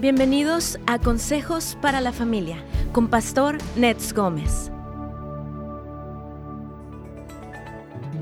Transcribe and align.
Bienvenidos 0.00 0.78
a 0.86 1.00
Consejos 1.00 1.76
para 1.82 2.00
la 2.00 2.12
Familia 2.12 2.62
con 2.92 3.08
Pastor 3.08 3.58
Nets 3.74 4.12
Gómez. 4.12 4.70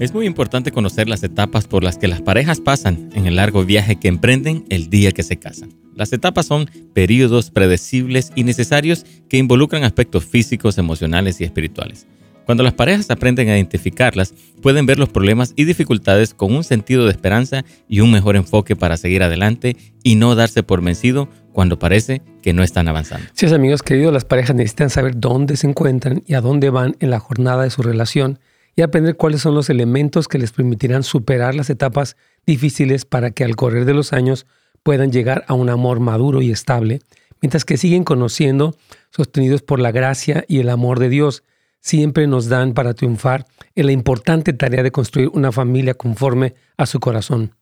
Es 0.00 0.14
muy 0.14 0.24
importante 0.24 0.72
conocer 0.72 1.06
las 1.06 1.22
etapas 1.22 1.66
por 1.66 1.84
las 1.84 1.98
que 1.98 2.08
las 2.08 2.22
parejas 2.22 2.60
pasan 2.60 3.10
en 3.12 3.26
el 3.26 3.36
largo 3.36 3.62
viaje 3.66 3.96
que 3.96 4.08
emprenden 4.08 4.64
el 4.70 4.88
día 4.88 5.12
que 5.12 5.22
se 5.22 5.36
casan. 5.36 5.74
Las 5.94 6.14
etapas 6.14 6.46
son 6.46 6.70
periodos 6.94 7.50
predecibles 7.50 8.32
y 8.34 8.44
necesarios 8.44 9.04
que 9.28 9.36
involucran 9.36 9.84
aspectos 9.84 10.24
físicos, 10.24 10.78
emocionales 10.78 11.42
y 11.42 11.44
espirituales. 11.44 12.06
Cuando 12.46 12.62
las 12.62 12.74
parejas 12.74 13.10
aprenden 13.10 13.48
a 13.48 13.56
identificarlas, 13.56 14.32
pueden 14.62 14.86
ver 14.86 15.00
los 15.00 15.08
problemas 15.08 15.52
y 15.56 15.64
dificultades 15.64 16.32
con 16.32 16.54
un 16.54 16.62
sentido 16.62 17.04
de 17.04 17.10
esperanza 17.10 17.64
y 17.88 17.98
un 17.98 18.12
mejor 18.12 18.36
enfoque 18.36 18.76
para 18.76 18.96
seguir 18.96 19.24
adelante 19.24 19.76
y 20.04 20.14
no 20.14 20.36
darse 20.36 20.62
por 20.62 20.80
vencido 20.80 21.28
cuando 21.52 21.80
parece 21.80 22.22
que 22.42 22.52
no 22.52 22.62
están 22.62 22.86
avanzando. 22.86 23.26
Sí, 23.32 23.52
amigos 23.52 23.82
queridos, 23.82 24.12
las 24.12 24.24
parejas 24.24 24.54
necesitan 24.54 24.90
saber 24.90 25.18
dónde 25.18 25.56
se 25.56 25.66
encuentran 25.66 26.22
y 26.24 26.34
a 26.34 26.40
dónde 26.40 26.70
van 26.70 26.94
en 27.00 27.10
la 27.10 27.18
jornada 27.18 27.64
de 27.64 27.70
su 27.70 27.82
relación 27.82 28.38
y 28.76 28.82
aprender 28.82 29.16
cuáles 29.16 29.40
son 29.40 29.56
los 29.56 29.68
elementos 29.68 30.28
que 30.28 30.38
les 30.38 30.52
permitirán 30.52 31.02
superar 31.02 31.56
las 31.56 31.68
etapas 31.68 32.16
difíciles 32.46 33.04
para 33.04 33.32
que 33.32 33.42
al 33.42 33.56
correr 33.56 33.86
de 33.86 33.94
los 33.94 34.12
años 34.12 34.46
puedan 34.84 35.10
llegar 35.10 35.44
a 35.48 35.54
un 35.54 35.68
amor 35.68 35.98
maduro 35.98 36.42
y 36.42 36.52
estable, 36.52 37.00
mientras 37.42 37.64
que 37.64 37.76
siguen 37.76 38.04
conociendo, 38.04 38.76
sostenidos 39.10 39.62
por 39.62 39.80
la 39.80 39.90
gracia 39.90 40.44
y 40.46 40.60
el 40.60 40.68
amor 40.68 41.00
de 41.00 41.08
Dios 41.08 41.42
siempre 41.86 42.26
nos 42.26 42.48
dan 42.48 42.74
para 42.74 42.94
triunfar 42.94 43.46
en 43.76 43.86
la 43.86 43.92
importante 43.92 44.52
tarea 44.52 44.82
de 44.82 44.90
construir 44.90 45.30
una 45.32 45.52
familia 45.52 45.94
conforme 45.94 46.54
a 46.76 46.84
su 46.84 46.98
corazón. 46.98 47.52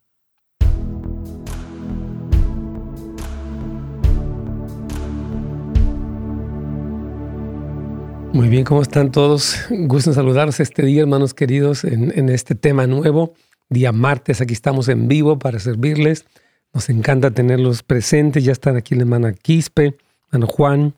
Muy 8.33 8.48
bien, 8.48 8.64
¿cómo 8.64 8.80
están 8.80 9.12
todos? 9.12 9.56
Gusto 9.69 10.11
en 10.11 10.48
este 10.58 10.83
día, 10.86 11.02
hermanos 11.02 11.34
queridos, 11.34 11.84
en, 11.84 12.28
este 12.30 12.55
tema 12.55 12.86
nuevo. 12.86 13.34
Día 13.69 13.92
martes, 13.92 14.41
aquí 14.41 14.55
estamos 14.55 14.89
en 14.89 15.06
vivo 15.06 15.39
para 15.39 15.58
servirles. 15.58 16.25
Nos 16.72 16.89
encanta 16.89 17.30
tenerlos 17.30 17.83
presentes. 17.83 18.42
Ya 18.42 18.52
están 18.52 18.77
aquí 18.77 18.95
el 18.95 19.02
hermano 19.02 19.30
Quispe, 19.34 19.98
hermano 20.33 20.47
Juan 20.47 20.95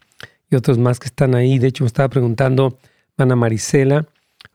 y 0.49 0.55
otros 0.55 0.79
más 0.79 1.01
que 1.01 1.09
están 1.09 1.35
ahí. 1.35 1.59
De 1.59 1.67
hecho, 1.67 1.83
me 1.83 1.89
estaba 1.89 2.09
preguntando 2.09 2.79
Ana 3.17 3.37
Marisela 3.37 4.07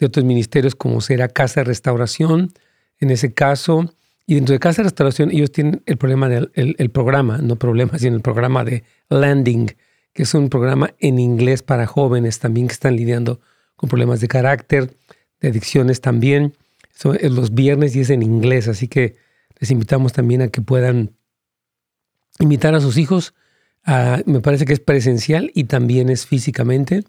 de 0.00 0.06
otros 0.06 0.24
ministerios 0.24 0.74
como 0.74 1.00
será 1.00 1.28
Casa 1.28 1.60
de 1.60 1.64
Restauración, 1.66 2.52
en 2.98 3.12
ese 3.12 3.34
caso. 3.34 3.94
Y 4.26 4.34
dentro 4.34 4.52
de 4.52 4.58
Casa 4.58 4.82
de 4.82 4.88
Restauración 4.88 5.30
ellos 5.30 5.52
tienen 5.52 5.80
el 5.86 5.96
problema 5.96 6.28
del 6.28 6.50
el, 6.54 6.90
programa, 6.90 7.38
no 7.38 7.54
problema, 7.54 7.96
sino 8.00 8.16
el 8.16 8.22
programa 8.22 8.64
de 8.64 8.82
Landing, 9.10 9.76
que 10.12 10.24
es 10.24 10.34
un 10.34 10.48
programa 10.48 10.92
en 10.98 11.20
inglés 11.20 11.62
para 11.62 11.86
jóvenes 11.86 12.40
también 12.40 12.66
que 12.66 12.72
están 12.72 12.96
lidiando 12.96 13.38
con 13.76 13.88
problemas 13.88 14.20
de 14.20 14.26
carácter, 14.26 14.90
de 15.40 15.50
adicciones 15.50 16.00
también. 16.00 16.56
Son 16.96 17.16
los 17.22 17.54
viernes 17.54 17.94
y 17.94 18.00
es 18.00 18.10
en 18.10 18.24
inglés, 18.24 18.66
así 18.66 18.88
que 18.88 19.14
les 19.60 19.70
invitamos 19.70 20.12
también 20.12 20.42
a 20.42 20.48
que 20.48 20.62
puedan 20.62 21.12
invitar 22.38 22.74
a 22.74 22.80
sus 22.80 22.96
hijos, 22.96 23.34
me 24.26 24.40
parece 24.40 24.64
que 24.64 24.72
es 24.72 24.80
presencial 24.80 25.50
y 25.54 25.64
también 25.64 26.08
es 26.10 26.26
físicamente. 26.26 27.04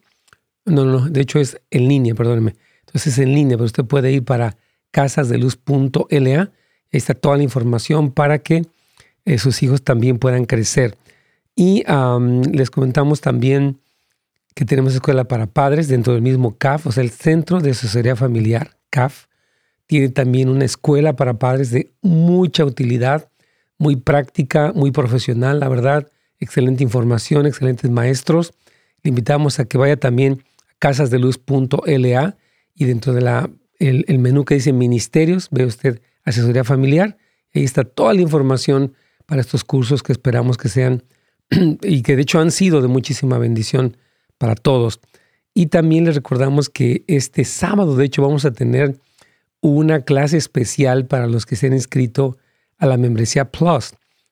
No, 0.65 0.85
no, 0.85 1.09
de 1.09 1.21
hecho 1.21 1.39
es 1.39 1.59
en 1.71 1.87
línea, 1.87 2.15
perdóneme. 2.15 2.55
Entonces 2.81 3.13
es 3.13 3.19
en 3.19 3.33
línea, 3.33 3.57
pero 3.57 3.65
usted 3.65 3.85
puede 3.85 4.11
ir 4.11 4.23
para 4.23 4.57
casasdeluz.la. 4.91 6.41
Ahí 6.41 6.97
está 6.97 7.13
toda 7.13 7.37
la 7.37 7.43
información 7.43 8.11
para 8.11 8.39
que 8.39 8.65
eh, 9.25 9.37
sus 9.37 9.61
hijos 9.61 9.83
también 9.83 10.17
puedan 10.17 10.45
crecer. 10.45 10.97
Y 11.55 11.83
les 12.53 12.71
comentamos 12.71 13.19
también 13.19 13.79
que 14.55 14.65
tenemos 14.65 14.93
escuela 14.93 15.25
para 15.25 15.47
padres 15.47 15.87
dentro 15.89 16.13
del 16.13 16.21
mismo 16.21 16.57
CAF, 16.57 16.87
o 16.87 16.91
sea, 16.91 17.03
el 17.03 17.11
Centro 17.11 17.59
de 17.59 17.71
Asesoría 17.71 18.15
Familiar, 18.15 18.77
CAF. 18.89 19.25
Tiene 19.85 20.09
también 20.09 20.49
una 20.49 20.65
escuela 20.65 21.15
para 21.15 21.37
padres 21.37 21.71
de 21.71 21.91
mucha 22.01 22.63
utilidad 22.63 23.29
muy 23.79 23.95
práctica, 23.95 24.71
muy 24.75 24.91
profesional, 24.91 25.59
la 25.59 25.69
verdad. 25.69 26.11
Excelente 26.39 26.83
información, 26.83 27.47
excelentes 27.47 27.89
maestros. 27.89 28.53
Le 29.01 29.09
invitamos 29.09 29.59
a 29.59 29.65
que 29.65 29.77
vaya 29.77 29.97
también 29.97 30.43
a 30.69 30.73
casasdeluz.la 30.77 32.37
y 32.75 32.85
dentro 32.85 33.13
del 33.13 33.25
de 33.25 33.49
el, 33.79 34.19
menú 34.19 34.45
que 34.45 34.55
dice 34.55 34.73
ministerios, 34.73 35.47
ve 35.51 35.65
usted 35.65 36.01
asesoría 36.23 36.63
familiar. 36.63 37.17
Ahí 37.55 37.63
está 37.63 37.83
toda 37.83 38.13
la 38.13 38.21
información 38.21 38.93
para 39.25 39.41
estos 39.41 39.63
cursos 39.63 40.03
que 40.03 40.11
esperamos 40.11 40.57
que 40.57 40.69
sean 40.69 41.03
y 41.81 42.01
que 42.03 42.15
de 42.15 42.21
hecho 42.21 42.39
han 42.39 42.51
sido 42.51 42.81
de 42.81 42.89
muchísima 42.89 43.37
bendición 43.37 43.97
para 44.37 44.55
todos. 44.55 44.99
Y 45.53 45.67
también 45.67 46.05
les 46.05 46.15
recordamos 46.15 46.69
que 46.69 47.03
este 47.07 47.45
sábado, 47.45 47.95
de 47.95 48.05
hecho, 48.05 48.21
vamos 48.21 48.45
a 48.45 48.51
tener 48.51 48.99
una 49.61 50.01
clase 50.01 50.37
especial 50.37 51.07
para 51.07 51.27
los 51.27 51.45
que 51.45 51.55
se 51.55 51.67
han 51.67 51.73
inscrito 51.73 52.37
a 52.79 52.85
la 52.85 52.97
membresía 52.97 53.51
Plus. 53.51 53.91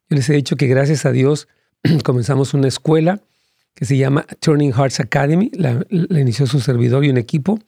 Yo 0.09 0.15
les 0.15 0.29
he 0.29 0.33
dicho 0.33 0.55
que 0.55 0.67
gracias 0.67 1.05
a 1.05 1.11
Dios 1.11 1.47
comenzamos 2.03 2.53
una 2.53 2.67
escuela 2.67 3.21
que 3.75 3.85
se 3.85 3.97
llama 3.97 4.25
Turning 4.39 4.73
Hearts 4.73 4.99
Academy. 4.99 5.51
La, 5.53 5.85
inició 5.89 6.47
su 6.47 6.59
servidor 6.59 7.05
y 7.05 7.09
un 7.09 7.17
equipo. 7.17 7.59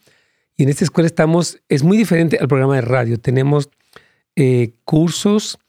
Y 0.58 0.64
en 0.64 0.70
esta 0.70 0.84
escuela 0.84 1.06
estamos, 1.06 1.60
es 1.70 1.84
muy 1.84 1.98
diferente 1.98 2.38
al 2.40 2.48
programa 2.48 2.76
de 2.76 2.82
radio. 2.82 3.20
Tenemos 3.20 3.70
eh, 4.36 4.74
cursos 4.86 5.60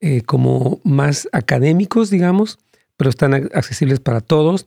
eh, 0.00 0.22
como 0.22 0.80
más 0.82 1.28
académicos, 1.32 2.10
digamos, 2.10 2.58
pero 2.96 3.10
están 3.10 3.34
accesibles 3.34 4.00
para 4.00 4.20
todos. 4.20 4.66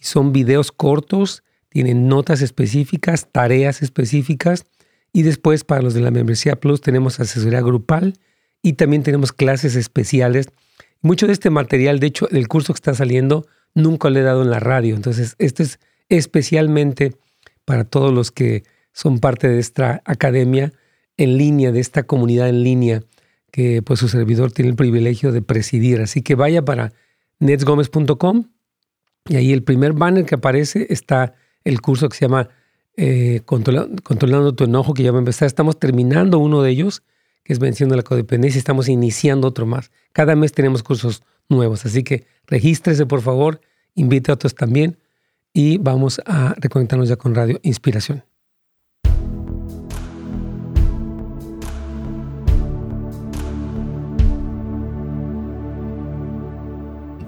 Son 0.00 0.32
videos 0.32 0.70
cortos, 0.70 1.42
tienen 1.68 2.06
notas 2.06 2.40
específicas, 2.40 3.28
tareas 3.32 3.82
específicas. 3.82 4.64
Y 5.12 5.22
después 5.22 5.64
para 5.64 5.82
los 5.82 5.94
de 5.94 6.02
la 6.02 6.10
membresía 6.10 6.56
Plus 6.56 6.80
tenemos 6.80 7.18
asesoría 7.18 7.62
grupal 7.62 8.14
y 8.68 8.74
también 8.74 9.02
tenemos 9.02 9.32
clases 9.32 9.76
especiales. 9.76 10.48
Mucho 11.00 11.26
de 11.26 11.32
este 11.32 11.48
material, 11.48 12.00
de 12.00 12.08
hecho, 12.08 12.28
del 12.30 12.48
curso 12.48 12.74
que 12.74 12.78
está 12.78 12.94
saliendo, 12.94 13.46
nunca 13.74 14.10
lo 14.10 14.18
he 14.18 14.22
dado 14.22 14.42
en 14.42 14.50
la 14.50 14.60
radio. 14.60 14.94
Entonces, 14.94 15.36
esto 15.38 15.62
es 15.62 15.80
especialmente 16.10 17.14
para 17.64 17.84
todos 17.84 18.12
los 18.12 18.30
que 18.30 18.64
son 18.92 19.20
parte 19.20 19.48
de 19.48 19.58
esta 19.58 20.02
academia 20.04 20.72
en 21.16 21.38
línea, 21.38 21.72
de 21.72 21.80
esta 21.80 22.02
comunidad 22.02 22.50
en 22.50 22.62
línea 22.62 23.02
que 23.50 23.80
pues 23.80 24.00
su 24.00 24.08
servidor 24.08 24.52
tiene 24.52 24.70
el 24.70 24.76
privilegio 24.76 25.32
de 25.32 25.40
presidir. 25.40 26.02
Así 26.02 26.20
que 26.20 26.34
vaya 26.34 26.62
para 26.62 26.92
netsgomez.com 27.38 28.50
y 29.30 29.36
ahí 29.36 29.52
el 29.54 29.62
primer 29.62 29.94
banner 29.94 30.26
que 30.26 30.34
aparece 30.34 30.86
está 30.90 31.34
el 31.64 31.80
curso 31.80 32.10
que 32.10 32.18
se 32.18 32.26
llama 32.26 32.50
eh, 32.98 33.40
Controlando 33.46 34.54
tu 34.54 34.64
enojo, 34.64 34.92
que 34.92 35.04
ya 35.04 35.12
va 35.12 35.18
a 35.18 35.20
empezar. 35.20 35.46
Estamos 35.46 35.78
terminando 35.78 36.38
uno 36.38 36.60
de 36.60 36.70
ellos 36.70 37.02
que 37.48 37.54
es 37.54 37.60
Venciendo 37.60 37.96
la 37.96 38.02
Codependencia. 38.02 38.58
Estamos 38.58 38.90
iniciando 38.90 39.48
otro 39.48 39.64
más. 39.64 39.90
Cada 40.12 40.36
mes 40.36 40.52
tenemos 40.52 40.82
cursos 40.82 41.22
nuevos, 41.48 41.86
así 41.86 42.02
que 42.02 42.26
regístrese 42.46 43.06
por 43.06 43.22
favor, 43.22 43.62
invite 43.94 44.30
a 44.30 44.34
otros 44.34 44.54
también 44.54 44.98
y 45.54 45.78
vamos 45.78 46.20
a 46.26 46.54
reconectarnos 46.58 47.08
ya 47.08 47.16
con 47.16 47.34
Radio 47.34 47.58
Inspiración. 47.62 48.22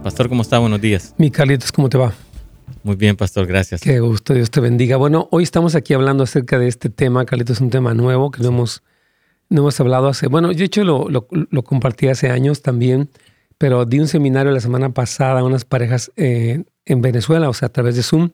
Pastor, 0.02 0.28
¿cómo 0.28 0.43
está? 0.43 0.58
Buenos 0.58 0.82
días. 0.82 1.14
Mi 1.16 1.31
Carlitos, 1.31 1.73
¿cómo 1.73 1.88
te 1.88 1.96
va? 1.96 2.12
Muy 2.82 2.96
bien, 2.96 3.16
Pastor, 3.16 3.46
gracias. 3.46 3.81
Qué 3.81 4.00
gusto, 4.00 4.34
Dios 4.34 4.50
te 4.50 4.61
bendiga. 4.61 4.99
Bueno, 4.99 5.28
hoy 5.31 5.44
estamos 5.44 5.75
aquí 5.75 5.94
hablando 5.94 6.25
acerca 6.25 6.58
de 6.58 6.69
este 6.69 6.90
tema. 6.90 7.25
Carlitos 7.25 7.56
es 7.56 7.61
un 7.62 7.70
tema 7.70 7.94
nuevo 7.94 8.31
que 8.31 8.43
no 8.43 8.49
hemos 8.49 8.82
no 9.50 9.62
hemos 9.62 9.79
hablado 9.81 10.08
hace, 10.08 10.29
bueno, 10.29 10.49
de 10.49 10.64
hecho 10.64 10.85
lo, 10.85 11.08
lo, 11.08 11.62
compartí 11.62 12.08
hace 12.08 12.31
años 12.31 12.62
también, 12.62 13.11
pero 13.58 13.85
di 13.85 13.99
un 13.99 14.08
seminario 14.08 14.52
la 14.52 14.61
semana 14.61 14.91
pasada 14.91 15.41
a 15.41 15.44
unas 15.44 15.64
parejas 15.64 16.12
eh, 16.17 16.64
en 16.87 17.02
Venezuela, 17.02 17.49
o 17.49 17.52
sea, 17.52 17.67
a 17.67 17.73
través 17.73 17.97
de 17.97 18.02
Zoom. 18.02 18.31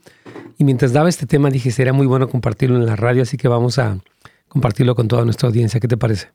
Y 0.59 0.65
mientras 0.65 0.93
daba 0.93 1.09
este 1.09 1.27
tema 1.27 1.51
dije, 1.51 1.71
sería 1.71 1.93
muy 1.93 2.07
bueno 2.07 2.29
compartirlo 2.29 2.77
en 2.77 2.87
la 2.87 2.97
radio, 2.97 3.23
así 3.23 3.37
que 3.37 3.49
vamos 3.49 3.79
a 3.79 3.99
compartirlo 4.47 4.95
con 4.95 5.09
toda 5.09 5.25
nuestra 5.25 5.49
audiencia. 5.49 5.81
¿Qué 5.81 5.89
te 5.89 5.97
parece? 5.97 6.29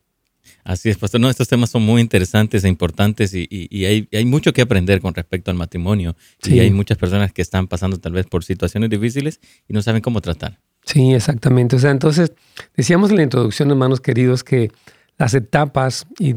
Así 0.64 0.90
es, 0.90 0.98
pastor. 0.98 1.22
No, 1.22 1.30
estos 1.30 1.48
temas 1.48 1.70
son 1.70 1.84
muy 1.84 2.02
interesantes 2.02 2.64
e 2.64 2.68
importantes 2.68 3.34
y, 3.34 3.86
hay, 3.86 4.26
mucho 4.26 4.54
que 4.54 4.62
aprender 4.62 5.02
con 5.02 5.14
respecto 5.14 5.52
al 5.52 5.58
matrimonio. 5.58 6.16
Y 6.44 6.60
hay 6.60 6.72
muchas 6.72 6.98
personas 6.98 7.32
que 7.32 7.42
están 7.42 7.68
pasando 7.68 8.00
tal 8.00 8.14
vez 8.14 8.26
por 8.28 8.44
situaciones 8.44 8.90
difíciles 8.90 9.40
y 9.68 9.74
no 9.74 9.82
saben 9.82 10.02
cómo 10.02 10.22
tratar. 10.22 10.60
Sí, 10.86 11.14
exactamente. 11.14 11.76
O 11.76 11.80
sea, 11.80 11.92
entonces, 11.92 12.34
decíamos 12.76 13.12
en 13.12 13.18
la 13.18 13.24
introducción, 13.24 13.70
hermanos 13.70 14.02
queridos, 14.02 14.44
que 14.44 14.72
las 15.18 15.34
etapas, 15.36 16.08
y 16.18 16.34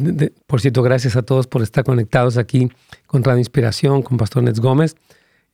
por 0.47 0.61
cierto, 0.61 0.83
gracias 0.83 1.17
a 1.17 1.23
todos 1.23 1.47
por 1.47 1.63
estar 1.63 1.85
conectados 1.85 2.37
aquí 2.37 2.71
con 3.07 3.25
Radio 3.25 3.39
Inspiración, 3.39 4.03
con 4.03 4.19
Pastor 4.19 4.43
Nets 4.43 4.61
Gómez. 4.61 4.97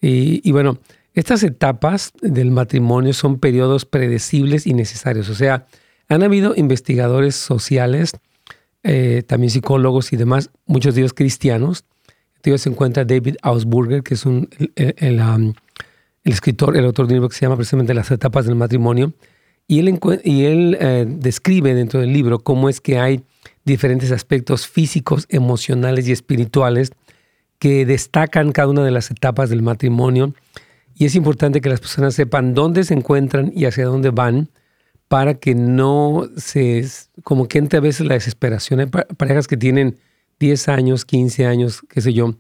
Y, 0.00 0.50
bueno, 0.50 0.78
estas 1.14 1.42
etapas 1.42 2.12
del 2.22 2.50
matrimonio 2.50 3.12
son 3.12 3.38
periodos 3.38 3.84
predecibles 3.84 4.66
y 4.66 4.74
necesarios. 4.74 5.28
O 5.28 5.34
sea, 5.34 5.66
han 6.08 6.22
habido 6.22 6.54
investigadores 6.56 7.36
sociales 7.36 8.12
eh, 8.82 9.22
también 9.26 9.50
psicólogos 9.50 10.12
y 10.12 10.16
demás, 10.16 10.50
muchos 10.66 10.94
de 10.94 11.02
ellos 11.02 11.14
cristianos. 11.14 11.84
Entre 12.36 12.52
ellos 12.52 12.62
se 12.62 12.70
encuentra 12.70 13.04
David 13.04 13.36
Ausburger, 13.42 14.02
que 14.02 14.14
es 14.14 14.24
un, 14.26 14.48
escritor, 16.24 16.76
el 16.76 16.84
autor 16.84 17.06
de 17.06 17.14
un 17.14 17.16
libro 17.16 17.28
que 17.28 17.36
se 17.36 17.42
llama 17.42 17.56
precisamente 17.56 17.94
Las 17.94 18.10
etapas 18.10 18.46
del 18.46 18.56
matrimonio. 18.56 19.12
Y 19.66 19.78
él, 19.78 19.98
y 20.24 20.44
él 20.44 20.76
eh, 20.80 21.06
describe 21.08 21.74
dentro 21.74 22.00
del 22.00 22.12
libro 22.12 22.40
cómo 22.40 22.68
es 22.68 22.80
que 22.80 22.98
hay 22.98 23.22
diferentes 23.64 24.10
aspectos 24.10 24.66
físicos, 24.66 25.26
emocionales 25.28 26.08
y 26.08 26.12
espirituales 26.12 26.92
que 27.58 27.86
destacan 27.86 28.52
cada 28.52 28.68
una 28.68 28.84
de 28.84 28.90
las 28.90 29.10
etapas 29.10 29.50
del 29.50 29.62
matrimonio. 29.62 30.34
Y 30.94 31.04
es 31.04 31.14
importante 31.14 31.60
que 31.60 31.68
las 31.68 31.80
personas 31.80 32.14
sepan 32.14 32.52
dónde 32.52 32.84
se 32.84 32.94
encuentran 32.94 33.52
y 33.54 33.66
hacia 33.66 33.86
dónde 33.86 34.10
van 34.10 34.48
para 35.08 35.34
que 35.34 35.54
no 35.54 36.28
se, 36.36 36.86
como 37.22 37.48
que 37.48 37.58
entre 37.58 37.78
a 37.78 37.80
veces 37.80 38.06
la 38.06 38.14
desesperación. 38.14 38.80
Hay 38.80 38.86
parejas 38.86 39.46
que 39.46 39.56
tienen 39.56 39.98
10 40.40 40.68
años, 40.68 41.04
15 41.04 41.46
años, 41.46 41.82
qué 41.88 42.00
sé 42.00 42.12
yo, 42.12 42.34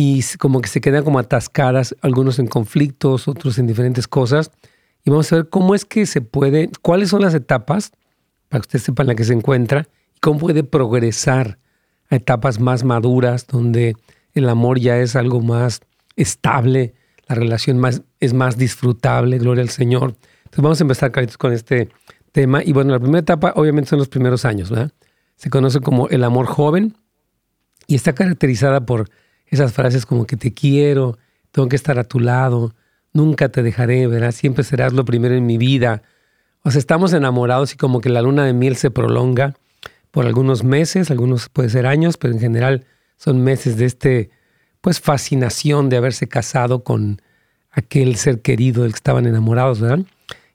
y 0.00 0.22
como 0.38 0.60
que 0.60 0.68
se 0.68 0.80
quedan 0.80 1.02
como 1.02 1.18
atascadas, 1.18 1.96
algunos 2.02 2.38
en 2.38 2.46
conflictos, 2.46 3.26
otros 3.26 3.58
en 3.58 3.66
diferentes 3.66 4.06
cosas. 4.06 4.52
Y 5.04 5.10
vamos 5.10 5.32
a 5.32 5.36
ver 5.36 5.48
cómo 5.48 5.74
es 5.74 5.84
que 5.84 6.06
se 6.06 6.20
puede, 6.20 6.70
cuáles 6.82 7.08
son 7.08 7.22
las 7.22 7.34
etapas, 7.34 7.90
para 8.48 8.60
que 8.60 8.66
usted 8.66 8.78
sepa 8.78 9.02
en 9.02 9.08
la 9.08 9.16
que 9.16 9.24
se 9.24 9.32
encuentra, 9.32 9.88
y 10.14 10.20
cómo 10.20 10.38
puede 10.38 10.62
progresar 10.62 11.58
a 12.10 12.14
etapas 12.14 12.60
más 12.60 12.84
maduras, 12.84 13.48
donde 13.48 13.96
el 14.34 14.48
amor 14.48 14.78
ya 14.78 14.98
es 14.98 15.16
algo 15.16 15.40
más 15.40 15.80
estable, 16.14 16.94
la 17.26 17.34
relación 17.34 17.78
más, 17.78 18.02
es 18.20 18.34
más 18.34 18.56
disfrutable, 18.56 19.38
gloria 19.38 19.62
al 19.62 19.70
Señor. 19.70 20.14
Entonces 20.44 20.62
vamos 20.62 20.80
a 20.80 20.84
empezar, 20.84 21.10
Carlitos, 21.10 21.38
con 21.38 21.52
este 21.52 21.88
tema. 22.30 22.62
Y 22.62 22.72
bueno, 22.72 22.92
la 22.92 23.00
primera 23.00 23.18
etapa 23.18 23.52
obviamente 23.56 23.90
son 23.90 23.98
los 23.98 24.08
primeros 24.08 24.44
años, 24.44 24.70
¿verdad? 24.70 24.92
Se 25.34 25.50
conoce 25.50 25.80
como 25.80 26.06
el 26.06 26.22
amor 26.22 26.46
joven 26.46 26.96
y 27.88 27.96
está 27.96 28.12
caracterizada 28.12 28.86
por 28.86 29.10
esas 29.50 29.72
frases 29.72 30.06
como 30.06 30.26
que 30.26 30.36
te 30.36 30.52
quiero, 30.52 31.18
tengo 31.52 31.68
que 31.68 31.76
estar 31.76 31.98
a 31.98 32.04
tu 32.04 32.20
lado, 32.20 32.74
nunca 33.12 33.48
te 33.48 33.62
dejaré, 33.62 34.06
¿verdad? 34.06 34.32
Siempre 34.32 34.64
serás 34.64 34.92
lo 34.92 35.04
primero 35.04 35.34
en 35.34 35.46
mi 35.46 35.58
vida. 35.58 36.02
O 36.62 36.70
sea, 36.70 36.78
estamos 36.78 37.12
enamorados 37.12 37.74
y 37.74 37.76
como 37.76 38.00
que 38.00 38.08
la 38.08 38.22
luna 38.22 38.44
de 38.44 38.52
miel 38.52 38.76
se 38.76 38.90
prolonga 38.90 39.54
por 40.10 40.26
algunos 40.26 40.64
meses, 40.64 41.10
algunos 41.10 41.48
puede 41.48 41.68
ser 41.68 41.86
años, 41.86 42.16
pero 42.16 42.34
en 42.34 42.40
general 42.40 42.84
son 43.16 43.42
meses 43.42 43.76
de 43.76 43.86
este, 43.86 44.30
pues, 44.80 45.00
fascinación 45.00 45.88
de 45.88 45.96
haberse 45.96 46.28
casado 46.28 46.84
con 46.84 47.20
aquel 47.70 48.16
ser 48.16 48.40
querido 48.40 48.82
del 48.82 48.92
que 48.92 48.96
estaban 48.96 49.26
enamorados, 49.26 49.80
¿verdad? 49.80 50.04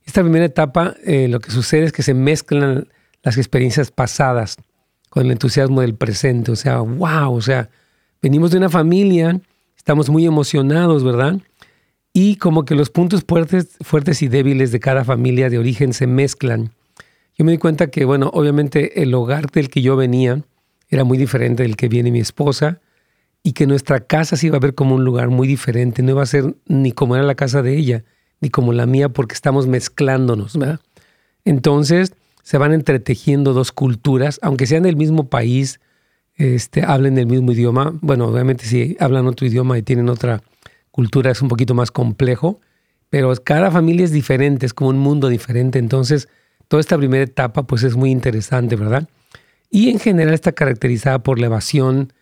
Esta 0.05 0.21
primera 0.21 0.45
etapa, 0.45 0.95
eh, 1.05 1.27
lo 1.27 1.39
que 1.39 1.51
sucede 1.51 1.85
es 1.85 1.91
que 1.91 2.03
se 2.03 2.13
mezclan 2.13 2.89
las 3.21 3.37
experiencias 3.37 3.91
pasadas 3.91 4.57
con 5.09 5.25
el 5.25 5.31
entusiasmo 5.31 5.81
del 5.81 5.95
presente. 5.95 6.51
O 6.51 6.55
sea, 6.55 6.79
wow, 6.79 7.33
o 7.33 7.41
sea, 7.41 7.69
venimos 8.23 8.51
de 8.51 8.57
una 8.57 8.69
familia, 8.69 9.41
estamos 9.75 10.09
muy 10.09 10.25
emocionados, 10.25 11.03
¿verdad? 11.03 11.39
Y 12.13 12.37
como 12.37 12.63
que 12.63 12.73
los 12.73 12.89
puntos 12.89 13.25
fuertes, 13.27 13.77
fuertes 13.81 14.21
y 14.21 14.29
débiles 14.29 14.71
de 14.71 14.79
cada 14.79 15.03
familia 15.03 15.49
de 15.49 15.57
origen 15.57 15.91
se 15.91 16.07
mezclan. 16.07 16.71
Yo 17.37 17.43
me 17.43 17.51
di 17.51 17.57
cuenta 17.57 17.87
que, 17.87 18.05
bueno, 18.05 18.31
obviamente 18.33 19.03
el 19.03 19.13
hogar 19.13 19.51
del 19.51 19.69
que 19.69 19.81
yo 19.81 19.97
venía 19.97 20.41
era 20.87 21.03
muy 21.03 21.17
diferente 21.17 21.63
del 21.63 21.75
que 21.75 21.89
viene 21.89 22.11
mi 22.11 22.19
esposa 22.19 22.79
y 23.43 23.51
que 23.51 23.67
nuestra 23.67 23.99
casa 23.99 24.37
se 24.37 24.47
iba 24.47 24.55
a 24.55 24.61
ver 24.61 24.73
como 24.73 24.95
un 24.95 25.03
lugar 25.03 25.29
muy 25.29 25.47
diferente, 25.47 26.01
no 26.01 26.11
iba 26.11 26.23
a 26.23 26.27
ser 26.27 26.55
ni 26.65 26.93
como 26.93 27.15
era 27.15 27.25
la 27.25 27.35
casa 27.35 27.61
de 27.61 27.75
ella, 27.77 28.05
ni 28.39 28.49
como 28.49 28.71
la 28.71 28.85
mía 28.85 29.09
porque 29.09 29.35
estamos 29.35 29.67
mezclándonos, 29.67 30.55
¿verdad? 30.55 30.79
Entonces 31.43 32.13
se 32.41 32.57
van 32.57 32.71
entretejiendo 32.71 33.51
dos 33.51 33.73
culturas, 33.73 34.39
aunque 34.41 34.65
sean 34.65 34.83
del 34.83 34.95
mismo 34.95 35.27
país, 35.27 35.81
este, 36.35 36.83
hablen 36.83 37.17
el 37.17 37.27
mismo 37.27 37.51
idioma. 37.51 37.97
Bueno, 38.01 38.27
obviamente 38.27 38.65
si 38.65 38.97
hablan 38.99 39.27
otro 39.27 39.47
idioma 39.47 39.77
y 39.77 39.83
tienen 39.83 40.09
otra 40.09 40.41
cultura 40.91 41.31
es 41.31 41.41
un 41.41 41.47
poquito 41.47 41.73
más 41.73 41.91
complejo, 41.91 42.61
pero 43.09 43.33
cada 43.43 43.71
familia 43.71 44.05
es 44.05 44.11
diferente, 44.11 44.65
es 44.65 44.73
como 44.73 44.89
un 44.89 44.99
mundo 44.99 45.29
diferente. 45.29 45.79
Entonces, 45.79 46.29
toda 46.67 46.81
esta 46.81 46.97
primera 46.97 47.23
etapa 47.23 47.63
pues 47.63 47.83
es 47.83 47.95
muy 47.95 48.11
interesante, 48.11 48.75
¿verdad? 48.75 49.07
Y 49.69 49.89
en 49.89 49.99
general 49.99 50.33
está 50.33 50.51
caracterizada 50.51 51.23
por 51.23 51.39
la 51.39 51.47
evasión, 51.47 52.13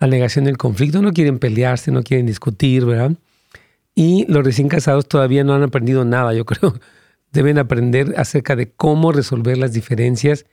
la 0.00 0.08
negación 0.08 0.46
del 0.46 0.56
conflicto. 0.56 1.00
No 1.00 1.12
quieren 1.12 1.38
pelearse, 1.38 1.92
no 1.92 2.02
quieren 2.02 2.26
discutir, 2.26 2.84
¿verdad? 2.84 3.12
Y 3.94 4.26
los 4.28 4.44
recién 4.44 4.68
casados 4.68 5.06
todavía 5.06 5.44
no 5.44 5.54
han 5.54 5.62
aprendido 5.62 6.04
nada, 6.04 6.34
yo 6.34 6.44
creo. 6.46 6.74
Deben 7.32 7.58
aprender 7.58 8.14
acerca 8.16 8.56
de 8.56 8.72
cómo 8.72 9.12
resolver 9.12 9.58
las 9.58 9.72
diferencias 9.72 10.46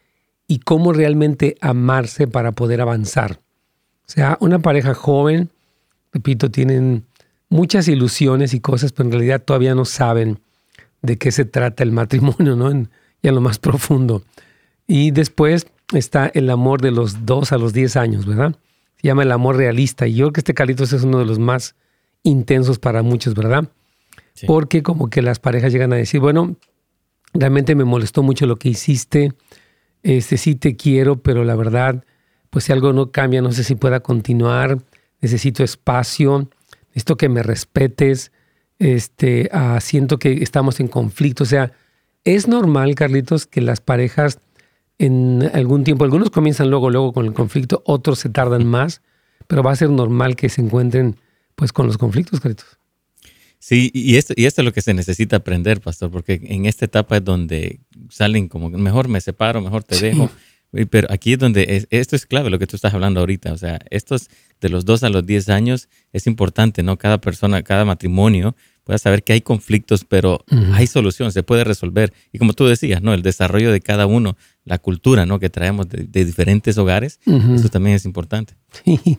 y 0.47 0.59
cómo 0.59 0.94
realmente 0.94 1.57
amarse 1.62 2.27
para 2.27 2.51
poder 2.51 2.81
avanzar. 2.81 3.39
O 4.07 4.12
sea, 4.12 4.38
una 4.39 4.59
pareja 4.59 4.94
joven, 4.94 5.50
repito, 6.13 6.51
tienen 6.51 7.06
muchas 7.50 7.88
ilusiones 7.88 8.53
y 8.53 8.59
cosas, 8.59 8.92
pero 8.92 9.07
en 9.07 9.13
realidad 9.13 9.44
todavía 9.44 9.74
no 9.74 9.86
saben 9.86 10.39
de 11.01 11.18
qué 11.18 11.31
se 11.31 11.45
trata 11.45 11.83
el 11.83 11.92
matrimonio, 11.92 12.56
¿no? 12.56 12.69
En, 12.69 12.89
ya 13.24 13.31
lo 13.31 13.42
más 13.42 13.57
profundo. 13.59 14.24
Y 14.88 15.12
después 15.12 15.68
está 15.94 16.27
el 16.27 16.50
amor 16.50 16.81
de 16.81 16.92
los 16.92 17.25
dos 17.25 17.51
a 17.51 17.57
los 17.57 17.74
diez 17.74 17.95
años, 17.95 18.25
¿verdad? 18.25 18.56
Se 19.01 19.07
llama 19.07 19.24
el 19.24 19.31
amor 19.31 19.57
realista. 19.57 20.07
Y 20.07 20.15
yo 20.15 20.25
creo 20.25 20.33
que 20.33 20.39
este 20.42 20.53
Carlitos 20.53 20.94
es 20.94 21.03
uno 21.03 21.19
de 21.19 21.25
los 21.25 21.39
más 21.39 21.75
intensos 22.24 22.80
para 22.80 23.01
muchos, 23.03 23.33
¿verdad? 23.33 23.69
Porque 24.47 24.83
como 24.83 25.09
que 25.09 25.21
las 25.21 25.39
parejas 25.39 25.71
llegan 25.71 25.94
a 25.94 25.95
decir, 25.95 26.19
bueno, 26.19 26.56
realmente 27.33 27.74
me 27.75 27.86
molestó 27.86 28.21
mucho 28.21 28.45
lo 28.45 28.57
que 28.57 28.69
hiciste, 28.69 29.33
este 30.13 30.38
sí 30.38 30.56
te 30.56 30.75
quiero, 30.75 31.22
pero 31.24 31.44
la 31.44 31.56
verdad, 31.56 32.04
pues 32.52 32.66
si 32.66 32.71
algo 32.71 32.94
no 32.94 33.12
cambia, 33.12 33.42
no 33.42 33.52
sé 33.52 33.64
si 33.64 33.74
pueda 33.74 34.02
continuar, 34.02 34.78
necesito 35.19 35.64
espacio, 35.64 36.47
necesito 36.90 37.18
que 37.18 37.28
me 37.28 37.42
respetes, 37.42 38.31
este, 38.78 39.50
ah, 39.52 39.80
siento 39.81 40.19
que 40.19 40.44
estamos 40.44 40.80
en 40.80 40.90
conflicto, 40.90 41.44
o 41.44 41.47
sea, 41.47 41.71
es 42.24 42.47
normal, 42.47 42.94
Carlitos, 42.94 43.47
que 43.47 43.62
las 43.62 43.81
parejas 43.81 44.40
en 45.00 45.50
algún 45.54 45.83
tiempo, 45.83 46.04
algunos 46.06 46.30
comienzan 46.30 46.69
luego, 46.69 46.92
luego 46.92 47.12
con 47.12 47.26
el 47.26 47.33
conflicto, 47.33 47.81
otros 47.85 48.19
se 48.19 48.30
tardan 48.30 48.66
más, 48.66 49.02
pero 49.47 49.64
va 49.64 49.71
a 49.71 49.76
ser 49.76 49.90
normal 49.90 50.35
que 50.35 50.50
se 50.50 50.62
encuentren 50.62 51.18
pues 51.56 51.74
con 51.74 51.88
los 51.88 51.97
conflictos, 51.97 52.42
Carlitos. 52.42 52.78
Sí, 53.68 53.90
y 53.95 54.18
esto, 54.18 54.36
y 54.38 54.45
esto 54.45 54.62
es 54.62 54.66
lo 54.66 54.74
que 54.74 54.84
se 54.84 54.94
necesita 54.94 55.38
aprender, 55.38 55.81
pastor, 55.81 56.12
porque 56.12 56.40
en 56.40 56.68
esta 56.68 56.86
etapa 56.86 57.18
es 57.18 57.24
donde 57.24 57.80
salen 58.12 58.48
como, 58.48 58.69
mejor 58.69 59.07
me 59.07 59.19
separo, 59.19 59.60
mejor 59.60 59.84
te 59.84 60.00
dejo. 60.00 60.30
Pero 60.92 61.07
aquí 61.10 61.34
es 61.34 61.40
donde, 61.40 61.88
esto 61.90 62.16
es 62.16 62.28
clave 62.28 62.52
lo 62.52 62.60
que 62.60 62.68
tú 62.68 62.76
estás 62.76 62.94
hablando 62.94 63.22
ahorita, 63.22 63.54
o 63.54 63.57
sea, 63.57 63.80
estos 63.90 64.30
de 64.62 64.69
los 64.69 64.86
dos 64.86 65.02
a 65.02 65.10
los 65.10 65.26
diez 65.26 65.50
años 65.50 65.90
es 66.14 66.28
importante, 66.28 66.84
¿no? 66.84 67.00
Cada 67.00 67.19
persona, 67.19 67.64
cada 67.64 67.86
matrimonio 67.86 68.56
pueda 68.84 69.00
saber 69.00 69.24
que 69.24 69.34
hay 69.34 69.42
conflictos, 69.42 70.06
pero 70.06 70.45
hay 70.74 70.86
solución, 70.86 71.31
se 71.31 71.42
puede 71.42 71.64
resolver. 71.64 72.14
Y 72.31 72.38
como 72.38 72.54
tú 72.54 72.68
decías, 72.68 73.02
¿no? 73.02 73.16
El 73.16 73.24
desarrollo 73.24 73.72
de 73.72 73.81
cada 73.81 74.06
uno, 74.06 74.38
la 74.64 74.78
cultura, 74.78 75.26
¿no? 75.26 75.40
Que 75.40 75.50
traemos 75.50 75.90
de, 75.90 76.06
diferentes 76.24 76.78
hogares, 76.78 77.19
eso 77.26 77.69
también 77.69 77.95
es 77.95 78.06
importante. 78.06 78.54
Sí. 78.86 79.18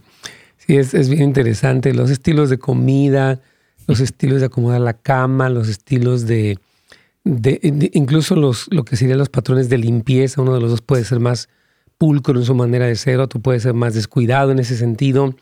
Sí, 0.59 0.77
es, 0.77 1.09
bien 1.09 1.23
interesante. 1.23 1.95
Los 1.95 2.11
estilos 2.11 2.51
de 2.51 2.59
comida, 2.59 3.41
los 3.87 4.01
estilos 4.01 4.41
de 4.41 4.47
acomodar 4.47 4.81
la 4.81 4.95
cama, 4.95 5.49
los 5.49 5.69
estilos 5.69 6.27
de, 6.27 6.59
incluso 7.25 8.37
los, 8.37 8.67
lo 8.71 8.85
que 8.85 8.97
serían 8.97 9.19
los 9.19 9.29
patrones 9.29 9.69
de 9.69 9.79
limpieza. 9.79 10.43
Uno 10.43 10.55
de 10.55 10.61
los 10.61 10.71
dos 10.71 10.83
puede 10.83 11.05
ser 11.05 11.21
más 11.21 11.49
pulcro 11.99 12.39
en 12.39 12.45
su 12.45 12.55
manera 12.55 12.87
de 12.87 12.97
ser, 12.97 13.21
otro 13.21 13.41
puede 13.41 13.61
ser 13.61 13.75
más 13.75 13.95
descuidado 13.95 14.53
en 14.53 14.59
ese 14.59 14.77
sentido. 14.77 15.35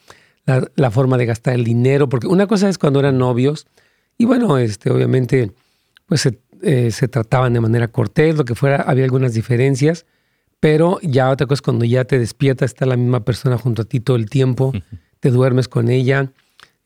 La, 0.77 0.91
forma 0.91 1.17
de 1.17 1.25
gastar 1.25 1.55
el 1.55 1.65
dinero, 1.65 2.11
porque 2.11 2.27
una 2.27 2.47
cosa 2.47 2.69
es 2.69 2.77
cuando 2.77 3.01
eran 3.01 3.17
novios 3.17 3.67
y 4.19 4.27
bueno, 4.27 4.59
este, 4.59 4.91
obviamente 4.91 5.53
pues 6.05 6.21
se, 6.21 6.39
eh, 6.61 6.91
se 6.91 7.09
trataban 7.09 7.55
de 7.55 7.61
manera 7.61 7.89
cortés, 7.89 8.37
lo 8.37 8.45
que 8.45 8.55
fuera, 8.55 8.83
había 8.83 9.05
algunas 9.05 9.33
diferencias, 9.33 10.05
pero 10.61 10.99
ya 11.03 11.31
otra 11.31 11.47
cosa 11.47 11.55
es 11.55 11.63
cuando 11.63 11.87
ya 11.87 12.05
te 12.05 12.19
despiertas, 12.19 12.73
está 12.73 12.85
la 12.85 12.97
misma 12.97 13.25
persona 13.25 13.57
junto 13.57 13.83
a 13.83 13.85
ti 13.87 14.01
todo 14.01 14.17
el 14.17 14.29
tiempo, 14.29 14.75
te 15.21 15.31
duermes 15.31 15.67
con 15.67 15.89
ella. 15.89 16.31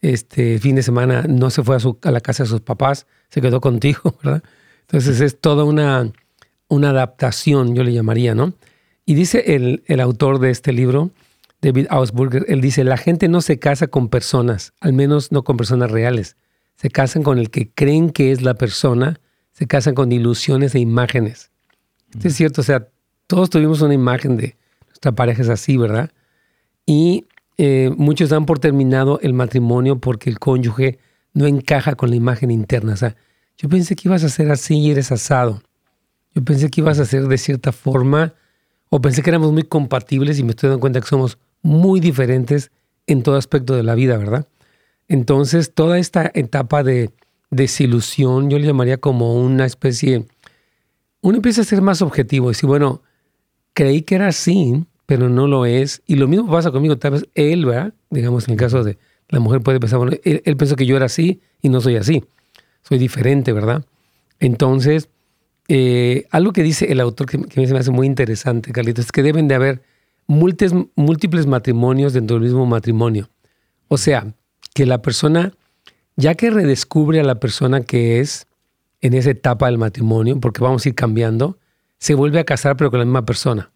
Este 0.00 0.58
fin 0.58 0.76
de 0.76 0.82
semana 0.82 1.24
no 1.28 1.50
se 1.50 1.62
fue 1.62 1.76
a, 1.76 1.80
su, 1.80 1.98
a 2.02 2.10
la 2.10 2.20
casa 2.20 2.44
de 2.44 2.48
sus 2.48 2.60
papás, 2.60 3.06
se 3.30 3.40
quedó 3.40 3.60
contigo, 3.60 4.16
¿verdad? 4.22 4.42
Entonces 4.82 5.20
es 5.20 5.40
toda 5.40 5.64
una, 5.64 6.12
una 6.68 6.90
adaptación, 6.90 7.74
yo 7.74 7.82
le 7.82 7.92
llamaría, 7.92 8.34
¿no? 8.34 8.54
Y 9.04 9.14
dice 9.14 9.54
el, 9.54 9.82
el 9.86 10.00
autor 10.00 10.38
de 10.38 10.50
este 10.50 10.72
libro, 10.72 11.10
David 11.60 11.86
Ausburger, 11.90 12.44
él 12.48 12.60
dice, 12.60 12.84
la 12.84 12.96
gente 12.96 13.28
no 13.28 13.40
se 13.40 13.58
casa 13.58 13.88
con 13.88 14.08
personas, 14.08 14.72
al 14.80 14.92
menos 14.92 15.32
no 15.32 15.42
con 15.44 15.56
personas 15.56 15.90
reales. 15.90 16.36
Se 16.76 16.90
casan 16.90 17.22
con 17.22 17.38
el 17.38 17.50
que 17.50 17.70
creen 17.70 18.10
que 18.10 18.30
es 18.30 18.42
la 18.42 18.54
persona, 18.54 19.20
se 19.52 19.66
casan 19.66 19.94
con 19.94 20.12
ilusiones 20.12 20.74
e 20.74 20.78
imágenes. 20.78 21.50
Esto 22.14 22.28
es 22.28 22.36
cierto, 22.36 22.60
o 22.60 22.64
sea, 22.64 22.88
todos 23.26 23.50
tuvimos 23.50 23.82
una 23.82 23.94
imagen 23.94 24.36
de 24.36 24.56
nuestra 24.98 25.12
pareja 25.12 25.42
es 25.42 25.48
así, 25.48 25.76
¿verdad? 25.76 26.10
Y 26.86 27.26
eh, 27.58 27.90
muchos 27.96 28.30
dan 28.30 28.46
por 28.46 28.60
terminado 28.60 29.18
el 29.20 29.34
matrimonio 29.34 29.98
porque 29.98 30.30
el 30.30 30.38
cónyuge 30.38 30.98
no 31.34 31.46
encaja 31.46 31.96
con 31.96 32.10
la 32.10 32.16
imagen 32.16 32.50
interna. 32.50 32.94
O 32.94 32.96
sea, 32.96 33.16
yo 33.56 33.68
pensé 33.68 33.96
que 33.96 34.08
ibas 34.08 34.22
a 34.22 34.28
ser 34.28 34.50
así 34.50 34.78
y 34.78 34.90
eres 34.92 35.10
asado. 35.10 35.62
Yo 36.34 36.44
pensé 36.44 36.70
que 36.70 36.80
ibas 36.80 37.00
a 37.00 37.04
ser 37.04 37.26
de 37.26 37.36
cierta 37.36 37.72
forma, 37.72 38.34
o 38.90 39.00
pensé 39.00 39.22
que 39.22 39.30
éramos 39.30 39.52
muy 39.52 39.64
compatibles 39.64 40.38
y 40.38 40.44
me 40.44 40.50
estoy 40.50 40.68
dando 40.68 40.80
cuenta 40.80 41.00
que 41.00 41.08
somos 41.08 41.38
muy 41.62 41.98
diferentes 41.98 42.70
en 43.06 43.22
todo 43.22 43.36
aspecto 43.36 43.74
de 43.74 43.82
la 43.82 43.96
vida, 43.96 44.16
¿verdad? 44.16 44.46
Entonces, 45.08 45.74
toda 45.74 45.98
esta 45.98 46.30
etapa 46.34 46.84
de 46.84 47.10
desilusión, 47.50 48.50
yo 48.50 48.58
le 48.58 48.66
llamaría 48.66 48.98
como 48.98 49.34
una 49.34 49.64
especie, 49.64 50.26
uno 51.22 51.36
empieza 51.36 51.62
a 51.62 51.64
ser 51.64 51.82
más 51.82 52.02
objetivo, 52.02 52.48
y 52.48 52.52
decir, 52.52 52.68
bueno, 52.68 53.02
creí 53.72 54.02
que 54.02 54.14
era 54.14 54.28
así, 54.28 54.84
pero 55.08 55.30
no 55.30 55.46
lo 55.46 55.64
es. 55.64 56.02
Y 56.06 56.16
lo 56.16 56.28
mismo 56.28 56.50
pasa 56.50 56.70
conmigo, 56.70 56.98
tal 56.98 57.12
vez 57.12 57.26
él, 57.34 57.64
¿verdad? 57.64 57.94
Digamos, 58.10 58.46
en 58.46 58.52
el 58.52 58.58
caso 58.58 58.84
de 58.84 58.98
la 59.30 59.40
mujer 59.40 59.62
puede 59.62 59.80
pensar, 59.80 59.98
bueno, 59.98 60.14
él, 60.22 60.56
pensó 60.58 60.76
que 60.76 60.84
yo 60.84 60.96
era 60.96 61.06
así 61.06 61.40
y 61.62 61.70
no 61.70 61.80
soy 61.80 61.96
así. 61.96 62.22
Soy 62.82 62.98
diferente, 62.98 63.54
¿verdad? 63.54 63.86
Entonces, 64.38 65.08
eh, 65.68 66.26
algo 66.30 66.52
que 66.52 66.62
dice 66.62 66.92
el 66.92 67.00
autor 67.00 67.26
que, 67.26 67.40
que, 67.40 67.66
me 67.66 67.78
hace 67.78 67.90
muy 67.90 68.06
interesante, 68.06 68.70
Carlitos, 68.70 69.06
es 69.06 69.12
que 69.12 69.22
deben 69.22 69.48
de 69.48 69.54
haber 69.54 69.82
múltiples, 70.26 70.74
múltiples 70.94 71.46
matrimonios 71.46 72.12
dentro 72.12 72.34
del 72.34 72.44
mismo 72.44 72.66
matrimonio. 72.66 73.30
O 73.88 73.96
sea, 73.96 74.34
que 74.74 74.84
la 74.84 75.00
persona, 75.00 75.54
ya 76.16 76.34
que 76.34 76.50
redescubre 76.50 77.18
a 77.18 77.24
la 77.24 77.40
persona 77.40 77.80
que 77.80 78.20
es 78.20 78.46
en 79.00 79.14
esa 79.14 79.30
etapa 79.30 79.68
del 79.68 79.78
matrimonio, 79.78 80.38
porque 80.38 80.60
vamos 80.60 80.84
a 80.84 80.90
ir 80.90 80.94
cambiando, 80.94 81.56
se 81.96 82.12
vuelve 82.12 82.40
a 82.40 82.44
casar 82.44 82.76
pero 82.76 82.90
con 82.90 82.98
la 82.98 83.06
misma 83.06 83.24
persona. 83.24 83.70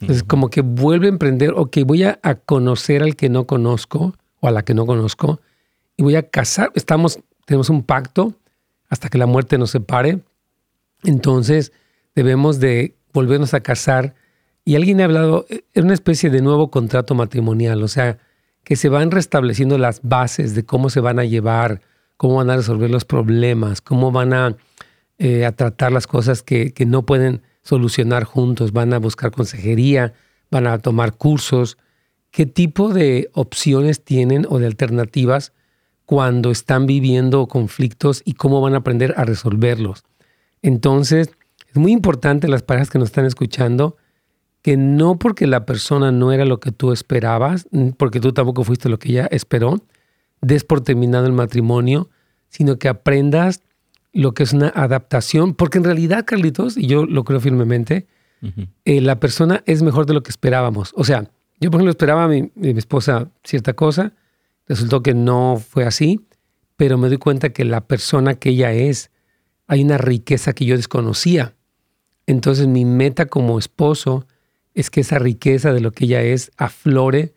Entonces, 0.00 0.22
como 0.22 0.48
que 0.48 0.62
vuelve 0.62 1.06
a 1.06 1.10
emprender, 1.10 1.52
ok, 1.54 1.78
voy 1.84 2.04
a, 2.04 2.18
conocer 2.46 3.02
al 3.02 3.16
que 3.16 3.28
no 3.28 3.46
conozco 3.46 4.14
o 4.40 4.48
a 4.48 4.50
la 4.50 4.64
que 4.64 4.72
no 4.72 4.86
conozco 4.86 5.40
y 5.96 6.02
voy 6.02 6.16
a 6.16 6.28
casar. 6.28 6.72
Estamos, 6.74 7.20
tenemos 7.44 7.68
un 7.68 7.82
pacto 7.82 8.34
hasta 8.88 9.08
que 9.10 9.18
la 9.18 9.26
muerte 9.26 9.58
nos 9.58 9.70
separe. 9.70 10.20
Entonces, 11.04 11.72
debemos 12.14 12.60
de 12.60 12.96
volvernos 13.12 13.52
a 13.52 13.60
casar. 13.60 14.14
Y 14.64 14.76
alguien 14.76 15.00
ha 15.00 15.04
hablado, 15.04 15.46
en 15.50 15.62
eh, 15.74 15.82
una 15.82 15.94
especie 15.94 16.30
de 16.30 16.40
nuevo 16.40 16.70
contrato 16.70 17.14
matrimonial, 17.14 17.82
o 17.82 17.88
sea, 17.88 18.18
que 18.64 18.76
se 18.76 18.88
van 18.88 19.10
restableciendo 19.10 19.78
las 19.78 20.00
bases 20.02 20.54
de 20.54 20.64
cómo 20.64 20.90
se 20.90 21.00
van 21.00 21.18
a 21.18 21.24
llevar, 21.24 21.82
cómo 22.16 22.36
van 22.36 22.50
a 22.50 22.56
resolver 22.56 22.90
los 22.90 23.04
problemas, 23.04 23.80
cómo 23.80 24.12
van 24.12 24.32
a, 24.32 24.56
eh, 25.18 25.44
a 25.44 25.52
tratar 25.52 25.92
las 25.92 26.06
cosas 26.06 26.42
que, 26.42 26.72
que 26.72 26.86
no 26.86 27.04
pueden 27.04 27.42
solucionar 27.62 28.24
juntos, 28.24 28.72
van 28.72 28.92
a 28.92 28.98
buscar 28.98 29.30
consejería, 29.30 30.14
van 30.50 30.66
a 30.66 30.78
tomar 30.78 31.16
cursos. 31.16 31.78
¿Qué 32.30 32.46
tipo 32.46 32.92
de 32.92 33.30
opciones 33.32 34.04
tienen 34.04 34.46
o 34.48 34.58
de 34.58 34.66
alternativas 34.66 35.52
cuando 36.06 36.50
están 36.50 36.86
viviendo 36.86 37.46
conflictos 37.46 38.22
y 38.24 38.34
cómo 38.34 38.60
van 38.60 38.74
a 38.74 38.78
aprender 38.78 39.14
a 39.16 39.24
resolverlos? 39.24 40.04
Entonces, 40.62 41.30
es 41.68 41.76
muy 41.76 41.92
importante 41.92 42.48
las 42.48 42.62
parejas 42.62 42.90
que 42.90 42.98
nos 42.98 43.08
están 43.08 43.26
escuchando 43.26 43.96
que 44.62 44.76
no 44.76 45.18
porque 45.18 45.46
la 45.46 45.64
persona 45.64 46.12
no 46.12 46.32
era 46.32 46.44
lo 46.44 46.60
que 46.60 46.72
tú 46.72 46.92
esperabas, 46.92 47.66
porque 47.96 48.20
tú 48.20 48.32
tampoco 48.32 48.64
fuiste 48.64 48.88
lo 48.88 48.98
que 48.98 49.10
ella 49.10 49.28
esperó, 49.30 49.82
des 50.42 50.64
por 50.64 50.82
terminado 50.82 51.26
el 51.26 51.32
matrimonio, 51.32 52.10
sino 52.48 52.78
que 52.78 52.88
aprendas 52.88 53.62
lo 54.12 54.32
que 54.32 54.42
es 54.42 54.52
una 54.52 54.68
adaptación, 54.68 55.54
porque 55.54 55.78
en 55.78 55.84
realidad, 55.84 56.24
Carlitos, 56.24 56.76
y 56.76 56.86
yo 56.86 57.06
lo 57.06 57.24
creo 57.24 57.40
firmemente, 57.40 58.06
eh, 58.84 59.00
la 59.02 59.20
persona 59.20 59.62
es 59.66 59.82
mejor 59.82 60.06
de 60.06 60.14
lo 60.14 60.22
que 60.22 60.30
esperábamos. 60.30 60.92
O 60.96 61.04
sea, 61.04 61.30
yo 61.60 61.70
por 61.70 61.78
ejemplo 61.78 61.90
esperaba 61.90 62.24
a 62.24 62.28
mi, 62.28 62.50
mi, 62.54 62.70
esposa 62.70 63.30
cierta 63.44 63.74
cosa, 63.74 64.14
resultó 64.66 65.02
que 65.02 65.12
no 65.12 65.62
fue 65.64 65.84
así, 65.84 66.26
pero 66.76 66.96
me 66.96 67.08
doy 67.08 67.18
cuenta 67.18 67.50
que 67.50 67.64
la 67.66 67.82
persona 67.82 68.34
que 68.34 68.50
ella 68.50 68.72
es, 68.72 69.10
hay 69.66 69.82
una 69.82 69.98
riqueza 69.98 70.54
que 70.54 70.64
yo 70.64 70.76
desconocía. 70.76 71.54
Entonces 72.26 72.66
mi 72.66 72.86
meta 72.86 73.26
como 73.26 73.58
esposo 73.58 74.26
es 74.74 74.88
que 74.88 75.02
esa 75.02 75.18
riqueza 75.18 75.72
de 75.72 75.80
lo 75.80 75.92
que 75.92 76.06
ella 76.06 76.22
es 76.22 76.50
aflore 76.56 77.34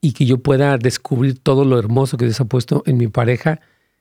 y 0.00 0.12
que 0.12 0.26
yo 0.26 0.38
pueda 0.38 0.76
descubrir 0.78 1.38
todo 1.38 1.64
lo 1.64 1.78
hermoso 1.78 2.16
que 2.16 2.24
Dios 2.24 2.40
ha 2.40 2.46
puesto 2.46 2.82
en 2.86 2.96
mi 2.96 3.06
pareja 3.06 3.60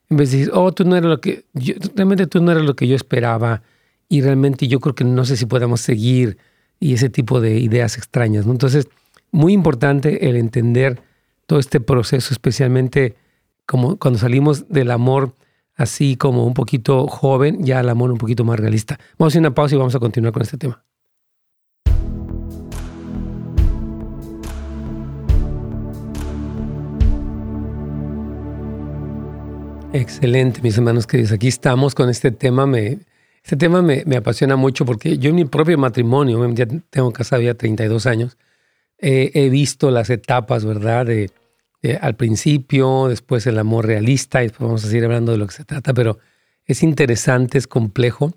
en 0.10 0.17
vez 0.17 0.31
de 0.31 0.38
decir, 0.38 0.53
oh, 0.53 0.72
tú 0.72 0.84
no 0.84 0.96
eres 0.96 1.10
lo 1.10 1.22
que, 1.22 1.46
yo, 1.53 1.75
realmente 1.96 2.27
tú 2.27 2.41
no 2.41 2.51
eres 2.51 2.63
lo 2.63 2.75
que 2.75 2.88
yo 2.88 2.96
esperaba 2.96 3.62
y 4.10 4.22
realmente 4.22 4.67
yo 4.67 4.79
creo 4.79 4.96
que 4.96 5.03
no 5.03 5.24
sé 5.25 5.38
si 5.38 5.46
podamos 5.46 5.81
seguir 5.81 6.38
y 6.79 6.93
ese 6.93 7.10
tipo 7.10 7.39
de 7.39 7.60
ideas 7.60 7.98
extrañas. 7.98 8.46
¿no? 8.46 8.51
Entonces, 8.51 8.88
muy 9.31 9.53
importante 9.53 10.29
el 10.29 10.36
entender 10.36 11.01
todo 11.46 11.60
este 11.60 11.79
proceso, 11.79 12.34
especialmente 12.34 13.15
como 13.65 13.98
cuando 13.98 14.20
salimos 14.20 14.67
del 14.67 14.91
amor 14.91 15.34
así 15.75 16.15
como 16.17 16.46
un 16.46 16.53
poquito 16.53 17.08
joven, 17.08 17.63
ya 17.63 17.79
al 17.79 17.89
amor 17.89 18.12
un 18.12 18.17
poquito 18.17 18.43
más 18.43 18.60
realista. 18.60 19.00
Vamos 19.17 19.31
a 19.31 19.34
hacer 19.34 19.39
una 19.41 19.53
pausa 19.53 19.75
y 19.75 19.77
vamos 19.77 19.96
a 19.96 20.00
continuar 20.00 20.34
con 20.34 20.41
este 20.41 20.58
tema. 20.58 20.84
Excelente, 29.93 30.62
mis 30.62 30.77
hermanos 30.77 31.05
queridos. 31.05 31.33
Aquí 31.33 31.50
estamos 31.50 31.95
con 31.95 32.10
este 32.10 32.31
tema. 32.31 32.65
Este 33.43 33.57
tema 33.57 33.81
me, 33.81 34.03
apasiona 34.15 34.55
mucho 34.55 34.86
porque 34.86 35.17
yo 35.17 35.31
en 35.31 35.36
mi 35.36 35.45
propio 35.45 35.77
matrimonio, 35.77 36.50
ya 36.53 36.65
tengo 36.89 37.12
casado 37.12 37.41
ya 37.41 37.55
32 37.55 38.05
años, 38.05 38.38
he 38.98 39.50
visto 39.50 39.91
las 39.91 40.10
etapas, 40.10 40.63
¿verdad? 40.63 41.07
De, 41.07 41.29
al 42.00 42.15
principio, 42.15 43.07
después 43.10 43.45
el 43.48 43.60
amor 43.60 43.86
realista, 43.86 44.41
y 44.41 44.48
después 44.48 44.65
vamos 44.65 44.86
a 44.86 44.88
seguir 44.88 45.03
hablando 45.05 45.33
de 45.33 45.39
lo 45.39 45.48
que 45.48 45.55
se 45.55 45.65
trata, 45.65 45.93
pero 45.93 46.19
es 46.65 46.83
interesante, 46.83 47.57
es 47.57 47.67
complejo 47.67 48.33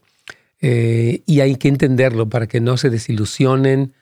eh, 0.60 1.22
y 1.26 1.40
hay 1.40 1.56
que 1.56 1.68
entenderlo 1.68 2.28
para 2.28 2.46
que 2.46 2.60
no 2.60 2.78
se 2.78 2.90
desilusionen, 2.90 3.92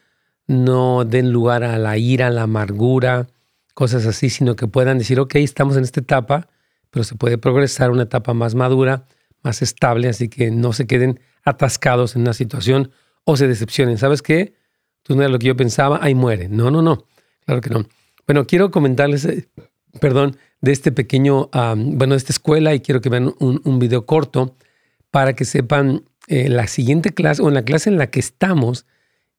no 0.47 1.05
den 1.05 1.33
lugar 1.33 1.65
a 1.65 1.77
la 1.77 1.99
ira, 1.99 2.29
a 2.29 2.31
la 2.31 2.43
amargura, 2.43 3.27
cosas 3.75 4.07
así, 4.07 4.31
sino 4.31 4.57
que 4.57 4.69
puedan 4.69 4.99
decir, 4.99 5.21
ok, 5.21 5.35
estamos 5.37 5.77
en 5.77 5.83
esta 5.83 6.01
etapa 6.01 6.49
pero 6.93 7.05
se 7.05 7.17
puede 7.17 7.39
progresar 7.39 7.89
a 7.89 7.93
una 7.93 8.03
etapa 8.03 8.35
más 8.35 8.55
madura, 8.55 9.07
más 9.43 9.63
estable, 9.63 10.09
así 10.09 10.29
que 10.29 10.51
no 10.51 10.75
se 10.75 10.87
queden 10.87 11.19
atascados 11.43 12.15
en 12.15 12.23
una 12.23 12.35
situación 12.35 12.93
o 13.25 13.37
se 13.37 13.49
decepcionen. 13.49 13.97
¿Sabes 13.97 14.21
qué? 14.21 14.55
Tú 15.03 15.17
no 15.17 15.23
eres 15.23 15.33
lo 15.33 15.39
que 15.39 15.47
yo 15.47 15.57
pensaba, 15.57 15.99
ahí 16.03 16.15
muere. 16.15 16.49
No, 16.49 16.71
no, 16.71 16.83
no, 16.83 17.07
claro 17.47 17.63
que 17.63 17.71
no. 17.71 17.87
Bueno, 18.27 18.47
quiero 18.47 18.71
comentarles, 18.71 19.25
eh, 19.25 19.49
perdón, 20.01 20.37
de 20.61 20.71
este 20.71 20.93
pequeño, 20.93 21.49
bueno, 21.75 22.15
de 22.15 22.19
esta 22.19 22.33
escuela 22.33 22.75
y 22.75 22.81
quiero 22.81 23.01
que 23.01 23.09
vean 23.09 23.35
un, 23.39 23.79
video 23.79 24.05
corto 24.05 24.55
para 25.11 25.33
que 25.33 25.47
sepan 25.47 26.05
eh, 26.29 26.51
la 26.51 26.67
siguiente 26.67 27.11
clase 27.11 27.43
o 27.43 27.49
en 27.49 27.55
la 27.55 27.65
clase 27.65 27.89
en 27.89 27.97
la 27.97 28.11
que 28.11 28.21
estamos 28.21 28.85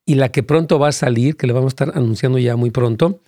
y 0.06 0.16
la 0.16 0.30
que 0.30 0.42
pronto 0.42 0.80
va 0.80 0.90
a 0.90 0.92
salir, 0.92 1.38
que 1.38 1.48
le 1.48 1.54
vamos 1.54 1.74
a 1.74 1.76
estar 1.86 1.92
anunciando 1.96 2.40
ya 2.40 2.56
muy 2.56 2.72
pronto. 2.72 3.22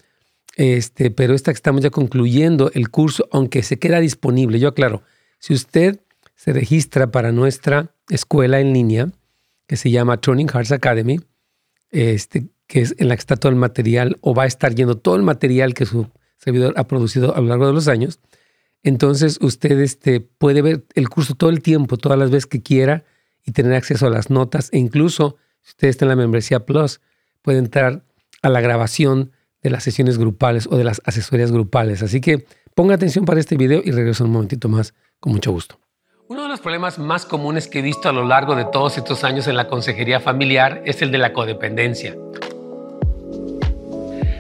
Este, 0.55 1.11
pero 1.11 1.33
esta 1.33 1.51
que 1.51 1.57
estamos 1.57 1.81
ya 1.81 1.89
concluyendo 1.89 2.71
el 2.73 2.89
curso, 2.89 3.27
aunque 3.31 3.61
se 3.61 3.77
queda 3.77 3.99
disponible. 3.99 4.59
Yo 4.59 4.69
aclaro, 4.69 5.03
si 5.39 5.53
usted 5.53 5.99
se 6.35 6.53
registra 6.53 7.11
para 7.11 7.31
nuestra 7.31 7.93
escuela 8.09 8.59
en 8.59 8.73
línea, 8.73 9.11
que 9.67 9.77
se 9.77 9.91
llama 9.91 10.17
Turning 10.17 10.47
Hearts 10.47 10.71
Academy, 10.71 11.19
este, 11.89 12.47
que 12.67 12.81
es 12.81 12.95
en 12.97 13.09
la 13.09 13.15
que 13.15 13.19
está 13.19 13.35
todo 13.35 13.51
el 13.51 13.57
material, 13.57 14.17
o 14.21 14.33
va 14.33 14.43
a 14.43 14.47
estar 14.47 14.73
yendo 14.73 14.97
todo 14.97 15.15
el 15.15 15.23
material 15.23 15.73
que 15.73 15.85
su 15.85 16.09
servidor 16.37 16.73
ha 16.77 16.87
producido 16.87 17.35
a 17.35 17.41
lo 17.41 17.47
largo 17.47 17.67
de 17.67 17.73
los 17.73 17.87
años, 17.87 18.19
entonces 18.83 19.39
usted 19.41 19.79
este, 19.79 20.21
puede 20.21 20.61
ver 20.61 20.85
el 20.93 21.09
curso 21.09 21.35
todo 21.35 21.49
el 21.49 21.61
tiempo, 21.61 21.97
todas 21.97 22.19
las 22.19 22.29
veces 22.29 22.45
que 22.45 22.61
quiera, 22.61 23.03
y 23.43 23.51
tener 23.51 23.73
acceso 23.73 24.07
a 24.07 24.09
las 24.09 24.29
notas, 24.29 24.69
e 24.71 24.77
incluso 24.77 25.37
si 25.61 25.71
usted 25.71 25.87
está 25.87 26.05
en 26.05 26.09
la 26.09 26.15
membresía 26.15 26.65
Plus, 26.65 27.01
puede 27.41 27.59
entrar 27.59 28.03
a 28.41 28.49
la 28.49 28.61
grabación 28.61 29.31
de 29.65 29.71
las 29.71 29.83
sesiones 29.83 30.19
grupales 30.19 30.67
o 30.71 30.77
de 30.77 30.83
las 30.83 31.01
asesorías 31.05 31.51
grupales. 31.51 32.03
Así 32.03 32.21
que 32.21 32.45
ponga 32.75 32.93
atención 32.93 33.25
para 33.25 33.39
este 33.39 33.57
video 33.57 33.81
y 33.83 33.89
regreso 33.89 34.23
un 34.23 34.31
momentito 34.31 34.69
más 34.69 34.93
con 35.19 35.33
mucho 35.33 35.51
gusto. 35.51 35.79
Uno 36.27 36.43
de 36.43 36.49
los 36.49 36.59
problemas 36.59 36.99
más 36.99 37.25
comunes 37.25 37.67
que 37.67 37.79
he 37.79 37.81
visto 37.81 38.07
a 38.07 38.11
lo 38.11 38.23
largo 38.25 38.55
de 38.55 38.65
todos 38.65 38.97
estos 38.97 39.23
años 39.23 39.47
en 39.47 39.57
la 39.57 39.67
consejería 39.67 40.19
familiar 40.19 40.83
es 40.85 41.01
el 41.01 41.11
de 41.11 41.17
la 41.17 41.33
codependencia. 41.33 42.15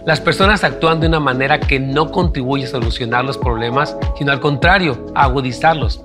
Las 0.05 0.21
personas 0.21 0.63
actúan 0.63 0.99
de 0.99 1.07
una 1.07 1.19
manera 1.19 1.59
que 1.59 1.79
no 1.79 2.11
contribuye 2.11 2.65
a 2.65 2.67
solucionar 2.67 3.25
los 3.25 3.39
problemas, 3.39 3.97
sino 4.19 4.31
al 4.31 4.39
contrario, 4.39 5.07
a 5.15 5.23
agudizarlos. 5.23 6.03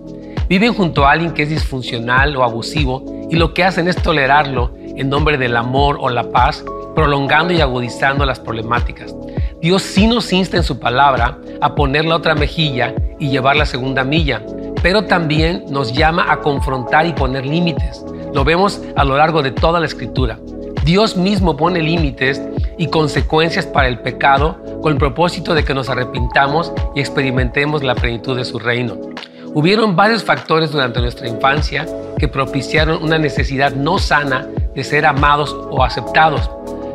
Viven 0.48 0.72
junto 0.72 1.04
a 1.04 1.12
alguien 1.12 1.32
que 1.32 1.42
es 1.42 1.50
disfuncional 1.50 2.34
o 2.36 2.42
abusivo 2.42 3.26
y 3.30 3.36
lo 3.36 3.52
que 3.52 3.64
hacen 3.64 3.86
es 3.86 3.96
tolerarlo 3.96 4.72
en 4.78 5.10
nombre 5.10 5.36
del 5.36 5.56
amor 5.56 5.98
o 6.00 6.08
la 6.08 6.30
paz, 6.30 6.64
prolongando 7.00 7.54
y 7.54 7.62
agudizando 7.62 8.26
las 8.26 8.38
problemáticas. 8.38 9.14
Dios 9.62 9.80
sí 9.80 10.06
nos 10.06 10.30
insta 10.34 10.58
en 10.58 10.62
su 10.62 10.78
palabra 10.78 11.38
a 11.62 11.74
poner 11.74 12.04
la 12.04 12.16
otra 12.16 12.34
mejilla 12.34 12.94
y 13.18 13.30
llevar 13.30 13.56
la 13.56 13.64
segunda 13.64 14.04
milla, 14.04 14.42
pero 14.82 15.06
también 15.06 15.64
nos 15.70 15.94
llama 15.94 16.30
a 16.30 16.40
confrontar 16.40 17.06
y 17.06 17.14
poner 17.14 17.46
límites. 17.46 18.04
Lo 18.34 18.44
vemos 18.44 18.82
a 18.96 19.04
lo 19.04 19.16
largo 19.16 19.42
de 19.42 19.50
toda 19.50 19.80
la 19.80 19.86
escritura. 19.86 20.38
Dios 20.84 21.16
mismo 21.16 21.56
pone 21.56 21.80
límites 21.80 22.42
y 22.76 22.88
consecuencias 22.88 23.64
para 23.64 23.88
el 23.88 24.00
pecado 24.00 24.58
con 24.82 24.92
el 24.92 24.98
propósito 24.98 25.54
de 25.54 25.64
que 25.64 25.72
nos 25.72 25.88
arrepintamos 25.88 26.70
y 26.94 27.00
experimentemos 27.00 27.82
la 27.82 27.94
plenitud 27.94 28.36
de 28.36 28.44
su 28.44 28.58
reino. 28.58 28.98
Hubieron 29.54 29.96
varios 29.96 30.22
factores 30.22 30.70
durante 30.70 31.00
nuestra 31.00 31.26
infancia 31.28 31.86
que 32.18 32.28
propiciaron 32.28 33.02
una 33.02 33.16
necesidad 33.16 33.72
no 33.72 33.98
sana 33.98 34.46
de 34.74 34.84
ser 34.84 35.06
amados 35.06 35.56
o 35.70 35.82
aceptados, 35.82 36.50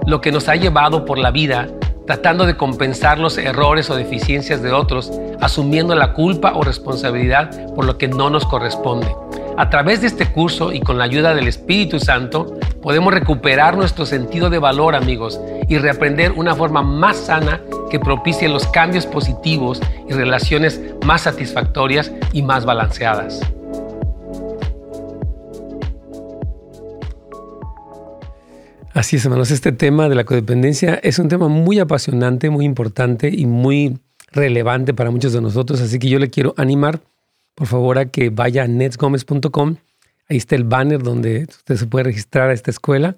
lo 0.06 0.22
que 0.22 0.32
nos 0.32 0.48
ha 0.50 0.56
llevado 0.56 1.06
por 1.06 1.18
la 1.18 1.32
vida 1.32 1.68
tratando 2.06 2.46
de 2.46 2.56
compensar 2.56 3.20
los 3.20 3.38
errores 3.38 3.90
o 3.90 3.96
deficiencias 3.96 4.62
de 4.62 4.72
otros, 4.72 5.12
asumiendo 5.42 5.96
la 5.96 6.14
culpa 6.14 6.54
o 6.56 6.62
responsabilidad 6.62 7.74
por 7.74 7.86
lo 7.86 7.98
que 7.98 8.08
no 8.08 8.30
nos 8.30 8.46
corresponde. 8.46 9.08
A 9.58 9.70
través 9.70 10.02
de 10.02 10.08
este 10.08 10.32
curso 10.32 10.74
y 10.74 10.82
con 10.82 10.98
la 10.98 11.06
ayuda 11.06 11.34
del 11.34 11.48
Espíritu 11.48 12.00
Santo, 12.00 12.58
podemos 12.82 13.14
recuperar 13.14 13.78
nuestro 13.78 14.06
sentido 14.06 14.50
de 14.50 14.60
valor, 14.60 14.96
amigos, 14.96 15.40
y 15.68 15.78
reaprender 15.78 16.34
una 16.34 16.56
forma 16.56 16.84
más 16.84 17.16
sana 17.16 17.62
que 17.90 18.00
propicie 18.00 18.50
los 18.50 18.68
cambios 18.68 19.06
positivos 19.06 19.82
y 20.10 20.14
relaciones 20.14 20.82
más 21.06 21.22
satisfactorias 21.22 22.12
y 22.34 22.42
más 22.42 22.66
balanceadas. 22.66 23.42
Así 28.96 29.18
es, 29.18 29.26
hermanos. 29.26 29.52
Este 29.52 29.74
tema 29.74 30.08
de 30.08 30.16
la 30.16 30.24
codependencia 30.24 30.94
es 31.04 31.20
un 31.20 31.28
tema 31.28 31.50
muy 31.50 31.80
apasionante, 31.80 32.50
muy 32.50 32.64
importante 32.64 33.28
y 33.28 33.46
muy 33.46 34.00
relevante 34.32 34.94
para 34.94 35.12
muchos 35.12 35.34
de 35.34 35.42
nosotros. 35.42 35.82
Así 35.82 36.00
que 36.00 36.08
yo 36.08 36.18
le 36.18 36.30
quiero 36.30 36.54
animar, 36.56 37.02
por 37.56 37.68
favor, 37.68 37.98
a 37.98 38.06
que 38.06 38.30
vaya 38.30 38.64
a 38.64 38.68
netsgomez.com. 38.70 39.76
Ahí 40.30 40.38
está 40.38 40.56
el 40.56 40.64
banner 40.64 41.04
donde 41.04 41.44
usted 41.44 41.76
se 41.76 41.88
puede 41.88 42.06
registrar 42.06 42.50
a 42.50 42.54
esta 42.54 42.72
escuela 42.72 43.18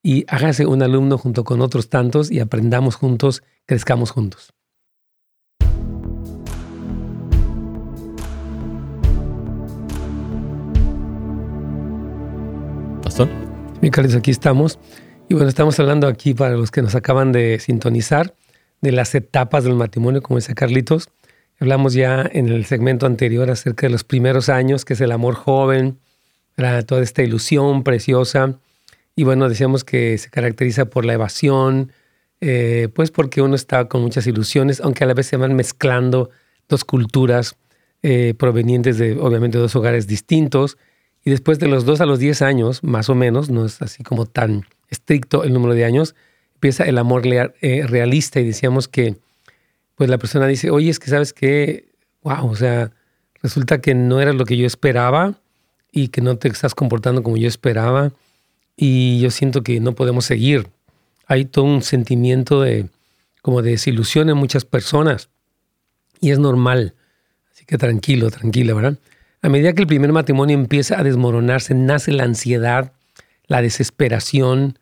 y 0.00 0.24
hágase 0.28 0.64
un 0.64 0.80
alumno 0.80 1.18
junto 1.18 1.42
con 1.42 1.60
otros 1.60 1.88
tantos 1.88 2.30
y 2.30 2.38
aprendamos 2.38 2.94
juntos, 2.94 3.42
crezcamos 3.66 4.12
juntos. 4.12 4.52
Pastor. 13.02 13.28
Mi 13.80 13.90
aquí 14.16 14.30
estamos. 14.30 14.78
Y 15.28 15.34
bueno, 15.34 15.48
estamos 15.48 15.78
hablando 15.80 16.06
aquí 16.06 16.34
para 16.34 16.56
los 16.56 16.70
que 16.70 16.82
nos 16.82 16.94
acaban 16.94 17.32
de 17.32 17.58
sintonizar 17.58 18.34
de 18.80 18.92
las 18.92 19.12
etapas 19.14 19.64
del 19.64 19.74
matrimonio, 19.74 20.22
como 20.22 20.38
dice 20.38 20.54
Carlitos. 20.54 21.08
Hablamos 21.58 21.94
ya 21.94 22.28
en 22.32 22.48
el 22.48 22.64
segmento 22.64 23.06
anterior 23.06 23.50
acerca 23.50 23.86
de 23.86 23.90
los 23.90 24.04
primeros 24.04 24.48
años, 24.48 24.84
que 24.84 24.92
es 24.92 25.00
el 25.00 25.10
amor 25.10 25.34
joven, 25.34 25.98
toda 26.86 27.02
esta 27.02 27.24
ilusión 27.24 27.82
preciosa. 27.82 28.60
Y 29.16 29.24
bueno, 29.24 29.48
decíamos 29.48 29.82
que 29.82 30.16
se 30.18 30.30
caracteriza 30.30 30.84
por 30.84 31.04
la 31.04 31.14
evasión, 31.14 31.90
eh, 32.40 32.88
pues 32.94 33.10
porque 33.10 33.42
uno 33.42 33.56
está 33.56 33.86
con 33.88 34.02
muchas 34.02 34.28
ilusiones, 34.28 34.80
aunque 34.80 35.02
a 35.02 35.06
la 35.08 35.14
vez 35.14 35.26
se 35.26 35.36
van 35.36 35.56
mezclando 35.56 36.30
dos 36.68 36.84
culturas 36.84 37.56
eh, 38.02 38.34
provenientes 38.38 38.98
de, 38.98 39.18
obviamente, 39.18 39.58
dos 39.58 39.74
hogares 39.74 40.06
distintos. 40.06 40.76
Y 41.26 41.30
después 41.30 41.58
de 41.58 41.66
los 41.66 41.84
dos 41.84 42.00
a 42.00 42.06
los 42.06 42.20
diez 42.20 42.40
años, 42.40 42.84
más 42.84 43.08
o 43.10 43.16
menos, 43.16 43.50
no 43.50 43.66
es 43.66 43.82
así 43.82 44.04
como 44.04 44.26
tan 44.26 44.64
estricto 44.88 45.42
el 45.42 45.52
número 45.52 45.74
de 45.74 45.84
años, 45.84 46.14
empieza 46.54 46.84
el 46.84 46.98
amor 46.98 47.26
eh, 47.26 47.84
realista 47.84 48.38
y 48.38 48.46
decíamos 48.46 48.86
que 48.86 49.16
pues 49.96 50.08
la 50.08 50.18
persona 50.18 50.46
dice, 50.46 50.70
oye, 50.70 50.88
es 50.88 51.00
que 51.00 51.10
sabes 51.10 51.32
que, 51.32 51.88
wow, 52.22 52.48
o 52.48 52.54
sea, 52.54 52.92
resulta 53.42 53.80
que 53.80 53.92
no 53.92 54.20
era 54.20 54.32
lo 54.32 54.44
que 54.44 54.56
yo 54.56 54.68
esperaba 54.68 55.34
y 55.90 56.08
que 56.08 56.20
no 56.20 56.36
te 56.36 56.46
estás 56.46 56.76
comportando 56.76 57.24
como 57.24 57.36
yo 57.36 57.48
esperaba 57.48 58.12
y 58.76 59.18
yo 59.18 59.32
siento 59.32 59.64
que 59.64 59.80
no 59.80 59.96
podemos 59.96 60.26
seguir. 60.26 60.68
Hay 61.26 61.44
todo 61.44 61.64
un 61.64 61.82
sentimiento 61.82 62.60
de 62.60 62.86
como 63.42 63.62
de 63.62 63.72
desilusión 63.72 64.30
en 64.30 64.36
muchas 64.36 64.64
personas 64.64 65.28
y 66.20 66.30
es 66.30 66.38
normal. 66.38 66.94
Así 67.52 67.64
que 67.64 67.78
tranquilo, 67.78 68.30
tranquila, 68.30 68.74
¿verdad? 68.74 68.96
A 69.46 69.48
medida 69.48 69.74
que 69.74 69.82
el 69.82 69.86
primer 69.86 70.12
matrimonio 70.12 70.58
empieza 70.58 70.98
a 70.98 71.04
desmoronarse, 71.04 71.72
nace 71.72 72.10
la 72.10 72.24
ansiedad, 72.24 72.90
la 73.46 73.62
desesperación. 73.62 74.76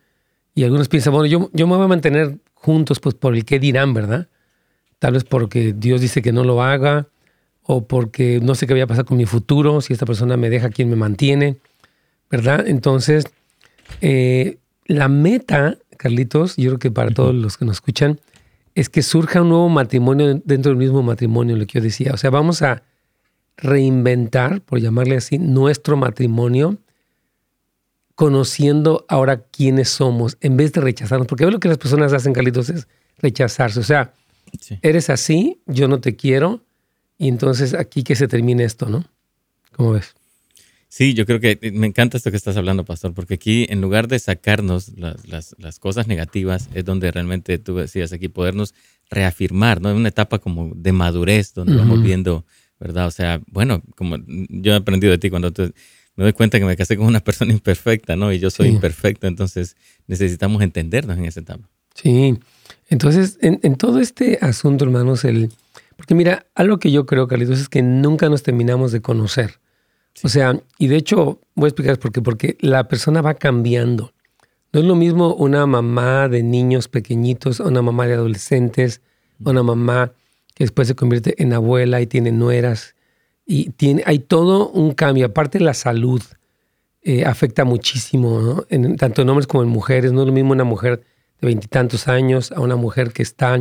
Y 0.54 0.64
algunos 0.64 0.88
piensan, 0.88 1.12
bueno, 1.12 1.26
yo, 1.26 1.50
yo 1.52 1.66
me 1.66 1.76
voy 1.76 1.84
a 1.84 1.88
mantener 1.88 2.38
juntos 2.54 2.98
pues 2.98 3.14
por 3.14 3.34
el 3.34 3.44
qué 3.44 3.58
dirán, 3.58 3.92
¿verdad? 3.92 4.26
Tal 5.00 5.12
vez 5.12 5.24
porque 5.24 5.74
Dios 5.76 6.00
dice 6.00 6.22
que 6.22 6.32
no 6.32 6.44
lo 6.44 6.62
haga 6.62 7.08
o 7.62 7.86
porque 7.86 8.40
no 8.42 8.54
sé 8.54 8.66
qué 8.66 8.72
voy 8.72 8.80
a 8.80 8.86
pasar 8.86 9.04
con 9.04 9.18
mi 9.18 9.26
futuro, 9.26 9.82
si 9.82 9.92
esta 9.92 10.06
persona 10.06 10.38
me 10.38 10.48
deja, 10.48 10.70
¿quién 10.70 10.88
me 10.88 10.96
mantiene? 10.96 11.58
¿Verdad? 12.30 12.66
Entonces, 12.66 13.26
eh, 14.00 14.56
la 14.86 15.08
meta, 15.08 15.76
Carlitos, 15.98 16.56
yo 16.56 16.70
creo 16.70 16.78
que 16.78 16.90
para 16.90 17.10
todos 17.10 17.34
los 17.34 17.58
que 17.58 17.66
nos 17.66 17.76
escuchan, 17.76 18.18
es 18.74 18.88
que 18.88 19.02
surja 19.02 19.42
un 19.42 19.50
nuevo 19.50 19.68
matrimonio 19.68 20.40
dentro 20.42 20.70
del 20.70 20.78
mismo 20.78 21.02
matrimonio, 21.02 21.54
lo 21.54 21.66
que 21.66 21.80
yo 21.80 21.82
decía. 21.82 22.12
O 22.14 22.16
sea, 22.16 22.30
vamos 22.30 22.62
a 22.62 22.82
reinventar, 23.56 24.60
por 24.60 24.80
llamarle 24.80 25.16
así, 25.16 25.38
nuestro 25.38 25.96
matrimonio 25.96 26.78
conociendo 28.14 29.04
ahora 29.08 29.42
quiénes 29.42 29.88
somos 29.88 30.36
en 30.40 30.56
vez 30.56 30.72
de 30.72 30.80
rechazarnos. 30.80 31.26
Porque 31.26 31.46
lo 31.46 31.60
que 31.60 31.68
las 31.68 31.78
personas 31.78 32.12
hacen, 32.12 32.32
Carlitos, 32.32 32.70
es 32.70 32.86
rechazarse. 33.18 33.80
O 33.80 33.84
sea, 33.84 34.12
eres 34.82 35.10
así, 35.10 35.60
yo 35.66 35.88
no 35.88 36.00
te 36.00 36.16
quiero, 36.16 36.62
y 37.18 37.28
entonces 37.28 37.74
aquí 37.74 38.02
que 38.02 38.14
se 38.14 38.28
termine 38.28 38.64
esto, 38.64 38.88
¿no? 38.88 39.04
¿Cómo 39.72 39.92
ves? 39.92 40.14
Sí, 40.88 41.12
yo 41.14 41.26
creo 41.26 41.40
que 41.40 41.58
me 41.72 41.88
encanta 41.88 42.16
esto 42.16 42.30
que 42.30 42.36
estás 42.36 42.56
hablando, 42.56 42.84
pastor, 42.84 43.14
porque 43.14 43.34
aquí 43.34 43.66
en 43.68 43.80
lugar 43.80 44.06
de 44.06 44.20
sacarnos 44.20 44.92
las, 44.96 45.78
cosas 45.80 46.06
negativas, 46.06 46.68
es 46.72 46.84
donde 46.84 47.10
realmente 47.10 47.58
tú 47.58 47.74
decías 47.74 48.12
aquí 48.12 48.28
podernos 48.28 48.74
reafirmar, 49.10 49.80
¿no? 49.80 49.90
En 49.90 49.96
una 49.96 50.10
etapa 50.10 50.38
como 50.38 50.70
de 50.72 50.92
madurez, 50.92 51.52
donde 51.52 51.74
vamos 51.74 52.00
viendo, 52.00 52.44
¿verdad? 52.84 53.06
O 53.06 53.10
sea, 53.10 53.40
bueno, 53.46 53.82
como 53.96 54.18
yo 54.26 54.74
he 54.74 54.76
aprendido 54.76 55.10
de 55.10 55.16
ti 55.16 55.30
cuando 55.30 55.50
me 56.16 56.24
doy 56.24 56.34
cuenta 56.34 56.58
que 56.58 56.66
me 56.66 56.76
casé 56.76 56.98
con 56.98 57.06
una 57.06 57.20
persona 57.20 57.50
imperfecta, 57.50 58.14
¿no? 58.14 58.30
Y 58.30 58.38
yo 58.38 58.50
soy 58.50 58.68
imperfecto, 58.68 59.26
entonces 59.26 59.74
necesitamos 60.06 60.62
entendernos 60.62 61.16
en 61.16 61.24
esa 61.24 61.40
etapa. 61.40 61.66
Sí, 61.94 62.38
entonces 62.90 63.38
en, 63.40 63.76
todo 63.76 64.00
este 64.00 64.38
asunto, 64.42 64.84
hermanos, 64.84 65.24
el... 65.24 65.50
Porque 65.96 66.14
mira, 66.14 66.44
algo 66.54 66.78
que 66.78 66.90
yo 66.90 67.06
creo, 67.06 67.26
Carlitos, 67.26 67.58
es 67.58 67.70
que 67.70 67.80
nunca 67.80 68.28
nos 68.28 68.42
terminamos 68.42 68.92
de 68.92 69.00
conocer. 69.00 69.60
O 70.22 70.28
sea, 70.28 70.60
y 70.78 70.88
de 70.88 70.96
hecho, 70.96 71.40
voy 71.54 71.68
a 71.68 71.68
explicar 71.68 71.98
por 71.98 72.12
qué. 72.12 72.20
Porque 72.20 72.58
la 72.60 72.86
persona 72.86 73.22
va 73.22 73.34
cambiando. 73.34 74.12
No 74.72 74.80
es 74.80 74.86
lo 74.86 74.96
mismo 74.96 75.34
una 75.34 75.66
mamá 75.66 76.28
de 76.28 76.42
niños 76.42 76.88
pequeñitos, 76.88 77.60
una 77.60 77.80
mamá 77.80 78.06
de 78.06 78.14
adolescentes, 78.14 79.00
una 79.38 79.62
mamá 79.62 80.12
que 80.54 80.64
después 80.64 80.88
se 80.88 80.94
convierte 80.94 81.42
en 81.42 81.52
abuela 81.52 82.00
y 82.00 82.06
tiene 82.06 82.32
nueras 82.32 82.94
y 83.46 83.70
tiene, 83.70 84.02
hay 84.06 84.20
todo 84.20 84.68
un 84.70 84.94
cambio. 84.94 85.26
Aparte 85.26 85.60
la 85.60 85.74
salud 85.74 86.22
eh, 87.02 87.24
afecta 87.24 87.64
muchísimo, 87.64 88.64
en, 88.70 88.96
tanto 88.96 89.22
en 89.22 89.28
hombres 89.28 89.46
como 89.46 89.62
en 89.62 89.68
mujeres. 89.68 90.12
No 90.12 90.22
es 90.22 90.26
lo 90.26 90.32
mismo 90.32 90.52
una 90.52 90.64
mujer 90.64 91.02
de 91.40 91.46
veintitantos 91.46 92.08
años 92.08 92.52
a 92.52 92.60
una 92.60 92.76
mujer 92.76 93.12
que 93.12 93.22
está 93.22 93.60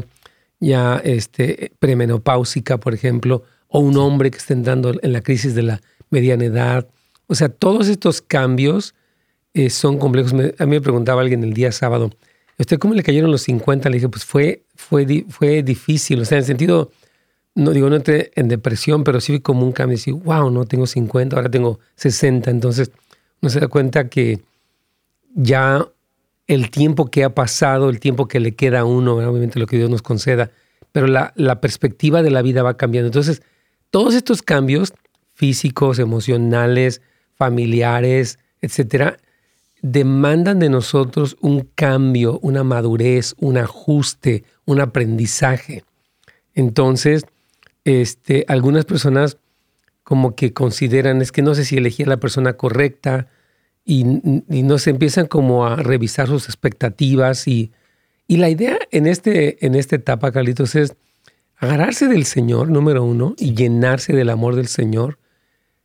ya 0.60 1.02
este, 1.04 1.74
premenopáusica, 1.80 2.78
por 2.80 2.94
ejemplo, 2.94 3.44
o 3.68 3.80
un 3.80 3.98
hombre 3.98 4.32
que 4.32 4.38
está 4.38 4.54
entrando 4.54 4.94
en 5.02 5.12
la 5.12 5.22
crisis 5.22 5.56
de 5.56 5.64
la 5.64 5.82
mediana 6.10 6.46
edad. 6.46 6.88
O 7.28 7.36
sea, 7.36 7.50
todos 7.50 7.90
estos 7.90 8.22
cambios 8.22 8.96
eh, 9.54 9.70
son 9.70 9.98
complejos. 9.98 10.32
a 10.32 10.66
mí 10.66 10.72
me 10.72 10.82
preguntaba 10.82 11.22
alguien 11.22 11.44
el 11.44 11.54
día 11.54 11.72
sábado, 11.72 12.12
¿usted 12.58 12.80
cómo 12.80 12.94
le 12.94 13.04
cayeron 13.04 13.32
los 13.32 13.42
50? 13.42 13.90
Le 13.90 13.96
dije, 13.98 14.10
pues 14.10 14.24
fue, 14.24 14.63
fue, 14.76 15.26
fue 15.30 15.64
difícil, 15.64 16.22
o 16.22 16.26
sea, 16.26 16.38
en 16.38 16.42
el 16.42 16.46
sentido 16.46 16.92
no 17.56 17.72
digo, 17.72 17.90
no 17.90 17.98
entré 17.98 18.32
en 18.36 18.48
depresión, 18.48 19.04
pero 19.04 19.22
sí 19.22 19.40
como 19.40 19.66
un 19.66 19.72
cambio. 19.72 19.98
Decir, 19.98 20.14
wow, 20.14 20.50
no 20.50 20.66
tengo 20.66 20.88
50, 20.88 21.36
ahora 21.36 21.52
tengo 21.52 21.80
60. 21.96 22.50
Entonces, 22.50 22.92
uno 23.42 23.50
se 23.50 23.60
da 23.60 23.68
cuenta 23.68 24.10
que 24.10 24.42
ya 25.36 25.88
el 26.48 26.72
tiempo 26.72 27.10
que 27.10 27.24
ha 27.24 27.34
pasado, 27.34 27.90
el 27.90 28.00
tiempo 28.00 28.28
que 28.28 28.40
le 28.40 28.56
queda 28.56 28.82
a 28.82 28.86
uno, 28.86 29.16
obviamente 29.16 29.60
lo 29.60 29.68
que 29.68 29.78
Dios 29.78 29.90
nos 29.90 30.02
conceda, 30.02 30.52
pero 30.92 31.08
la, 31.08 31.34
la 31.36 31.62
perspectiva 31.62 32.24
de 32.24 32.32
la 32.32 32.42
vida 32.42 32.64
va 32.64 32.76
cambiando. 32.76 33.08
Entonces, 33.08 33.44
todos 33.92 34.16
estos 34.16 34.42
cambios 34.42 34.94
físicos, 35.34 36.00
emocionales, 36.00 37.02
familiares, 37.36 38.40
etcétera, 38.62 39.18
demandan 39.82 40.60
de 40.60 40.70
nosotros 40.70 41.38
un 41.42 41.70
cambio, 41.76 42.40
una 42.42 42.64
madurez, 42.64 43.36
un 43.38 43.58
ajuste, 43.58 44.44
un 44.66 44.82
aprendizaje. 44.82 45.84
Entonces, 46.54 47.26
este, 47.86 48.46
algunas 48.48 48.86
personas 48.86 49.38
como 50.04 50.36
que 50.36 50.54
consideran, 50.54 51.22
es 51.22 51.32
que 51.32 51.42
no 51.42 51.56
sé 51.56 51.66
si 51.66 51.78
elegí 51.78 52.04
la 52.04 52.18
persona 52.18 52.54
correcta, 52.54 53.28
y, 53.86 54.04
no 54.04 54.78
se 54.78 54.92
empiezan 54.92 55.28
como 55.28 55.66
a 55.66 55.76
revisar 55.76 56.28
sus 56.28 56.46
expectativas 56.46 57.48
y, 57.48 57.72
y 58.28 58.38
la 58.38 58.50
idea 58.50 58.78
en, 58.92 59.08
este, 59.08 59.66
en 59.66 59.76
esta 59.76 59.98
etapa, 59.98 60.32
Carlitos, 60.32 60.76
es 60.76 60.96
agarrarse 61.58 62.08
del 62.08 62.26
Señor, 62.26 62.70
número 62.70 63.04
uno, 63.04 63.36
y 63.38 63.54
llenarse 63.56 64.14
del 64.14 64.30
amor 64.30 64.56
del 64.56 64.68
Señor. 64.68 65.20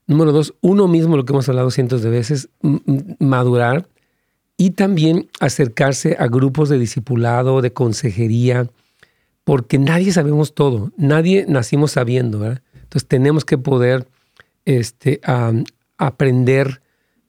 Número 0.06 0.32
dos, 0.32 0.54
uno 0.60 0.88
mismo, 0.88 1.16
lo 1.16 1.24
que 1.24 1.32
hemos 1.32 1.48
hablado 1.48 1.70
cientos 1.70 2.02
de 2.02 2.10
veces, 2.10 2.48
madurar 3.18 3.88
y 4.60 4.70
también 4.70 5.30
acercarse 5.38 6.16
a 6.18 6.26
grupos 6.26 6.68
de 6.68 6.78
discipulado, 6.78 7.62
de 7.62 7.72
consejería, 7.72 8.68
porque 9.44 9.78
nadie 9.78 10.12
sabemos 10.12 10.52
todo, 10.52 10.92
nadie 10.98 11.46
nacimos 11.48 11.92
sabiendo, 11.92 12.40
¿verdad? 12.40 12.62
Entonces 12.74 13.06
tenemos 13.08 13.44
que 13.44 13.56
poder 13.56 14.08
este, 14.64 15.20
aprender 15.96 16.82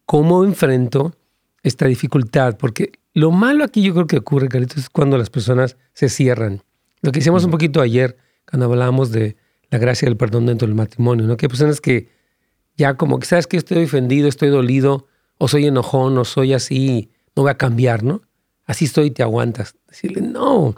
cómo 0.05 0.43
enfrento 0.43 1.15
esta 1.61 1.85
dificultad, 1.85 2.57
porque 2.57 2.93
lo 3.13 3.31
malo 3.31 3.63
aquí 3.63 3.83
yo 3.83 3.93
creo 3.93 4.07
que 4.07 4.17
ocurre, 4.17 4.49
Carlitos, 4.49 4.77
es 4.77 4.89
cuando 4.89 5.17
las 5.17 5.29
personas 5.29 5.77
se 5.93 6.09
cierran. 6.09 6.63
Lo 7.01 7.11
que 7.11 7.19
hicimos 7.19 7.45
un 7.45 7.51
poquito 7.51 7.79
ayer, 7.79 8.17
cuando 8.49 8.65
hablábamos 8.65 9.11
de 9.11 9.37
la 9.69 9.77
gracia 9.77 10.07
del 10.07 10.17
perdón 10.17 10.47
dentro 10.47 10.67
del 10.67 10.75
matrimonio, 10.75 11.27
¿no? 11.27 11.37
Que 11.37 11.45
hay 11.45 11.49
personas 11.49 11.79
que 11.79 12.09
ya 12.75 12.95
como 12.95 13.19
que 13.19 13.27
sabes 13.27 13.45
que 13.45 13.57
estoy 13.57 13.83
ofendido, 13.83 14.27
estoy 14.27 14.49
dolido, 14.49 15.07
o 15.37 15.47
soy 15.47 15.67
enojón, 15.67 16.17
o 16.17 16.25
soy 16.25 16.53
así, 16.53 17.11
no 17.35 17.43
voy 17.43 17.51
a 17.51 17.57
cambiar, 17.57 18.03
¿no? 18.03 18.21
Así 18.65 18.85
estoy 18.85 19.07
y 19.07 19.11
te 19.11 19.23
aguantas. 19.23 19.75
Decirle, 19.87 20.21
no, 20.21 20.75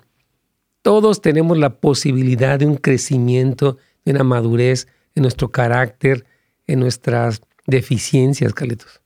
todos 0.82 1.22
tenemos 1.22 1.58
la 1.58 1.80
posibilidad 1.80 2.58
de 2.60 2.66
un 2.66 2.78
crecimiento, 2.78 3.78
de 4.06 4.12
una 4.14 4.24
madurez 4.24 4.88
en 5.16 5.24
nuestro 5.24 5.52
carácter, 5.52 6.26
en 6.68 6.80
nuestras 6.80 7.42
deficiencias, 7.68 8.54
Caletos. 8.54 9.02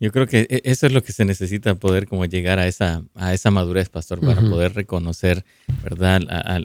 Yo 0.00 0.12
creo 0.12 0.26
que 0.26 0.46
e, 0.48 0.62
eso 0.64 0.86
es 0.86 0.92
lo 0.92 1.02
que 1.02 1.12
se 1.12 1.24
necesita, 1.24 1.74
poder 1.74 2.06
como 2.06 2.24
llegar 2.24 2.58
a 2.58 2.68
esa, 2.68 3.02
a 3.14 3.34
esa 3.34 3.50
madurez, 3.50 3.88
pastor, 3.88 4.20
para 4.20 4.40
poder 4.40 4.74
reconocer, 4.74 5.44
¿verdad? 5.82 6.22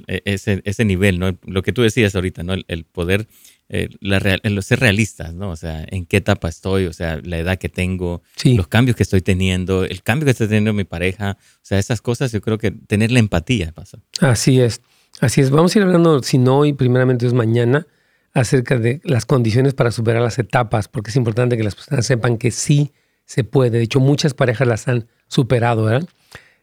E, 0.07 0.21
ese, 0.25 0.61
ese 0.65 0.85
nivel, 0.85 1.19
¿no? 1.19 1.35
Lo 1.45 1.63
que 1.63 1.73
tú 1.73 1.81
decías 1.81 2.13
ahorita, 2.15 2.43
¿no? 2.43 2.53
El, 2.67 2.85
poder, 2.85 3.27
eh, 3.69 3.89
la 4.01 4.19
ser 4.61 4.79
realistas, 4.79 5.33
¿no? 5.33 5.49
O 5.49 5.55
sea, 5.55 5.85
en 5.89 6.05
qué 6.05 6.17
etapa 6.17 6.49
estoy, 6.49 6.85
o 6.85 6.93
sea, 6.93 7.19
la 7.23 7.37
edad 7.37 7.57
que 7.57 7.69
tengo, 7.69 8.21
los 8.43 8.67
cambios 8.67 8.95
que 8.95 9.03
estoy 9.03 9.21
teniendo, 9.21 9.83
el 9.83 10.03
cambio 10.03 10.25
que 10.25 10.31
está 10.31 10.45
teniendo 10.45 10.73
mi 10.73 10.83
pareja, 10.83 11.37
o 11.39 11.59
sea, 11.61 11.79
esas 11.79 12.01
cosas 12.01 12.31
yo 12.31 12.41
creo 12.41 12.57
que 12.57 12.71
tener 12.71 13.11
la 13.11 13.19
empatía, 13.19 13.71
pastor. 13.71 14.01
Así 14.19 14.59
es, 14.59 14.81
así 15.21 15.41
es. 15.41 15.49
Vamos 15.49 15.75
a 15.75 15.79
ir 15.79 15.85
hablando, 15.85 16.21
si 16.23 16.37
no 16.37 16.59
hoy, 16.59 16.73
primeramente 16.73 17.25
es 17.25 17.33
mañana, 17.33 17.87
acerca 18.33 18.77
de 18.77 18.99
las 19.03 19.25
condiciones 19.25 19.73
para 19.73 19.91
superar 19.91 20.21
las 20.21 20.39
etapas, 20.39 20.87
porque 20.87 21.11
es 21.11 21.15
importante 21.15 21.57
que 21.57 21.63
las 21.63 21.75
personas 21.75 22.05
sepan 22.05 22.37
que 22.37 22.51
sí 22.51 22.91
se 23.25 23.43
puede. 23.43 23.77
De 23.77 23.83
hecho, 23.83 23.99
muchas 23.99 24.33
parejas 24.33 24.67
las 24.67 24.87
han 24.87 25.07
superado, 25.27 25.85
¿verdad? 25.85 26.07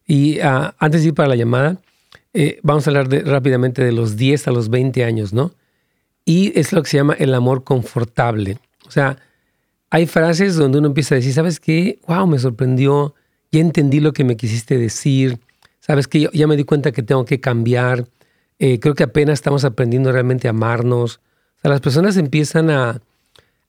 Y 0.06 0.40
ah, 0.40 0.74
antes 0.78 1.02
de 1.02 1.08
ir 1.08 1.14
para 1.14 1.28
la 1.28 1.36
llamada, 1.36 1.80
eh, 2.34 2.58
vamos 2.62 2.86
a 2.86 2.90
hablar 2.90 3.08
rápidamente 3.26 3.84
de 3.84 3.92
los 3.92 4.16
10 4.16 4.48
a 4.48 4.50
los 4.50 4.68
20 4.68 5.04
años, 5.04 5.32
¿no? 5.32 5.52
Y 6.24 6.59
es 6.59 6.72
lo 6.72 6.83
que 6.83 6.90
se 6.90 6.96
llama 6.98 7.14
el 7.14 7.35
amor 7.35 7.64
confortable. 7.64 8.59
O 8.87 8.90
sea, 8.90 9.16
hay 9.90 10.06
frases 10.06 10.56
donde 10.56 10.78
uno 10.78 10.88
empieza 10.88 11.14
a 11.14 11.16
decir, 11.16 11.33
¿sabes 11.33 11.59
qué? 11.61 11.98
Wow, 12.06 12.26
me 12.26 12.38
sorprendió, 12.38 13.14
ya 13.50 13.61
entendí 13.61 14.00
lo 14.00 14.12
que 14.12 14.24
me 14.24 14.37
quisiste 14.37 14.78
decir, 14.78 15.38
¿sabes 15.80 16.06
qué? 16.06 16.28
Ya 16.33 16.46
me 16.46 16.56
di 16.56 16.64
cuenta 16.64 16.92
que 16.92 17.02
tengo 17.02 17.24
que 17.24 17.40
cambiar, 17.40 18.06
eh, 18.59 18.78
creo 18.78 18.94
que 18.94 19.02
apenas 19.02 19.35
estamos 19.35 19.64
aprendiendo 19.64 20.12
realmente 20.12 20.46
a 20.46 20.50
amarnos. 20.50 21.20
O 21.59 21.61
sea, 21.62 21.70
las 21.70 21.80
personas 21.80 22.16
empiezan 22.16 22.70
a 22.70 23.00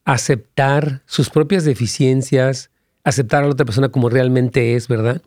aceptar 0.04 1.02
sus 1.06 1.30
propias 1.30 1.64
deficiencias, 1.64 2.70
aceptar 3.04 3.42
a 3.42 3.46
la 3.46 3.52
otra 3.52 3.66
persona 3.66 3.88
como 3.88 4.08
realmente 4.08 4.74
es, 4.74 4.88
¿verdad? 4.88 5.22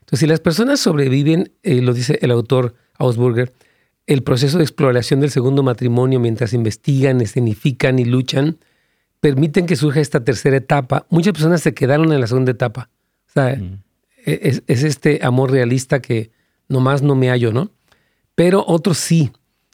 Entonces, 0.00 0.20
si 0.20 0.26
las 0.26 0.40
personas 0.40 0.80
sobreviven, 0.80 1.52
eh, 1.62 1.80
lo 1.82 1.94
dice 1.94 2.18
el 2.22 2.30
autor 2.30 2.74
Ausburger, 2.98 3.52
el 4.10 4.24
proceso 4.24 4.58
de 4.58 4.64
exploración 4.64 5.20
del 5.20 5.30
segundo 5.30 5.62
matrimonio 5.62 6.18
mientras 6.18 6.52
investigan, 6.52 7.20
escenifican 7.20 8.00
y 8.00 8.04
luchan, 8.04 8.58
permiten 9.20 9.66
que 9.66 9.76
surja 9.76 10.00
esta 10.00 10.24
tercera 10.24 10.56
etapa. 10.56 11.06
Muchas 11.10 11.32
personas 11.32 11.60
se 11.60 11.74
quedaron 11.74 12.12
en 12.12 12.20
la 12.20 12.26
segunda 12.26 12.50
etapa. 12.50 12.90
O 13.28 13.32
sea, 13.32 13.54
mm. 13.54 13.82
e, 14.26 14.40
es, 14.42 14.64
es, 14.66 14.82
este 14.82 15.20
amor 15.22 15.52
realista 15.52 16.02
que 16.02 16.32
nomás 16.68 17.02
no 17.02 17.14
me 17.14 17.28
hallo, 17.28 17.52
¿no? 17.52 17.70
Pero 18.34 18.64
otros 18.66 18.98
sí, 18.98 19.30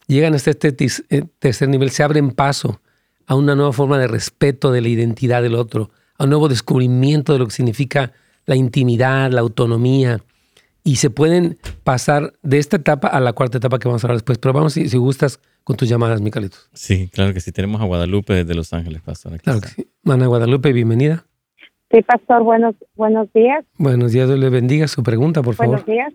llegan 0.07 0.35
hasta 0.35 0.51
este 0.51 0.77
eh, 1.09 1.25
tercer 1.39 1.71
nivel, 1.71 1.89
se 1.89 2.03
abren 2.03 2.31
paso 2.31 2.83
a 3.27 3.37
una 3.37 3.55
nueva 3.55 3.73
forma 3.73 3.99
de 3.99 4.07
respeto 4.07 4.71
de 4.71 4.83
la 4.83 4.89
identidad 4.89 5.41
del 5.41 5.55
otro, 5.55 5.91
a 6.19 6.25
un 6.25 6.31
nuevo 6.31 6.51
descubrimiento 6.51 7.33
de 7.33 7.39
lo 7.39 7.47
que 7.47 7.55
significa 7.55 8.13
la 8.45 8.55
intimidad, 8.55 9.31
la 9.31 9.41
autonomía. 9.41 10.23
Y 10.87 10.97
se 10.97 11.11
pueden 11.11 11.59
pasar 11.83 12.35
de 12.45 12.59
esta 12.59 12.77
etapa 12.77 13.09
a 13.09 13.19
la 13.19 13.33
cuarta 13.33 13.59
etapa 13.59 13.81
que 13.81 13.89
vamos 13.89 14.05
a 14.05 14.07
hablar 14.07 14.19
después. 14.19 14.39
Pero 14.39 14.53
vamos, 14.53 14.75
si, 14.75 14.97
gustas, 14.97 15.41
con 15.65 15.77
tus 15.77 15.89
llamadas, 15.89 16.21
Micalitos. 16.21 16.71
Sí, 16.75 17.11
claro 17.13 17.35
que 17.35 17.41
sí. 17.41 17.51
Tenemos 17.51 17.81
a 17.81 17.87
Guadalupe 17.87 18.35
desde 18.35 18.55
Los 18.55 18.73
Ángeles, 18.73 19.03
Pastor. 19.03 19.37
claro 19.41 19.61
que 19.61 19.67
sí. 19.67 19.89
Mana 20.05 20.29
Guadalupe, 20.29 20.73
bienvenida. 20.73 21.25
Sí, 21.91 22.03
Pastor, 22.03 22.45
buenos, 22.45 22.77
buenos 22.95 23.33
días. 23.33 23.65
Buenos 23.79 24.13
días, 24.13 24.29
Dios 24.29 24.39
le 24.39 24.49
bendiga. 24.49 24.87
Su 24.87 25.03
pregunta, 25.03 25.43
por 25.43 25.57
favor. 25.57 25.85
Buenos 25.85 25.87
días. 25.87 26.15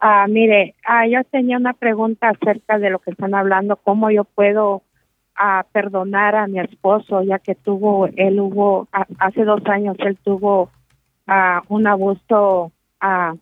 Ah, 0.00 0.26
mire, 0.28 0.76
ah, 0.86 1.08
yo 1.08 1.24
tenía 1.24 1.56
una 1.56 1.72
pregunta 1.72 2.28
acerca 2.28 2.78
de 2.78 2.90
lo 2.90 3.00
que 3.00 3.10
están 3.10 3.34
hablando, 3.34 3.80
cómo 3.82 4.12
yo 4.12 4.22
puedo 4.22 4.84
a 5.34 5.66
perdonar 5.72 6.36
a 6.36 6.46
mi 6.46 6.60
esposo, 6.60 7.22
ya 7.22 7.40
que 7.40 7.56
tuvo, 7.56 8.06
él 8.14 8.38
hubo, 8.38 8.86
hace 9.18 9.44
dos 9.44 9.60
años, 9.66 9.96
él 9.98 10.16
tuvo 10.22 10.70
a 11.26 11.62
un 11.68 11.88
abuso, 11.88 12.70
a, 13.02 13.34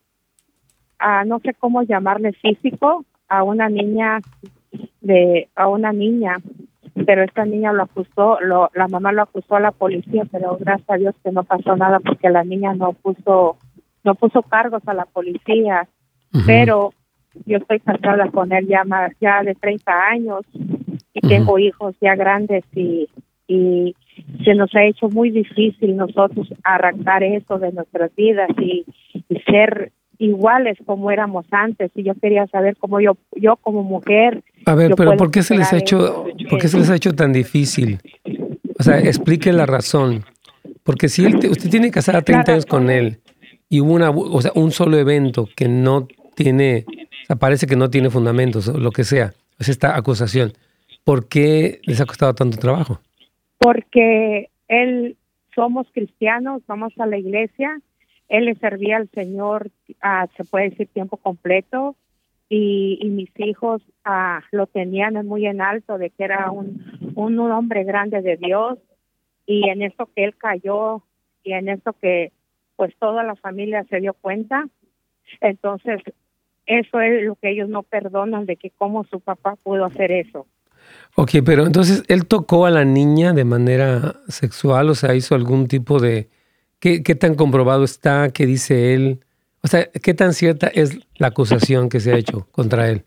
a, 0.99 1.25
no 1.25 1.39
sé 1.39 1.55
cómo 1.55 1.83
llamarle 1.83 2.33
físico, 2.33 3.05
a 3.29 3.45
una 3.45 3.69
niña, 3.69 4.21
de 5.01 5.49
a 5.55 5.69
una 5.69 5.93
niña, 5.93 6.39
pero 7.07 7.23
esta 7.23 7.45
niña 7.45 7.73
lo 7.73 7.85
acusó, 7.85 8.41
lo, 8.41 8.71
la 8.75 8.89
mamá 8.89 9.13
lo 9.13 9.23
acusó 9.23 9.57
a 9.57 9.61
la 9.61 9.71
policía, 9.71 10.25
pero 10.33 10.57
gracias 10.59 10.91
a 10.91 10.97
Dios 10.97 11.15
que 11.23 11.31
no 11.31 11.45
pasó 11.45 11.77
nada 11.77 12.01
porque 12.01 12.31
la 12.31 12.43
niña 12.43 12.75
no 12.75 12.93
puso, 12.95 13.57
no 14.03 14.15
puso 14.17 14.43
cargos 14.43 14.83
a 14.87 14.95
la 14.95 15.05
policía, 15.05 15.87
pero 16.47 16.93
yo 17.47 17.59
estoy 17.59 17.81
casada 17.81 18.29
con 18.31 18.53
él 18.53 18.67
ya, 18.67 18.83
ya 19.21 19.43
de 19.43 19.55
30 19.55 20.07
años 20.09 20.41
y 21.13 21.21
tengo 21.21 21.59
hijos 21.59 21.95
ya 22.01 22.17
grandes 22.17 22.65
y, 22.75 23.09
y 23.47 23.95
se 24.45 24.55
nos 24.55 24.75
ha 24.75 24.85
hecho 24.85 25.09
muy 25.09 25.31
difícil 25.31 25.97
nosotros 25.97 26.49
arrancar 26.63 27.23
eso 27.23 27.59
de 27.59 27.73
nuestras 27.73 28.15
vidas 28.15 28.51
y, 28.59 28.85
ser 29.47 29.93
iguales 30.19 30.77
como 30.85 31.11
éramos 31.11 31.47
antes. 31.51 31.91
Y 31.95 32.03
yo 32.03 32.15
quería 32.15 32.47
saber 32.49 32.77
cómo 32.79 33.01
yo 33.01 33.17
yo 33.37 33.57
como 33.57 33.83
mujer 33.83 34.43
a 34.67 34.75
ver 34.75 34.95
pero 34.97 35.17
por 35.17 35.31
qué 35.31 35.43
se 35.43 35.57
les 35.57 35.73
ha 35.73 35.79
hecho 35.79 36.27
por 36.49 36.61
qué 36.61 36.69
se 36.69 36.79
les 36.79 36.91
ha 36.91 36.97
hecho 36.97 37.15
tan 37.15 37.33
difícil 37.33 37.99
o 38.79 38.83
sea 38.83 38.99
explique 38.99 39.53
la 39.53 39.67
razón. 39.67 40.25
Porque 40.83 41.09
si 41.09 41.27
usted 41.27 41.71
tiene 41.71 41.91
casada 41.91 42.23
30 42.23 42.53
años 42.53 42.67
con 42.67 42.91
él 42.91 43.19
y 43.69 43.81
hubo 43.81 43.93
una 43.93 44.11
o 44.11 44.41
sea 44.43 44.53
un 44.55 44.73
solo 44.73 44.99
evento 44.99 45.49
que 45.57 45.69
no 45.69 46.07
tiene 46.35 46.85
o 46.87 47.27
sea, 47.27 47.37
parece 47.37 47.67
que 47.67 47.77
no 47.77 47.91
tiene 47.91 48.11
fundamentos 48.11 48.69
o 48.69 48.79
lo 48.79 48.91
que 48.91 49.05
sea 49.05 49.33
es 49.59 49.69
esta 49.69 49.97
acusación. 49.97 50.53
¿Por 51.05 51.29
qué 51.29 51.81
les 51.85 52.01
ha 52.01 52.07
costado 52.07 52.35
tanto 52.35 52.59
trabajo? 52.59 53.01
Porque 53.61 54.49
él, 54.69 55.19
somos 55.55 55.87
cristianos, 55.93 56.63
vamos 56.67 56.95
a 56.99 57.05
la 57.05 57.19
iglesia, 57.19 57.79
él 58.29 58.47
le 58.47 58.55
servía 58.55 58.97
al 58.97 59.11
Señor, 59.11 59.71
se 60.35 60.45
puede 60.45 60.71
decir, 60.71 60.89
tiempo 60.89 61.19
completo, 61.19 61.95
y, 62.49 62.99
mis 63.05 63.31
hijos 63.39 63.83
lo 64.51 64.67
tenían 64.67 65.27
muy 65.27 65.47
en 65.47 65.61
alto 65.61 65.99
de 65.99 66.09
que 66.09 66.25
era 66.25 66.51
un, 66.51 67.13
un, 67.15 67.39
hombre 67.39 67.85
grande 67.85 68.23
de 68.23 68.39
Dios, 68.39 68.79
y 69.45 69.69
en 69.69 69.83
eso 69.83 70.09
que 70.17 70.25
él 70.25 70.35
cayó, 70.39 71.03
y 71.45 71.53
en 71.53 71.69
eso 71.69 71.93
que 71.93 72.33
pues 72.77 72.97
toda 72.99 73.25
la 73.25 73.37
familia 73.37 73.85
se 73.91 74.01
dio 74.01 74.15
cuenta, 74.15 74.67
entonces 75.43 76.01
eso 76.65 77.01
es 77.03 77.25
lo 77.25 77.35
que 77.35 77.51
ellos 77.51 77.69
no 77.69 77.83
perdonan 77.83 78.47
de 78.47 78.57
que 78.57 78.71
cómo 78.71 79.05
su 79.05 79.21
papá 79.21 79.57
pudo 79.57 79.85
hacer 79.85 80.13
eso. 80.13 80.47
Ok, 81.17 81.31
pero 81.45 81.67
entonces 81.67 82.05
él 82.09 82.27
tocó 82.27 82.67
a 82.67 82.71
la 82.71 82.85
niña 82.85 83.33
de 83.33 83.45
manera 83.45 84.15
sexual, 84.29 84.91
o 84.91 84.95
sea, 84.95 85.15
hizo 85.15 85.35
algún 85.35 85.67
tipo 85.67 85.99
de... 85.99 86.31
¿Qué, 86.79 87.03
qué 87.03 87.15
tan 87.15 87.35
comprobado 87.35 87.85
está? 87.85 88.31
¿Qué 88.31 88.47
dice 88.47 88.95
él? 88.95 89.21
O 89.63 89.69
sea, 89.69 89.87
¿qué 90.03 90.15
tan 90.15 90.33
cierta 90.33 90.69
es 90.69 90.99
la 91.19 91.29
acusación 91.29 91.91
que 91.91 92.01
se 92.01 92.13
ha 92.13 92.17
hecho 92.17 92.49
contra 92.53 92.89
él? 92.89 93.05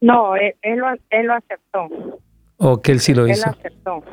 No, 0.00 0.34
él, 0.34 0.54
lo, 0.62 0.88
él 1.10 1.26
lo, 1.26 1.34
aceptó. 1.34 1.88
¿O 2.56 2.82
que 2.82 2.92
él 2.92 3.00
sí 3.00 3.14
lo 3.14 3.28
hizo? 3.28 3.46
Él 3.46 3.52
lo 3.52 3.58
aceptó. 3.58 4.04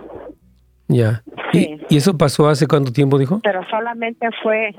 Ya. 0.87 1.23
¿Y, 1.51 1.81
¿Y, 1.89 1.97
eso 1.97 2.15
pasó 2.15 2.47
hace 2.47 2.67
cuánto 2.67 2.91
tiempo, 2.91 3.17
dijo? 3.17 3.39
Pero 3.43 3.67
solamente 3.69 4.27
fue 4.43 4.75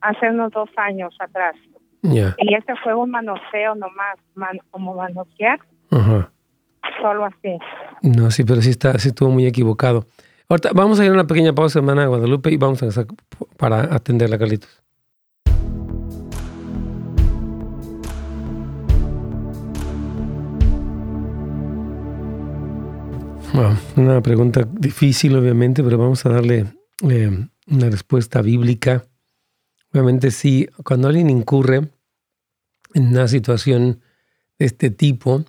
hace 0.00 0.30
unos 0.30 0.52
dos 0.52 0.70
años 0.76 1.14
atrás. 1.20 1.56
Ya. 2.00 2.34
Y 2.38 2.54
ese 2.54 2.74
fue 2.82 2.94
un 2.94 3.10
manoseo 3.10 3.74
nomás, 3.74 4.16
como 4.70 4.94
manosear. 4.94 5.58
Ajá 5.90 6.30
solo 7.00 7.24
así. 7.26 7.58
No, 8.02 8.30
sí, 8.30 8.44
pero 8.44 8.62
sí, 8.62 8.70
está, 8.70 8.98
sí 8.98 9.08
estuvo 9.08 9.30
muy 9.30 9.46
equivocado. 9.46 10.06
Ahorita 10.48 10.70
vamos 10.74 11.00
a 11.00 11.04
ir 11.04 11.10
a 11.10 11.14
una 11.14 11.26
pequeña 11.26 11.52
pausa, 11.52 11.80
hermana 11.80 12.06
Guadalupe, 12.06 12.50
y 12.50 12.56
vamos 12.56 12.80
a 12.82 12.86
empezar 12.86 13.06
para 13.56 13.94
atenderla, 13.94 14.38
Carlitos. 14.38 14.86
Una 23.96 24.20
pregunta 24.20 24.68
difícil, 24.70 25.34
obviamente, 25.34 25.82
pero 25.82 25.96
vamos 25.96 26.26
a 26.26 26.28
darle 26.28 26.66
eh, 27.08 27.30
una 27.66 27.90
respuesta 27.90 28.42
bíblica. 28.42 29.06
Obviamente, 29.92 30.30
sí, 30.30 30.68
cuando 30.84 31.08
alguien 31.08 31.30
incurre 31.30 31.88
en 32.92 33.08
una 33.08 33.26
situación 33.28 34.02
de 34.58 34.66
este 34.66 34.90
tipo, 34.90 35.44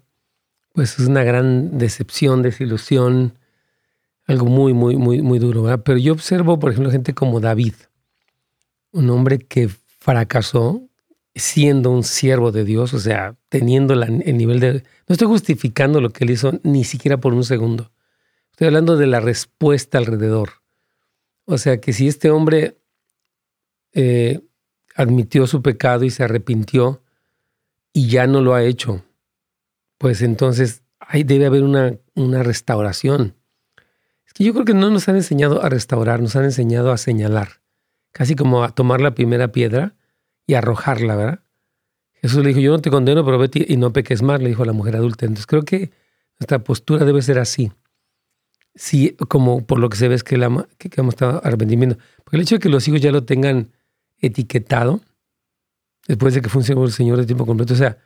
pues 0.78 1.00
es 1.00 1.08
una 1.08 1.24
gran 1.24 1.80
decepción, 1.80 2.44
desilusión, 2.44 3.40
algo 4.28 4.46
muy, 4.46 4.74
muy, 4.76 4.96
muy, 4.96 5.24
muy 5.24 5.40
duro. 5.40 5.66
Pero 5.84 5.98
yo 5.98 6.14
observo, 6.14 6.60
por 6.60 6.70
ejemplo, 6.70 6.92
gente 6.92 7.16
como 7.16 7.40
David, 7.40 7.74
un 8.92 9.10
hombre 9.10 9.40
que 9.40 9.70
fracasó 9.70 10.84
siendo 11.34 11.90
un 11.90 12.04
siervo 12.04 12.52
de 12.52 12.64
Dios, 12.64 12.94
o 12.94 13.00
sea, 13.00 13.36
teniendo 13.50 13.96
el 13.96 14.38
nivel 14.38 14.60
de... 14.60 14.74
No 15.08 15.14
estoy 15.14 15.28
justificando 15.28 16.00
lo 16.00 16.12
que 16.12 16.26
él 16.26 16.30
hizo 16.30 16.60
ni 16.62 16.84
siquiera 16.84 17.18
por 17.18 17.34
un 17.34 17.44
segundo. 17.44 17.92
Estoy 18.52 18.68
hablando 18.68 18.98
de 18.98 19.08
la 19.08 19.20
respuesta 19.20 19.98
alrededor. 19.98 20.62
O 21.46 21.58
sea, 21.58 21.82
que 21.82 21.92
si 21.92 22.08
este 22.08 22.30
hombre 22.30 22.78
eh, 23.94 24.42
admitió 24.94 25.48
su 25.48 25.64
pecado 25.64 26.06
y 26.06 26.12
se 26.12 26.24
arrepintió 26.24 27.02
y 27.94 28.10
ya 28.10 28.28
no 28.28 28.42
lo 28.42 28.54
ha 28.54 28.64
hecho, 28.64 29.04
pues 29.98 30.22
entonces 30.22 30.84
ahí 31.00 31.24
debe 31.24 31.46
haber 31.46 31.64
una, 31.64 31.98
una 32.16 32.44
restauración. 32.44 33.36
Es 34.26 34.34
que 34.34 34.44
yo 34.44 34.54
creo 34.54 34.66
que 34.66 34.74
no 34.74 34.90
nos 34.90 35.08
han 35.10 35.16
enseñado 35.16 35.64
a 35.64 35.70
restaurar, 35.70 36.22
nos 36.22 36.36
han 36.36 36.46
enseñado 36.46 36.92
a 36.92 36.98
señalar, 36.98 37.62
casi 38.12 38.36
como 38.36 38.64
a 38.64 38.70
tomar 38.70 39.02
la 39.02 39.16
primera 39.16 39.52
piedra 39.52 39.96
y 40.46 40.54
arrojarla, 40.54 41.16
¿verdad? 41.16 41.40
Jesús 42.14 42.44
le 42.44 42.50
dijo, 42.50 42.60
yo 42.60 42.72
no 42.72 42.80
te 42.80 42.90
condeno, 42.90 43.24
pero 43.24 43.38
vete 43.38 43.66
y 43.68 43.78
no 43.78 43.94
peques 43.94 44.22
más, 44.22 44.42
le 44.42 44.50
dijo 44.50 44.64
a 44.64 44.66
la 44.66 44.74
mujer 44.74 44.96
adulta. 44.96 45.26
Entonces 45.26 45.46
creo 45.46 45.64
que 45.64 45.92
nuestra 46.40 46.60
postura 46.60 47.06
debe 47.06 47.22
ser 47.22 47.38
así 47.38 47.72
sí, 48.78 49.16
como 49.28 49.66
por 49.66 49.80
lo 49.80 49.90
que 49.90 49.98
se 49.98 50.08
ve 50.08 50.16
es 50.16 50.24
que, 50.24 50.38
la, 50.38 50.68
que, 50.78 50.90
hemos 50.96 51.16
estado 51.16 51.42
arrepentimiento. 51.44 51.98
Porque 52.24 52.38
el 52.38 52.44
hecho 52.44 52.56
de 52.56 52.60
que 52.60 52.70
los 52.70 52.88
hijos 52.88 53.02
ya 53.02 53.12
lo 53.12 53.24
tengan 53.24 53.72
etiquetado, 54.20 55.02
después 56.08 56.34
de 56.34 56.42
que 56.42 56.50
funcione 56.50 56.82
el 56.84 56.92
Señor 56.92 57.18
de 57.18 57.26
tiempo 57.26 57.46
completo, 57.46 57.74
o 57.74 57.78
sea, 57.78 57.98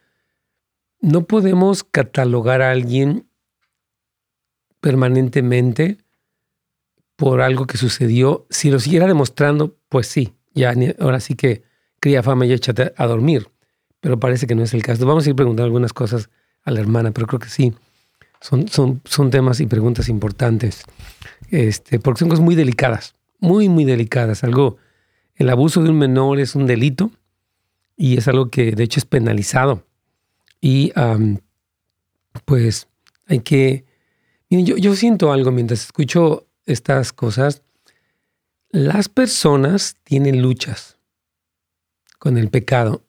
no 1.01 1.25
podemos 1.25 1.83
catalogar 1.83 2.61
a 2.61 2.71
alguien 2.71 3.27
permanentemente 4.79 5.97
por 7.15 7.41
algo 7.41 7.67
que 7.67 7.77
sucedió. 7.77 8.45
Si 8.49 8.71
lo 8.71 8.79
siguiera 8.79 9.07
demostrando, 9.07 9.75
pues 9.89 10.07
sí, 10.07 10.33
ya 10.53 10.73
ahora 10.99 11.19
sí 11.19 11.35
que 11.35 11.63
cría 11.99 12.23
fama 12.23 12.45
y 12.45 12.53
échate 12.53 12.93
a 12.95 13.07
dormir. 13.07 13.49
Pero 13.99 14.19
parece 14.19 14.47
que 14.47 14.55
no 14.55 14.63
es 14.63 14.73
el 14.73 14.81
caso. 14.81 15.05
Vamos 15.05 15.25
a 15.25 15.29
ir 15.29 15.35
preguntando 15.35 15.65
algunas 15.65 15.93
cosas 15.93 16.29
a 16.63 16.71
la 16.71 16.79
hermana, 16.79 17.11
pero 17.11 17.27
creo 17.27 17.39
que 17.39 17.49
sí 17.49 17.73
son, 18.41 18.67
son, 18.67 19.01
son 19.05 19.29
temas 19.29 19.59
y 19.59 19.67
preguntas 19.67 20.09
importantes, 20.09 20.83
este, 21.51 21.99
porque 21.99 22.19
son 22.19 22.29
cosas 22.29 22.43
muy 22.43 22.55
delicadas, 22.55 23.15
muy, 23.39 23.69
muy 23.69 23.85
delicadas. 23.85 24.43
Algo, 24.43 24.77
el 25.35 25.49
abuso 25.49 25.81
de 25.83 25.91
un 25.91 25.99
menor 25.99 26.39
es 26.39 26.55
un 26.55 26.65
delito 26.65 27.11
y 27.95 28.17
es 28.17 28.27
algo 28.27 28.49
que 28.49 28.71
de 28.71 28.83
hecho 28.83 28.99
es 28.99 29.05
penalizado. 29.05 29.85
Y 30.61 30.93
pues 32.45 32.87
hay 33.25 33.39
que... 33.39 33.85
yo, 34.49 34.77
yo 34.77 34.95
siento 34.95 35.33
algo 35.33 35.51
mientras 35.51 35.83
escucho 35.83 36.47
estas 36.65 37.11
cosas. 37.11 37.63
Las 38.69 39.09
personas 39.09 39.97
tienen 40.03 40.41
luchas 40.41 40.97
con 42.19 42.37
el 42.37 42.49
pecado, 42.49 43.03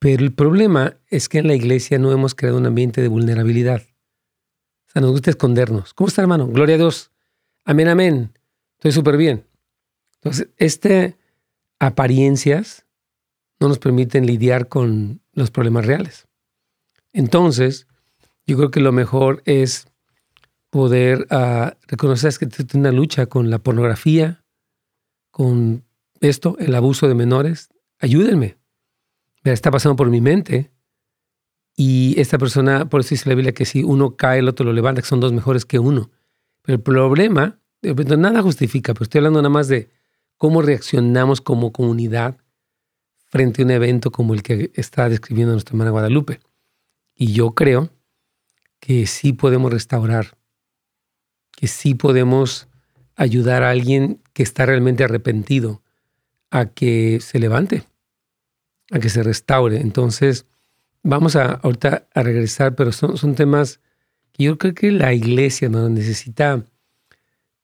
pero 0.00 0.24
el 0.24 0.32
problema 0.32 0.96
es 1.08 1.28
que 1.28 1.38
en 1.38 1.46
la 1.46 1.54
iglesia 1.54 1.98
no 1.98 2.10
hemos 2.10 2.34
creado 2.34 2.56
un 2.56 2.66
ambiente 2.66 3.02
de 3.02 3.08
vulnerabilidad 3.08 3.82
nos 5.00 5.10
gusta 5.10 5.30
escondernos. 5.30 5.94
¿Cómo 5.94 6.08
está, 6.08 6.22
hermano? 6.22 6.46
Gloria 6.46 6.76
a 6.76 6.78
Dios. 6.78 7.10
Amén, 7.64 7.88
amén. 7.88 8.32
Estoy 8.76 8.92
súper 8.92 9.16
bien. 9.16 9.46
Entonces, 10.16 10.48
este 10.56 11.16
apariencias 11.78 12.86
no 13.60 13.68
nos 13.68 13.78
permiten 13.78 14.26
lidiar 14.26 14.68
con 14.68 15.20
los 15.32 15.50
problemas 15.50 15.86
reales. 15.86 16.26
Entonces, 17.14 17.86
yo 18.46 18.56
creo 18.58 18.70
que 18.70 18.80
lo 18.80 18.92
mejor 18.92 19.42
es 19.46 19.86
poder 20.68 21.26
uh, 21.30 21.70
reconocer 21.86 22.34
que 22.36 22.46
tiene 22.46 22.88
una 22.88 22.92
lucha 22.92 23.26
con 23.26 23.48
la 23.48 23.60
pornografía, 23.60 24.44
con 25.30 25.84
esto, 26.20 26.56
el 26.58 26.74
abuso 26.74 27.08
de 27.08 27.14
menores. 27.14 27.68
Ayúdenme. 28.00 28.58
Está 29.44 29.70
pasando 29.70 29.94
por 29.94 30.10
mi 30.10 30.20
mente. 30.20 30.72
Y 31.76 32.20
esta 32.20 32.38
persona, 32.38 32.88
por 32.88 33.00
eso 33.00 33.10
dice 33.10 33.28
la 33.28 33.36
Biblia 33.36 33.54
que 33.54 33.64
si 33.64 33.84
uno 33.84 34.16
cae, 34.16 34.40
el 34.40 34.48
otro 34.48 34.66
lo 34.66 34.72
levanta, 34.72 35.00
que 35.00 35.08
son 35.08 35.20
dos 35.20 35.32
mejores 35.32 35.64
que 35.64 35.78
uno. 35.78 36.10
Pero 36.62 36.76
el 36.76 36.82
problema, 36.82 37.60
nada 38.18 38.42
justifica, 38.42 38.92
pero 38.92 39.04
estoy 39.04 39.20
hablando 39.20 39.40
nada 39.40 39.50
más 39.50 39.68
de 39.68 39.90
cómo 40.36 40.62
reaccionamos 40.62 41.40
como 41.40 41.72
comunidad 41.72 42.38
frente 43.26 43.62
a 43.62 43.64
un 43.64 43.70
evento 43.70 44.10
como 44.10 44.34
el 44.34 44.42
que 44.42 44.72
está 44.74 45.08
describiendo 45.08 45.52
nuestra 45.52 45.72
hermana 45.72 45.90
Guadalupe. 45.90 46.40
Y 47.14 47.32
yo 47.32 47.52
creo 47.54 47.90
que 48.80 49.06
sí 49.06 49.32
podemos 49.32 49.72
restaurar, 49.72 50.36
que 51.52 51.68
sí 51.68 51.94
podemos 51.94 52.68
ayudar 53.16 53.62
a 53.62 53.70
alguien 53.70 54.20
que 54.32 54.42
está 54.42 54.66
realmente 54.66 55.04
arrepentido 55.04 55.82
a 56.50 56.66
que 56.66 57.20
se 57.20 57.38
levante, 57.38 57.84
a 58.90 58.98
que 58.98 59.08
se 59.08 59.22
restaure. 59.22 59.80
Entonces, 59.80 60.46
vamos 61.02 61.36
a 61.36 61.52
ahorita 61.52 62.06
a 62.12 62.22
regresar, 62.22 62.74
pero 62.74 62.92
son, 62.92 63.16
son 63.16 63.34
temas 63.34 63.80
que 64.32 64.44
yo 64.44 64.58
creo 64.58 64.74
que 64.74 64.90
la 64.90 65.12
iglesia 65.12 65.68
¿no? 65.68 65.88
necesita 65.88 66.64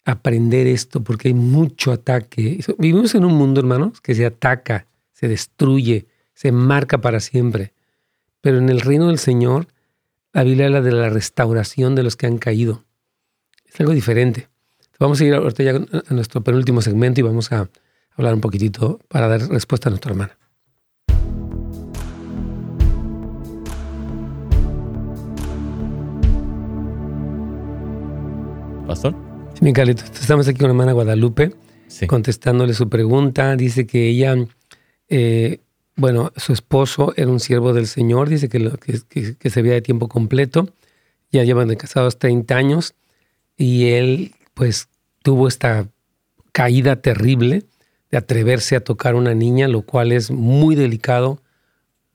aprender 0.05 0.67
esto 0.67 1.03
porque 1.03 1.29
hay 1.29 1.35
mucho 1.35 1.93
ataque. 1.93 2.61
Vivimos 2.79 3.15
en 3.15 3.25
un 3.25 3.35
mundo, 3.35 3.61
hermanos, 3.61 4.01
que 4.01 4.15
se 4.15 4.27
ataca, 4.27 4.87
se 5.13 5.29
destruye, 5.29 6.07
se 6.35 6.53
marca 6.53 7.01
para 7.01 7.21
siempre. 7.21 7.73
Pero 8.41 8.59
en 8.59 8.69
el 8.69 8.81
reino 8.81 9.09
del 9.09 9.19
Señor, 9.19 9.67
la 10.33 10.45
Biblia 10.45 10.67
habla 10.67 10.81
de 10.81 10.93
la 10.93 11.11
restauración 11.11 11.95
de 11.95 12.03
los 12.03 12.17
que 12.17 12.27
han 12.27 12.39
caído. 12.39 12.85
Es 13.67 13.79
algo 13.81 13.93
diferente. 13.93 14.49
Vamos 14.99 15.21
a 15.21 15.25
ir 15.25 15.35
ahorita 15.35 15.63
ya 15.63 15.73
a 15.73 16.15
nuestro 16.15 16.43
penúltimo 16.43 16.83
segmento 16.83 17.21
y 17.21 17.23
vamos 17.23 17.53
a 17.53 17.69
hablar 18.17 18.35
un 18.35 18.41
poquitito 18.41 19.01
para 19.09 19.29
dar 19.29 19.49
respuesta 19.49 19.89
a 19.89 19.91
nuestra 19.91 20.13
hermana. 20.13 20.37
Pastor. 28.87 29.15
Sí, 29.55 29.65
mi 29.65 29.71
estamos 29.71 30.49
aquí 30.49 30.59
con 30.59 30.69
la 30.69 30.73
hermana 30.73 30.93
Guadalupe, 30.93 31.55
contestándole 32.09 32.75
su 32.75 32.89
pregunta. 32.89 33.55
Dice 33.57 33.87
que 33.87 34.09
ella, 34.09 34.35
eh, 35.09 35.61
bueno, 36.01 36.33
su 36.37 36.53
esposo 36.53 37.13
era 37.17 37.29
un 37.29 37.41
siervo 37.41 37.73
del 37.73 37.87
Señor, 37.87 38.29
dice 38.29 38.49
que, 38.49 38.59
lo, 38.59 38.73
que, 38.79 39.51
se 39.51 39.63
veía 39.63 39.75
de 39.75 39.83
tiempo 39.83 40.09
completo, 40.09 40.73
ya 41.31 41.45
llevan 41.45 41.69
de 41.69 41.77
casados 41.77 42.19
30 42.19 42.57
años, 42.57 42.95
y 43.57 43.91
él, 43.91 44.35
pues, 44.55 44.89
tuvo 45.23 45.47
esta 45.47 45.89
caída 46.53 46.97
terrible 47.03 47.65
de 48.11 48.19
atreverse 48.19 48.77
a 48.77 48.81
tocar 48.81 49.15
a 49.15 49.19
una 49.19 49.35
niña, 49.35 49.69
lo 49.69 49.83
cual 49.83 50.13
es 50.13 50.31
muy 50.31 50.75
delicado, 50.75 51.43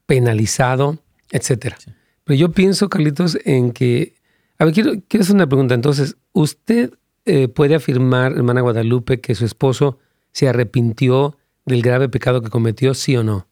penalizado, 0.08 0.98
etcétera. 1.32 1.78
Pero 2.24 2.40
yo 2.40 2.52
pienso, 2.52 2.90
Carlitos, 2.90 3.38
en 3.46 3.72
que 3.72 4.16
a 4.58 4.66
ver, 4.66 4.74
quiero, 4.74 4.94
quiero 5.08 5.24
hacer 5.24 5.36
una 5.36 5.48
pregunta. 5.48 5.76
Entonces, 5.76 6.16
¿usted 6.32 6.94
eh, 7.26 7.48
puede 7.48 7.76
afirmar, 7.76 8.34
hermana 8.34 8.62
Guadalupe, 8.62 9.20
que 9.20 9.36
su 9.36 9.46
esposo 9.46 10.00
se 10.32 10.48
arrepintió 10.48 11.38
del 11.66 11.82
grave 11.82 12.10
pecado 12.10 12.42
que 12.42 12.50
cometió, 12.50 12.94
sí 12.94 13.16
o 13.16 13.24
no? 13.24 13.48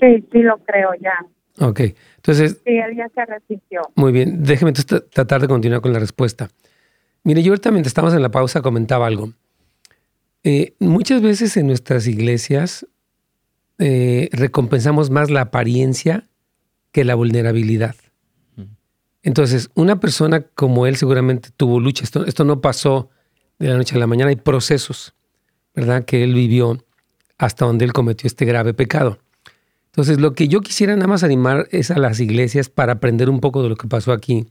Sí, 0.00 0.24
sí, 0.32 0.42
lo 0.42 0.58
creo 0.58 0.90
ya. 1.00 1.14
Ok, 1.66 1.80
entonces... 2.16 2.60
Sí, 2.64 2.76
él 2.76 2.96
ya 2.96 3.08
se 3.08 3.20
arrepintió. 3.20 3.82
Muy 3.96 4.12
bien, 4.12 4.42
déjeme 4.42 4.70
entonces 4.70 5.10
tratar 5.10 5.40
de 5.40 5.48
continuar 5.48 5.80
con 5.80 5.92
la 5.92 5.98
respuesta. 5.98 6.48
Mire, 7.24 7.42
yo 7.42 7.52
ahorita 7.52 7.70
mientras 7.70 7.90
estábamos 7.90 8.14
en 8.14 8.22
la 8.22 8.30
pausa 8.30 8.62
comentaba 8.62 9.06
algo. 9.06 9.32
Eh, 10.44 10.74
muchas 10.78 11.20
veces 11.20 11.56
en 11.56 11.66
nuestras 11.66 12.06
iglesias 12.06 12.86
eh, 13.78 14.28
recompensamos 14.32 15.10
más 15.10 15.30
la 15.30 15.42
apariencia 15.42 16.28
que 16.92 17.04
la 17.04 17.14
vulnerabilidad. 17.14 17.96
Entonces, 19.22 19.68
una 19.74 20.00
persona 20.00 20.42
como 20.42 20.86
él 20.86 20.96
seguramente 20.96 21.50
tuvo 21.54 21.80
lucha. 21.80 22.04
Esto, 22.04 22.24
esto 22.24 22.44
no 22.44 22.60
pasó 22.60 23.10
de 23.58 23.68
la 23.68 23.76
noche 23.76 23.96
a 23.96 23.98
la 23.98 24.06
mañana. 24.06 24.30
Hay 24.30 24.36
procesos, 24.36 25.14
¿verdad? 25.74 26.04
Que 26.04 26.22
él 26.22 26.34
vivió 26.34 26.78
hasta 27.36 27.66
donde 27.66 27.84
él 27.84 27.92
cometió 27.92 28.26
este 28.26 28.44
grave 28.44 28.74
pecado. 28.74 29.18
Entonces, 29.98 30.20
lo 30.20 30.32
que 30.32 30.46
yo 30.46 30.60
quisiera 30.60 30.94
nada 30.94 31.08
más 31.08 31.24
animar 31.24 31.66
es 31.72 31.90
a 31.90 31.98
las 31.98 32.20
iglesias 32.20 32.68
para 32.68 32.92
aprender 32.92 33.28
un 33.28 33.40
poco 33.40 33.64
de 33.64 33.68
lo 33.68 33.74
que 33.74 33.88
pasó 33.88 34.12
aquí. 34.12 34.46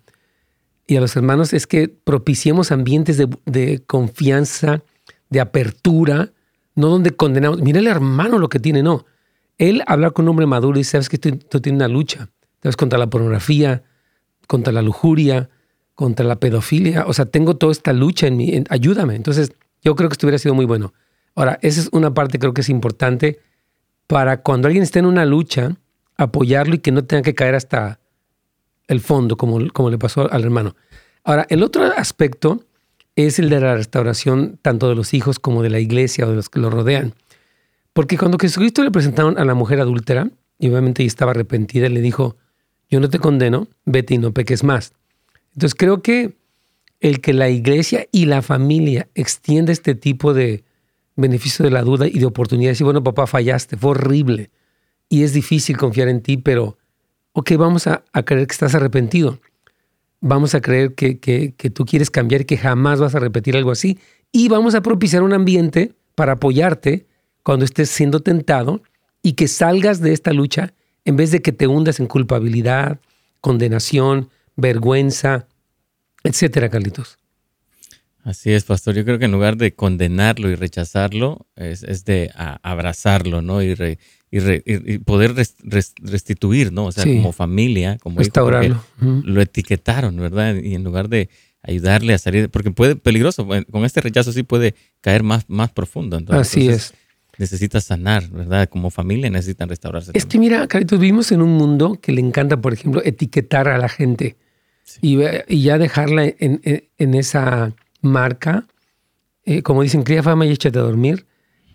y 0.87 0.97
a 0.97 0.99
los 0.99 1.15
hermanos 1.15 1.53
es 1.53 1.67
que 1.67 1.87
propiciemos 1.87 2.73
ambientes 2.73 3.17
de, 3.17 3.81
confianza, 3.87 4.83
de 5.29 5.39
apertura, 5.39 6.33
no 6.75 6.89
donde 6.89 7.11
condenamos. 7.11 7.61
Mira 7.61 7.79
el 7.79 7.87
hermano 7.87 8.39
lo 8.39 8.49
que 8.49 8.59
tiene, 8.59 8.83
no. 8.83 9.05
Él 9.57 9.83
hablar 9.87 10.11
con 10.11 10.25
un 10.25 10.31
hombre 10.31 10.47
maduro 10.47 10.81
y 10.81 10.83
sabes 10.83 11.07
que 11.07 11.17
tú, 11.17 11.61
tienes 11.61 11.79
una 11.79 11.87
lucha. 11.87 12.27
Sabes 12.61 12.75
contra 12.75 12.99
la 12.99 13.09
pornografía, 13.09 13.83
contra 14.47 14.73
la 14.73 14.81
lujuria, 14.81 15.49
contra 15.95 16.25
la 16.25 16.41
pedofilia. 16.41 17.05
O 17.07 17.13
sea, 17.13 17.23
tengo 17.23 17.55
toda 17.55 17.71
esta 17.71 17.93
lucha 17.93 18.27
en 18.27 18.35
mí. 18.35 18.63
ayúdame. 18.69 19.15
Entonces, 19.15 19.53
yo 19.81 19.95
creo 19.95 20.09
que 20.09 20.15
esto 20.15 20.27
hubiera 20.27 20.39
sido 20.39 20.55
muy 20.55 20.65
bueno. 20.65 20.93
Ahora, 21.35 21.57
esa 21.61 21.79
es 21.79 21.89
una 21.93 22.13
parte 22.13 22.37
creo 22.37 22.53
que 22.53 22.59
es 22.59 22.69
importante 22.69 23.39
para 24.07 24.41
cuando 24.41 24.67
alguien 24.67 24.83
esté 24.83 24.99
en 24.99 25.05
una 25.05 25.25
lucha, 25.25 25.75
apoyarlo 26.15 26.75
y 26.75 26.79
que 26.79 26.91
no 26.91 27.03
tenga 27.03 27.21
que 27.21 27.35
caer 27.35 27.55
hasta 27.55 27.99
el 28.87 29.01
fondo, 29.01 29.37
como, 29.37 29.59
como 29.71 29.89
le 29.89 29.97
pasó 29.97 30.31
al 30.31 30.43
hermano. 30.43 30.75
Ahora, 31.23 31.45
el 31.49 31.61
otro 31.61 31.83
aspecto 31.83 32.63
es 33.17 33.37
el 33.39 33.49
de 33.49 33.59
la 33.59 33.75
restauración 33.75 34.59
tanto 34.61 34.87
de 34.87 34.95
los 34.95 35.13
hijos 35.13 35.39
como 35.39 35.61
de 35.61 35.69
la 35.69 35.79
iglesia 35.79 36.25
o 36.25 36.29
de 36.29 36.35
los 36.35 36.49
que 36.49 36.59
lo 36.59 36.69
rodean. 36.69 37.13
Porque 37.93 38.17
cuando 38.17 38.37
Jesucristo 38.37 38.83
le 38.83 38.91
presentaron 38.91 39.37
a 39.37 39.43
la 39.43 39.55
mujer 39.55 39.81
adúltera, 39.81 40.29
y 40.59 40.69
obviamente 40.69 41.03
ella 41.03 41.07
estaba 41.07 41.31
arrepentida, 41.31 41.89
le 41.89 42.01
dijo, 42.01 42.37
yo 42.89 42.99
no 42.99 43.09
te 43.09 43.19
condeno, 43.19 43.67
vete 43.85 44.13
y 44.13 44.17
no 44.19 44.33
peques 44.33 44.63
más. 44.63 44.93
Entonces 45.53 45.75
creo 45.75 46.01
que 46.01 46.37
el 46.99 47.21
que 47.21 47.33
la 47.33 47.49
iglesia 47.49 48.07
y 48.11 48.25
la 48.25 48.41
familia 48.41 49.07
extienda 49.15 49.71
este 49.71 49.95
tipo 49.95 50.33
de 50.33 50.63
beneficio 51.17 51.65
de 51.65 51.71
la 51.71 51.81
duda 51.81 52.07
y 52.07 52.19
de 52.19 52.25
oportunidad, 52.25 52.75
y 52.79 52.83
bueno, 52.83 53.03
papá, 53.03 53.27
fallaste, 53.27 53.75
fue 53.75 53.91
horrible 53.91 54.51
y 55.09 55.23
es 55.23 55.33
difícil 55.33 55.77
confiar 55.77 56.07
en 56.07 56.21
ti, 56.21 56.37
pero 56.37 56.77
ok, 57.33 57.51
vamos 57.57 57.87
a, 57.87 58.03
creer 58.25 58.47
que 58.47 58.53
estás 58.53 58.75
arrepentido. 58.75 59.39
Vamos 60.19 60.55
a 60.55 60.61
creer 60.61 60.95
que, 60.95 61.19
que, 61.19 61.69
tú 61.69 61.85
quieres 61.85 62.09
cambiar 62.09 62.41
y 62.41 62.45
que 62.45 62.57
jamás 62.57 62.99
vas 62.99 63.13
a 63.13 63.19
repetir 63.19 63.55
algo 63.55 63.71
así. 63.71 63.99
Y 64.31 64.47
vamos 64.47 64.73
a 64.73 64.81
propiciar 64.81 65.21
un 65.21 65.33
ambiente 65.33 65.93
para 66.15 66.33
apoyarte 66.33 67.05
cuando 67.43 67.65
estés 67.65 67.89
siendo 67.89 68.21
tentado 68.21 68.81
y 69.21 69.33
que 69.33 69.47
salgas 69.47 70.01
de 70.01 70.13
esta 70.13 70.33
lucha 70.33 70.73
en 71.05 71.15
vez 71.15 71.31
de 71.31 71.41
que 71.41 71.51
te 71.51 71.67
hundas 71.67 71.99
en 71.99 72.07
culpabilidad, 72.07 72.99
condenación, 73.41 74.29
vergüenza, 74.55 75.47
etcétera, 76.23 76.69
Carlitos. 76.69 77.19
Así 78.27 78.51
es, 78.51 78.65
pastor. 78.65 78.93
Yo 78.93 79.05
creo 79.05 79.19
que 79.19 79.23
en 79.23 79.31
lugar 79.31 79.55
de 79.55 79.73
condenarlo 79.73 80.49
y 80.49 80.55
rechazarlo, 80.55 81.47
es, 81.55 82.03
de 82.03 82.29
abrazarlo, 82.35 83.41
¿no? 83.41 83.63
Y, 83.63 83.73
y, 84.29 84.97
poder 84.97 85.33
restituir, 85.33 86.73
¿no? 86.73 86.87
O 86.87 86.91
sea, 86.91 87.05
como 87.05 87.31
familia, 87.31 87.97
como 87.99 88.19
restaurarlo. 88.19 88.83
lo 88.99 89.41
etiquetaron, 89.41 90.17
¿verdad? 90.17 90.55
Y 90.55 90.75
en 90.75 90.83
lugar 90.83 91.07
de 91.07 91.29
ayudarle 91.61 92.13
a 92.13 92.17
salir, 92.17 92.49
porque 92.49 92.69
puede 92.69 92.97
peligroso, 92.97 93.47
con 93.71 93.85
este 93.85 94.01
rechazo 94.01 94.33
sí 94.33 94.43
puede 94.43 94.75
caer 94.99 95.23
más, 95.23 95.45
más 95.47 95.71
profundo. 95.71 96.17
Entonces, 96.17 96.49
Así 96.49 96.67
es. 96.67 96.93
Necesita 97.37 97.79
sanar, 97.79 98.27
¿verdad? 98.29 98.67
Como 98.67 98.89
familia 98.89 99.29
necesitan 99.29 99.69
restaurarse. 99.69 100.11
Es 100.13 100.25
que 100.25 100.37
mira, 100.37 100.67
Caritos, 100.67 100.99
vivimos 100.99 101.31
en 101.31 101.41
un 101.41 101.51
mundo 101.51 101.97
que 102.01 102.11
le 102.11 102.19
encanta, 102.19 102.59
por 102.59 102.73
ejemplo, 102.73 103.01
etiquetar 103.05 103.69
a 103.69 103.77
la 103.77 103.87
gente 103.87 104.35
y, 105.01 105.17
ya 105.61 105.77
dejarla 105.77 106.25
en, 106.25 106.59
en 106.97 107.13
esa 107.13 107.73
marca, 108.01 108.65
eh, 109.45 109.61
como 109.61 109.81
dicen, 109.81 110.03
cría 110.03 110.23
fama 110.23 110.45
y 110.45 110.51
échate 110.51 110.77
a 110.79 110.81
dormir. 110.81 111.25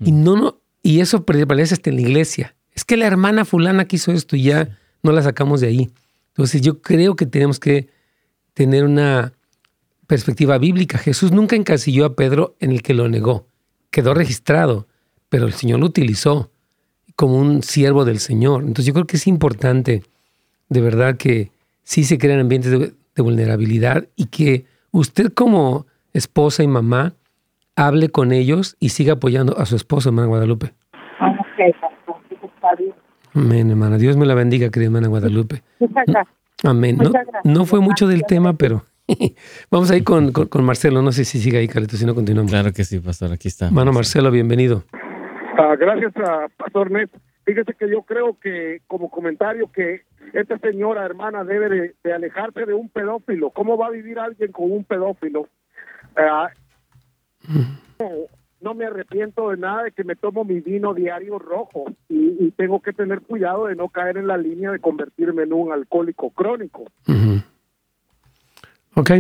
Y 0.01 0.13
no, 0.13 0.37
no, 0.37 0.61
y 0.83 1.01
eso 1.01 1.25
prevalece 1.25 1.75
hasta 1.75 1.91
en 1.91 1.97
la 1.97 2.03
iglesia. 2.03 2.55
Es 2.73 2.85
que 2.85 2.97
la 2.97 3.07
hermana 3.07 3.45
fulana 3.45 3.87
quiso 3.87 4.13
esto 4.13 4.37
y 4.37 4.45
ya 4.45 4.79
no 5.03 5.13
la 5.13 5.23
sacamos 5.23 5.61
de 5.61 5.69
ahí. 5.69 5.91
Entonces 6.29 6.61
yo 6.61 6.81
creo 6.81 7.17
que 7.17 7.27
tenemos 7.27 7.61
que 7.61 7.89
tener 8.55 8.85
una 8.85 9.33
perspectiva 10.07 10.59
bíblica. 10.59 10.99
Jesús 10.99 11.33
nunca 11.33 11.57
encasilló 11.57 12.05
a 12.05 12.17
Pedro 12.17 12.57
en 12.61 12.73
el 12.73 12.83
que 12.83 12.95
lo 12.95 13.09
negó. 13.09 13.47
Quedó 13.91 14.15
registrado, 14.15 14.87
pero 15.29 15.47
el 15.47 15.53
Señor 15.53 15.81
lo 15.81 15.87
utilizó 15.87 16.51
como 17.17 17.37
un 17.37 17.63
siervo 17.63 18.05
del 18.05 18.19
Señor. 18.19 18.63
Entonces 18.63 18.87
yo 18.87 18.95
creo 18.95 19.07
que 19.07 19.17
es 19.17 19.27
importante, 19.27 20.03
de 20.69 20.81
verdad, 20.81 21.17
que 21.17 21.51
sí 21.85 22.05
se 22.05 22.19
crean 22.19 22.41
ambientes 22.41 22.71
de 22.71 23.23
vulnerabilidad 23.23 24.09
y 24.17 24.27
que 24.27 24.67
usted 24.91 25.33
como 25.33 25.87
esposa 26.13 26.63
y 26.63 26.67
mamá, 26.67 27.15
hable 27.77 28.11
con 28.11 28.33
ellos 28.33 28.77
y 28.81 28.91
siga 28.91 29.15
apoyando 29.15 29.59
a 29.59 29.67
su 29.67 29.77
esposo, 29.77 30.11
hermana 30.11 30.29
Guadalupe. 30.29 30.75
Amén, 33.35 33.71
hermana. 33.71 33.99
Dios 33.99 34.17
me 34.17 34.27
la 34.27 34.35
bendiga, 34.35 34.71
querida 34.71 34.89
hermana 34.89 35.09
Guadalupe. 35.09 35.63
Amén. 36.65 36.99
No, 37.45 37.65
fue 37.65 37.81
mucho 37.81 38.07
del 38.07 38.25
tema, 38.25 38.53
pero 38.55 38.85
vamos 39.71 39.91
a 39.91 39.97
ir 39.97 40.05
con, 40.05 40.33
con, 40.33 40.65
Marcelo. 40.65 41.03
No 41.03 41.13
sé 41.13 41.25
si 41.25 41.39
sigue 41.39 41.59
ahí, 41.59 41.69
Carlito, 41.69 41.97
si 41.97 42.07
no 42.07 42.15
continuamos. 42.15 42.53
Claro 42.53 42.73
que 42.73 42.85
sí, 42.85 43.01
pastor. 43.01 43.33
Aquí 43.33 43.49
está. 43.49 43.67
Hermano 43.67 43.93
Marcelo, 43.93 44.31
bienvenido. 44.31 44.85
Ah, 45.59 45.75
gracias, 45.79 46.13
a 46.17 46.49
pastor 46.57 46.91
Net. 46.91 47.11
Fíjese 47.45 47.75
que 47.75 47.91
yo 47.91 48.03
creo 48.03 48.39
que, 48.39 48.83
como 48.87 49.11
comentario, 49.11 49.71
que 49.73 50.03
esta 50.33 50.59
señora 50.59 51.05
hermana 51.05 51.43
debe 51.43 51.95
de 52.03 52.13
alejarse 52.13 52.65
de 52.65 52.75
un 52.75 52.89
pedófilo. 52.89 53.51
¿Cómo 53.51 53.77
va 53.77 53.89
a 53.89 53.91
vivir 53.91 54.19
alguien 54.19 54.53
con 54.53 54.71
un 54.71 54.85
pedófilo? 54.85 55.49
Ah, 56.17 56.51
no, 58.61 58.75
me 58.75 58.87
arrepiento 58.87 59.51
de 59.51 59.57
nada 59.57 59.85
de 59.85 59.93
que 59.93 60.05
me 60.05 60.17
tomo 60.17 60.45
mi 60.45 60.61
vino 60.61 60.95
diario 60.95 61.39
rojo 61.39 61.87
y, 62.09 62.33
tengo 62.53 62.81
que 62.81 62.93
tener 62.93 63.23
cuidado 63.23 63.67
de 63.67 63.75
no 63.75 63.89
caer 63.89 64.19
en 64.19 64.27
la 64.27 64.37
línea 64.37 64.71
de 64.71 64.79
convertirme 64.79 65.45
en 65.45 65.53
un 65.53 65.73
alcohólico 65.73 66.31
crónico. 66.31 66.85
Ok. 68.95 69.11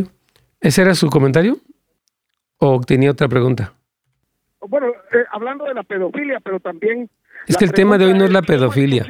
¿Ese 0.61 0.83
era 0.83 0.95
su 0.95 1.09
comentario? 1.09 1.57
¿O 2.59 2.81
tenía 2.81 3.11
otra 3.11 3.29
pregunta? 3.29 3.73
Bueno, 4.61 4.89
eh, 4.89 5.25
hablando 5.33 5.65
de 5.65 5.75
la 5.75 5.83
pedofilia, 5.83 6.39
pero 6.41 6.61
también... 6.61 7.11
Es 7.49 7.57
que 7.57 7.65
el 7.65 7.73
tema 7.73 7.99
de 7.99 8.07
hoy 8.07 8.15
no 8.15 8.25
es 8.25 8.33
la 8.33 8.43
pedofilia. 8.43 9.05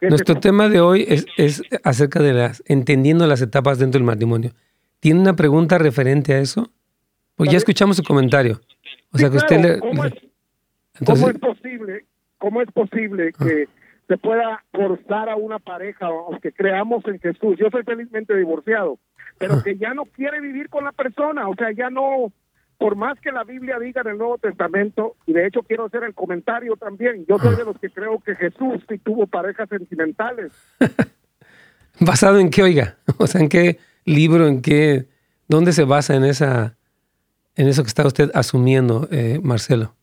Nuestro 0.00 0.36
tema 0.36 0.68
de 0.68 0.80
hoy 0.80 1.04
es, 1.06 1.26
es 1.36 1.62
acerca 1.82 2.20
de 2.20 2.32
las, 2.32 2.62
entendiendo 2.66 3.26
las 3.26 3.42
etapas 3.42 3.78
dentro 3.78 3.98
del 3.98 4.06
matrimonio. 4.06 4.52
¿Tiene 5.00 5.20
una 5.20 5.36
pregunta 5.36 5.76
referente 5.76 6.32
a 6.32 6.38
eso? 6.38 6.70
Pues 7.36 7.50
ya 7.50 7.58
escuchamos 7.58 7.96
su 7.96 8.02
comentario. 8.02 8.60
O 9.12 9.18
sea 9.18 9.30
que 9.30 9.36
usted 9.36 9.60
le... 9.60 9.80
¿cómo, 9.80 10.04
es, 10.04 10.12
¿Cómo 11.04 11.28
es 11.28 11.38
posible, 11.38 12.04
cómo 12.38 12.62
es 12.62 12.70
posible 12.72 13.32
ah. 13.34 13.44
que 13.44 13.68
se 14.06 14.18
pueda 14.18 14.62
forzar 14.72 15.28
a 15.28 15.36
una 15.36 15.58
pareja, 15.58 16.06
aunque 16.06 16.52
creamos 16.52 17.04
en 17.06 17.18
Jesús? 17.20 17.56
Yo 17.58 17.68
soy 17.70 17.82
felizmente 17.82 18.36
divorciado, 18.36 18.98
pero 19.38 19.54
ah. 19.54 19.62
que 19.64 19.76
ya 19.76 19.94
no 19.94 20.04
quiere 20.04 20.40
vivir 20.40 20.68
con 20.68 20.84
la 20.84 20.92
persona, 20.92 21.48
o 21.48 21.54
sea, 21.54 21.72
ya 21.72 21.90
no, 21.90 22.32
por 22.78 22.96
más 22.96 23.18
que 23.20 23.32
la 23.32 23.44
Biblia 23.44 23.78
diga 23.78 24.02
en 24.02 24.08
el 24.08 24.18
Nuevo 24.18 24.38
Testamento, 24.38 25.16
y 25.26 25.32
de 25.32 25.46
hecho 25.46 25.62
quiero 25.62 25.86
hacer 25.86 26.04
el 26.04 26.14
comentario 26.14 26.76
también, 26.76 27.24
yo 27.26 27.38
soy 27.38 27.54
ah. 27.54 27.58
de 27.58 27.64
los 27.64 27.78
que 27.78 27.90
creo 27.90 28.20
que 28.20 28.36
Jesús 28.36 28.82
sí 28.88 28.98
tuvo 28.98 29.26
parejas 29.26 29.68
sentimentales. 29.68 30.52
¿Basado 32.00 32.38
en 32.38 32.50
qué, 32.50 32.62
oiga? 32.62 32.96
O 33.18 33.26
sea, 33.26 33.40
¿en 33.40 33.48
qué 33.48 33.78
libro, 34.04 34.46
en 34.46 34.60
qué, 34.60 35.06
dónde 35.48 35.72
se 35.72 35.84
basa 35.84 36.14
en 36.14 36.24
esa 36.24 36.76
en 37.56 37.68
eso 37.68 37.82
que 37.82 37.88
está 37.88 38.06
usted 38.06 38.30
asumiendo, 38.34 39.08
eh, 39.10 39.40
Marcelo. 39.42 39.94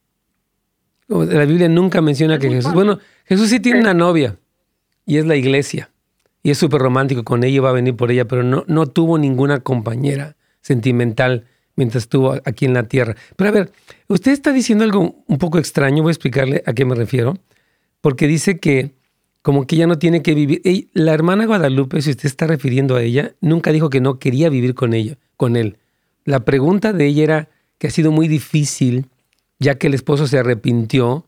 La 1.08 1.46
Biblia 1.46 1.68
nunca 1.68 2.02
menciona 2.02 2.40
que 2.40 2.50
Jesús... 2.50 2.74
Bueno, 2.74 3.00
Jesús 3.26 3.50
sí 3.50 3.60
tiene 3.60 3.82
una 3.82 3.94
novia 3.94 4.38
y 5.06 5.18
es 5.18 5.26
la 5.26 5.36
iglesia. 5.36 5.90
Y 6.42 6.52
es 6.52 6.58
súper 6.58 6.82
romántico 6.82 7.24
con 7.24 7.44
ella, 7.44 7.62
va 7.62 7.70
a 7.70 7.74
venir 7.74 7.96
por 7.96 8.12
ella, 8.12 8.26
pero 8.26 8.44
no, 8.44 8.64
no 8.68 8.88
tuvo 8.88 9.18
ninguna 9.18 9.60
compañera 9.60 10.38
sentimental 10.62 11.46
mientras 11.76 12.04
estuvo 12.04 12.34
aquí 12.46 12.66
en 12.66 12.74
la 12.74 12.84
tierra. 12.84 13.16
Pero 13.36 13.50
a 13.50 13.54
ver, 13.54 13.72
usted 14.08 14.32
está 14.32 14.54
diciendo 14.54 14.84
algo 14.84 15.24
un 15.28 15.38
poco 15.38 15.60
extraño, 15.60 16.04
voy 16.04 16.12
a 16.12 16.14
explicarle 16.14 16.64
a 16.66 16.74
qué 16.74 16.86
me 16.86 16.96
refiero, 16.96 17.38
porque 18.00 18.28
dice 18.28 18.60
que 18.60 18.92
como 19.42 19.66
que 19.66 19.76
ella 19.76 19.88
no 19.88 19.98
tiene 19.98 20.22
que 20.22 20.36
vivir. 20.36 20.62
la 20.94 21.14
hermana 21.14 21.46
Guadalupe, 21.46 22.02
si 22.02 22.12
usted 22.12 22.26
está 22.26 22.48
refiriendo 22.48 22.96
a 22.96 23.04
ella, 23.04 23.34
nunca 23.42 23.72
dijo 23.72 23.90
que 23.90 24.02
no 24.02 24.20
quería 24.20 24.50
vivir 24.50 24.76
con 24.76 24.94
ella, 24.94 25.18
con 25.36 25.56
él. 25.56 25.78
La 26.26 26.42
pregunta 26.42 26.94
de 26.94 27.06
ella 27.06 27.24
era 27.24 27.50
que 27.78 27.88
ha 27.88 27.92
sido 27.92 28.12
muy 28.12 28.28
difícil, 28.28 29.08
ya 29.60 29.76
que 29.76 29.88
el 29.88 29.94
esposo 29.94 30.28
se 30.28 30.38
arrepintió, 30.38 31.26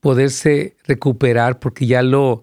poderse 0.00 0.76
recuperar 0.84 1.60
porque 1.60 1.86
ya 1.86 2.02
lo, 2.02 2.42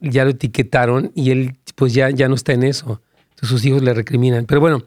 ya 0.00 0.24
lo 0.24 0.30
etiquetaron 0.30 1.12
y 1.14 1.30
él 1.30 1.56
pues 1.74 1.94
ya, 1.94 2.10
ya 2.10 2.28
no 2.28 2.34
está 2.34 2.52
en 2.52 2.62
eso. 2.62 3.00
Entonces 3.30 3.48
sus 3.48 3.64
hijos 3.64 3.82
le 3.82 3.94
recriminan. 3.94 4.44
Pero 4.44 4.60
bueno, 4.60 4.82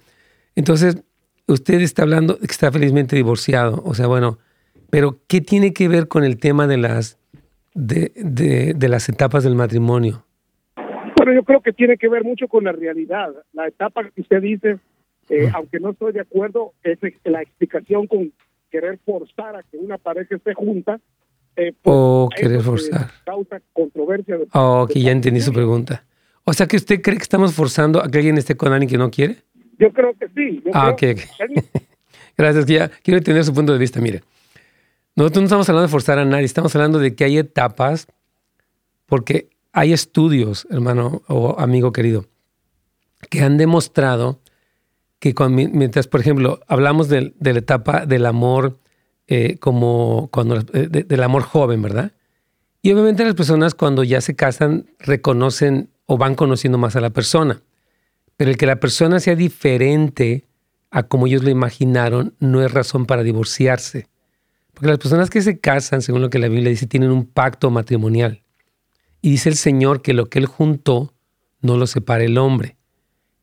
entonces 0.56 1.04
usted 1.48 1.82
está 1.82 2.04
hablando 2.04 2.38
que 2.38 2.46
está 2.46 2.72
felizmente 2.72 3.16
divorciado. 3.16 3.82
O 3.84 3.96
sea, 3.96 4.06
bueno, 4.06 4.38
pero 4.92 5.20
¿qué 5.28 5.42
tiene 5.42 5.74
que 5.74 5.88
ver 5.88 6.08
con 6.08 6.24
el 6.24 6.38
tema 6.38 6.68
de 6.68 6.78
las, 6.78 7.18
de, 7.74 8.12
de, 8.16 8.76
de 8.76 8.90
las 8.90 9.10
etapas 9.10 9.44
del 9.44 9.56
matrimonio? 9.56 10.24
Bueno, 11.18 11.34
yo 11.34 11.44
creo 11.44 11.62
que 11.62 11.74
tiene 11.74 11.98
que 11.98 12.10
ver 12.10 12.24
mucho 12.24 12.48
con 12.48 12.66
la 12.66 12.74
realidad. 12.74 13.30
La 13.54 13.68
etapa 13.68 14.04
que 14.14 14.22
usted 14.22 14.42
dice 14.42 14.78
eh, 15.30 15.50
aunque 15.54 15.80
no 15.80 15.92
estoy 15.92 16.14
de 16.14 16.22
acuerdo, 16.22 16.74
es 16.84 17.00
la 17.24 17.42
explicación 17.42 18.08
con 18.08 18.34
querer 18.70 19.00
forzar 19.06 19.56
a 19.56 19.64
que 19.64 19.78
una 19.78 19.98
pareja 19.98 20.36
esté 20.36 20.54
junta. 20.54 21.00
Eh, 21.56 21.74
pues, 21.82 21.96
o 21.96 22.30
querer 22.36 22.62
forzar. 22.62 23.12
Causa 23.26 23.62
controversia. 23.74 24.38
oh, 24.54 24.88
que 24.92 25.02
ya 25.02 25.12
entendí 25.12 25.42
su 25.42 25.54
pregunta. 25.54 26.04
O 26.44 26.54
sea 26.54 26.68
que 26.68 26.76
usted 26.76 27.02
cree 27.02 27.18
que 27.18 27.24
estamos 27.24 27.54
forzando 27.54 28.04
a 28.04 28.10
que 28.10 28.18
alguien 28.18 28.38
esté 28.38 28.58
con 28.58 28.74
alguien 28.74 28.90
que 28.90 28.98
no 28.98 29.12
quiere. 29.12 29.38
Yo 29.78 29.92
creo 29.94 30.14
que 30.14 30.28
sí. 30.30 30.64
ah, 30.74 30.90
ok. 30.90 31.02
Gracias. 32.38 32.66
quiero 33.04 33.18
entender 33.18 33.44
su 33.44 33.54
punto 33.54 33.72
de 33.72 33.80
vista. 33.80 34.02
Mire, 34.02 34.24
nosotros 35.16 35.42
no 35.42 35.46
estamos 35.46 35.70
hablando 35.70 35.88
de 35.88 35.92
forzar 35.92 36.20
a 36.20 36.26
nadie, 36.26 36.46
estamos 36.46 36.76
hablando 36.76 37.00
de 37.00 37.16
que 37.16 37.24
hay 37.24 37.38
etapas, 37.38 38.08
porque 39.06 39.50
hay 39.72 39.94
estudios, 39.94 40.68
hermano 40.72 41.22
o 41.28 41.60
amigo 41.60 41.92
querido, 41.92 42.26
que 43.30 43.42
han 43.42 43.58
demostrado 43.58 44.40
que 45.24 45.34
mientras, 45.48 46.08
por 46.08 46.20
ejemplo, 46.20 46.60
hablamos 46.68 47.08
de, 47.08 47.34
la 47.40 47.60
etapa 47.60 48.06
del 48.06 48.26
amor 48.26 48.80
eh, 49.28 49.58
como 49.60 50.28
cuando 50.34 50.58
eh, 50.74 50.88
del 50.90 51.24
amor 51.24 51.44
joven, 51.44 51.82
¿verdad? 51.82 52.12
Y 52.82 52.92
obviamente 52.92 53.24
las 53.24 53.36
personas 53.36 53.74
cuando 53.74 54.04
ya 54.04 54.20
se 54.20 54.36
casan 54.36 54.88
reconocen 55.00 55.90
o 56.06 56.18
van 56.18 56.36
conociendo 56.36 56.78
más 56.78 56.98
a 56.98 57.02
la 57.02 57.12
persona. 57.12 57.62
Pero 58.36 58.52
el 58.52 58.58
que 58.58 58.66
la 58.66 58.82
persona 58.82 59.22
sea 59.22 59.36
diferente 59.36 60.46
a 60.92 61.04
como 61.04 61.28
ellos 61.28 61.44
lo 61.44 61.50
imaginaron 61.50 62.36
no 62.40 62.62
es 62.62 62.74
razón 62.74 63.06
para 63.06 63.24
divorciarse. 63.24 64.08
Porque 64.74 64.88
las 64.88 64.98
personas 64.98 65.30
que 65.30 65.42
se 65.42 65.60
casan, 65.60 66.02
según 66.02 66.22
lo 66.22 66.30
que 66.30 66.40
la 66.40 66.50
Biblia 66.50 66.70
dice, 66.70 66.88
tienen 66.88 67.12
un 67.12 67.26
pacto 67.26 67.72
matrimonial. 67.72 68.42
Y 69.22 69.32
dice 69.32 69.48
el 69.48 69.56
Señor 69.56 70.02
que 70.02 70.14
lo 70.14 70.26
que 70.26 70.40
Él 70.40 70.48
juntó 70.48 71.14
no 71.62 71.78
lo 71.78 71.88
separa 71.88 72.26
el 72.26 72.38
hombre. 72.38 72.76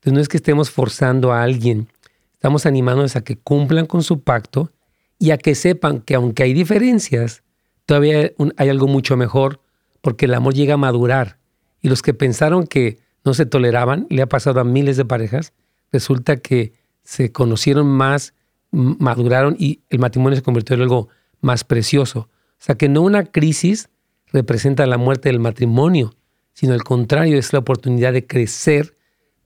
Entonces 0.01 0.15
no 0.15 0.21
es 0.21 0.29
que 0.29 0.39
estemos 0.39 0.71
forzando 0.71 1.31
a 1.31 1.43
alguien, 1.43 1.89
estamos 2.33 2.65
animándoles 2.65 3.17
a 3.17 3.21
que 3.23 3.37
cumplan 3.37 3.85
con 3.85 4.03
su 4.03 4.23
pacto 4.23 4.73
y 5.19 5.31
a 5.31 5.37
que 5.37 5.55
sepan 5.55 6.01
que 6.01 6.15
aunque 6.15 6.43
hay 6.43 6.55
diferencias, 6.55 7.43
todavía 7.85 8.33
hay 8.57 8.69
algo 8.71 8.87
mucho 8.87 9.19
mejor 9.19 9.61
porque 10.01 10.25
el 10.25 10.33
amor 10.33 10.55
llega 10.55 10.75
a 10.75 10.79
madurar. 10.79 11.37
Y 11.83 11.91
los 11.91 12.01
que 12.01 12.15
pensaron 12.15 12.67
que 12.67 12.99
no 13.27 13.35
se 13.35 13.45
toleraban, 13.45 14.07
le 14.09 14.23
ha 14.23 14.27
pasado 14.27 14.59
a 14.61 14.65
miles 14.65 14.97
de 14.97 15.05
parejas, 15.05 15.53
resulta 15.93 16.39
que 16.39 16.73
se 17.03 17.31
conocieron 17.31 17.87
más, 17.87 18.33
maduraron 18.71 19.55
y 19.59 19.81
el 19.91 19.99
matrimonio 19.99 20.37
se 20.37 20.43
convirtió 20.43 20.77
en 20.77 20.83
algo 20.83 21.09
más 21.43 21.63
precioso. 21.65 22.21
O 22.21 22.63
sea 22.63 22.77
que 22.77 22.89
no 22.89 23.03
una 23.03 23.25
crisis 23.27 23.91
representa 24.33 24.87
la 24.87 24.97
muerte 24.97 25.29
del 25.29 25.41
matrimonio, 25.41 26.15
sino 26.55 26.73
al 26.73 26.85
contrario, 26.85 27.39
es 27.39 27.53
la 27.53 27.59
oportunidad 27.59 28.15
de 28.15 28.27
crecer 28.27 28.97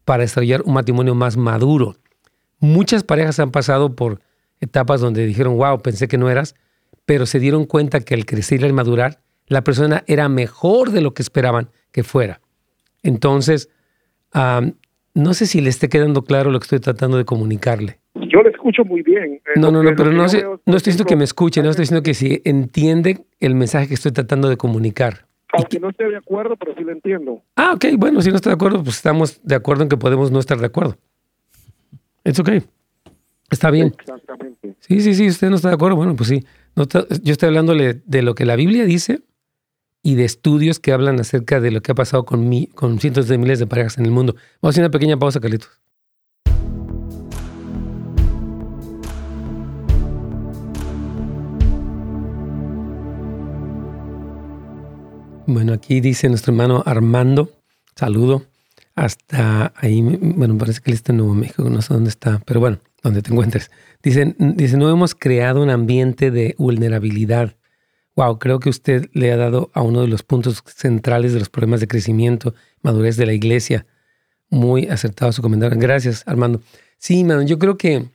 para 0.04 0.22
desarrollar 0.22 0.62
un 0.64 0.74
matrimonio 0.74 1.14
más 1.14 1.36
maduro. 1.36 1.96
Muchas 2.60 3.04
parejas 3.04 3.38
han 3.40 3.50
pasado 3.50 3.94
por 3.94 4.20
etapas 4.60 5.00
donde 5.00 5.26
dijeron, 5.26 5.56
wow, 5.56 5.80
pensé 5.80 6.08
que 6.08 6.18
no 6.18 6.30
eras, 6.30 6.54
pero 7.06 7.26
se 7.26 7.38
dieron 7.38 7.66
cuenta 7.66 8.00
que 8.00 8.14
al 8.14 8.24
crecer 8.24 8.60
y 8.60 8.64
al 8.64 8.72
madurar, 8.72 9.20
la 9.46 9.62
persona 9.62 10.04
era 10.06 10.28
mejor 10.28 10.90
de 10.90 11.00
lo 11.00 11.12
que 11.14 11.22
esperaban 11.22 11.68
que 11.92 12.02
fuera. 12.02 12.40
Entonces, 13.02 13.68
no 15.14 15.34
sé 15.34 15.46
si 15.46 15.60
le 15.60 15.70
esté 15.70 15.88
quedando 15.88 16.22
claro 16.22 16.50
lo 16.50 16.58
que 16.58 16.64
estoy 16.64 16.80
tratando 16.80 17.16
de 17.18 17.24
comunicarle. 17.24 17.98
Yo 18.14 18.42
le 18.42 18.50
escucho 18.50 18.84
muy 18.84 19.02
bien. 19.02 19.34
Eh, 19.34 19.40
no, 19.56 19.70
no, 19.70 19.82
no, 19.82 19.94
pero 19.96 20.12
no, 20.12 20.28
sé, 20.28 20.42
no 20.44 20.76
estoy 20.76 20.92
diciendo 20.92 21.04
que 21.04 21.16
me 21.16 21.24
escuche, 21.24 21.62
no 21.62 21.70
estoy 21.70 21.84
diciendo 21.84 22.02
que 22.02 22.14
si 22.14 22.40
entiende 22.44 23.24
el 23.40 23.54
mensaje 23.54 23.88
que 23.88 23.94
estoy 23.94 24.12
tratando 24.12 24.48
de 24.48 24.56
comunicar. 24.56 25.26
Aunque 25.56 25.80
no 25.80 25.90
esté 25.90 26.08
de 26.08 26.16
acuerdo, 26.16 26.56
pero 26.56 26.74
sí 26.74 26.82
lo 26.82 26.92
entiendo. 26.92 27.42
Ah, 27.56 27.72
ok, 27.74 27.86
bueno, 27.96 28.20
si 28.22 28.30
no 28.30 28.36
está 28.36 28.50
de 28.50 28.54
acuerdo, 28.54 28.82
pues 28.82 28.96
estamos 28.96 29.40
de 29.42 29.54
acuerdo 29.54 29.82
en 29.82 29.88
que 29.88 29.96
podemos 29.96 30.30
no 30.30 30.38
estar 30.38 30.58
de 30.58 30.66
acuerdo. 30.66 30.96
Es 32.24 32.38
ok. 32.38 32.50
Está 33.50 33.70
bien. 33.70 33.94
Exactamente. 33.98 34.74
Sí, 34.80 35.00
sí, 35.00 35.14
sí, 35.14 35.28
usted 35.28 35.50
no 35.50 35.56
está 35.56 35.68
de 35.68 35.74
acuerdo. 35.74 35.96
Bueno, 35.96 36.16
pues 36.16 36.28
sí. 36.28 36.44
yo 36.74 37.32
estoy 37.32 37.48
hablándole 37.48 38.02
de 38.04 38.22
lo 38.22 38.34
que 38.34 38.44
la 38.44 38.56
Biblia 38.56 38.84
dice 38.84 39.20
y 40.02 40.16
de 40.16 40.24
estudios 40.24 40.80
que 40.80 40.92
hablan 40.92 41.20
acerca 41.20 41.60
de 41.60 41.70
lo 41.70 41.80
que 41.80 41.92
ha 41.92 41.94
pasado 41.94 42.24
con, 42.24 42.48
mi, 42.48 42.66
con 42.68 42.98
cientos 42.98 43.28
de 43.28 43.38
miles 43.38 43.58
de 43.58 43.66
parejas 43.66 43.98
en 43.98 44.06
el 44.06 44.10
mundo. 44.10 44.34
Vamos 44.60 44.62
a 44.62 44.68
hacer 44.70 44.82
una 44.84 44.90
pequeña 44.90 45.16
pausa, 45.16 45.40
Carlitos. 45.40 45.70
Bueno, 55.46 55.72
aquí 55.72 56.00
dice 56.00 56.28
nuestro 56.28 56.52
hermano 56.52 56.82
Armando, 56.86 57.52
saludo, 57.96 58.44
hasta 58.94 59.72
ahí, 59.76 60.00
bueno, 60.02 60.56
parece 60.56 60.80
que 60.80 60.90
él 60.90 60.94
está 60.94 61.12
en 61.12 61.18
Nuevo 61.18 61.34
México, 61.34 61.68
no 61.68 61.82
sé 61.82 61.92
dónde 61.92 62.10
está, 62.10 62.40
pero 62.46 62.60
bueno, 62.60 62.78
donde 63.02 63.22
te 63.22 63.30
encuentres. 63.30 63.70
Dice, 64.02 64.34
dice, 64.38 64.76
no 64.76 64.90
hemos 64.90 65.14
creado 65.14 65.62
un 65.62 65.70
ambiente 65.70 66.30
de 66.30 66.54
vulnerabilidad 66.58 67.56
Wow, 68.16 68.38
creo 68.38 68.60
que 68.60 68.68
usted 68.68 69.10
le 69.12 69.32
ha 69.32 69.36
dado 69.36 69.70
a 69.74 69.82
uno 69.82 70.02
de 70.02 70.08
los 70.08 70.22
puntos 70.22 70.62
centrales 70.66 71.32
de 71.32 71.40
los 71.40 71.48
problemas 71.48 71.80
de 71.80 71.88
crecimiento, 71.88 72.54
madurez 72.80 73.16
de 73.16 73.26
la 73.26 73.32
iglesia. 73.32 73.86
Muy 74.50 74.86
acertado 74.86 75.32
su 75.32 75.42
comentario. 75.42 75.78
Gracias, 75.80 76.22
Armando. 76.26 76.62
Sí, 76.98 77.24
mano, 77.24 77.42
yo 77.42 77.58
creo 77.58 77.76
que 77.76 78.10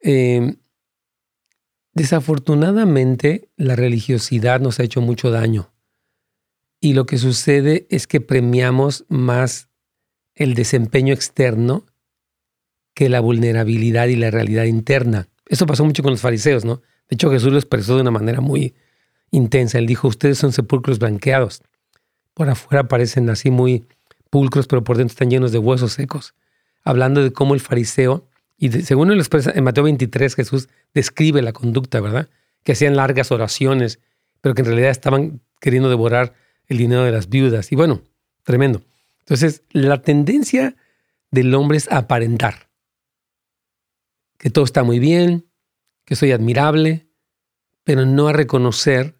eh, 0.00 0.56
desafortunadamente 1.94 3.48
la 3.56 3.76
religiosidad 3.76 4.60
nos 4.60 4.78
ha 4.78 4.82
hecho 4.82 5.00
mucho 5.00 5.30
daño. 5.30 5.70
Y 6.84 6.92
lo 6.92 7.06
que 7.06 7.16
sucede 7.16 7.86
es 7.88 8.06
que 8.06 8.20
premiamos 8.20 9.06
más 9.08 9.70
el 10.34 10.52
desempeño 10.54 11.14
externo 11.14 11.86
que 12.92 13.08
la 13.08 13.20
vulnerabilidad 13.20 14.08
y 14.08 14.16
la 14.16 14.30
realidad 14.30 14.64
interna. 14.64 15.28
Eso 15.48 15.64
pasó 15.64 15.86
mucho 15.86 16.02
con 16.02 16.12
los 16.12 16.20
fariseos, 16.20 16.66
¿no? 16.66 16.82
De 17.08 17.14
hecho, 17.14 17.30
Jesús 17.30 17.50
lo 17.50 17.58
expresó 17.58 17.94
de 17.94 18.02
una 18.02 18.10
manera 18.10 18.42
muy, 18.42 18.74
intensa. 19.30 19.78
Él 19.78 19.86
dijo, 19.86 20.08
ustedes 20.08 20.36
son 20.36 20.52
sepulcros 20.52 20.98
blanqueados. 20.98 21.62
Por 22.34 22.50
afuera 22.50 22.86
parecen 22.86 23.30
así 23.30 23.50
muy 23.50 23.86
pulcros, 24.28 24.66
pero 24.66 24.84
por 24.84 24.98
dentro 24.98 25.12
están 25.12 25.30
llenos 25.30 25.52
de 25.52 25.58
huesos 25.60 25.94
secos. 25.94 26.34
Hablando 26.84 27.22
de 27.22 27.32
cómo 27.32 27.54
el 27.54 27.60
fariseo, 27.60 28.28
y 28.58 28.70
según 28.82 29.10
él 29.10 29.26
en 29.54 29.64
Mateo 29.64 29.84
23, 29.84 30.34
Jesús 30.34 30.68
describe 30.92 31.40
la 31.40 31.54
conducta, 31.54 32.02
¿verdad? 32.02 32.28
Que 32.62 32.72
hacían 32.72 32.94
largas 32.94 33.32
oraciones, 33.32 34.00
pero 34.42 34.54
que 34.54 34.60
en 34.60 34.66
realidad 34.66 34.90
estaban 34.90 35.40
queriendo 35.60 35.88
devorar 35.88 36.34
el 36.68 36.78
dinero 36.78 37.04
de 37.04 37.12
las 37.12 37.28
viudas. 37.28 37.72
Y 37.72 37.76
bueno, 37.76 38.02
tremendo. 38.42 38.82
Entonces, 39.20 39.62
la 39.70 40.02
tendencia 40.02 40.76
del 41.30 41.54
hombre 41.54 41.78
es 41.78 41.90
aparentar. 41.90 42.68
Que 44.38 44.50
todo 44.50 44.64
está 44.64 44.84
muy 44.84 44.98
bien, 44.98 45.46
que 46.04 46.16
soy 46.16 46.32
admirable, 46.32 47.06
pero 47.84 48.06
no 48.06 48.28
a 48.28 48.32
reconocer 48.32 49.16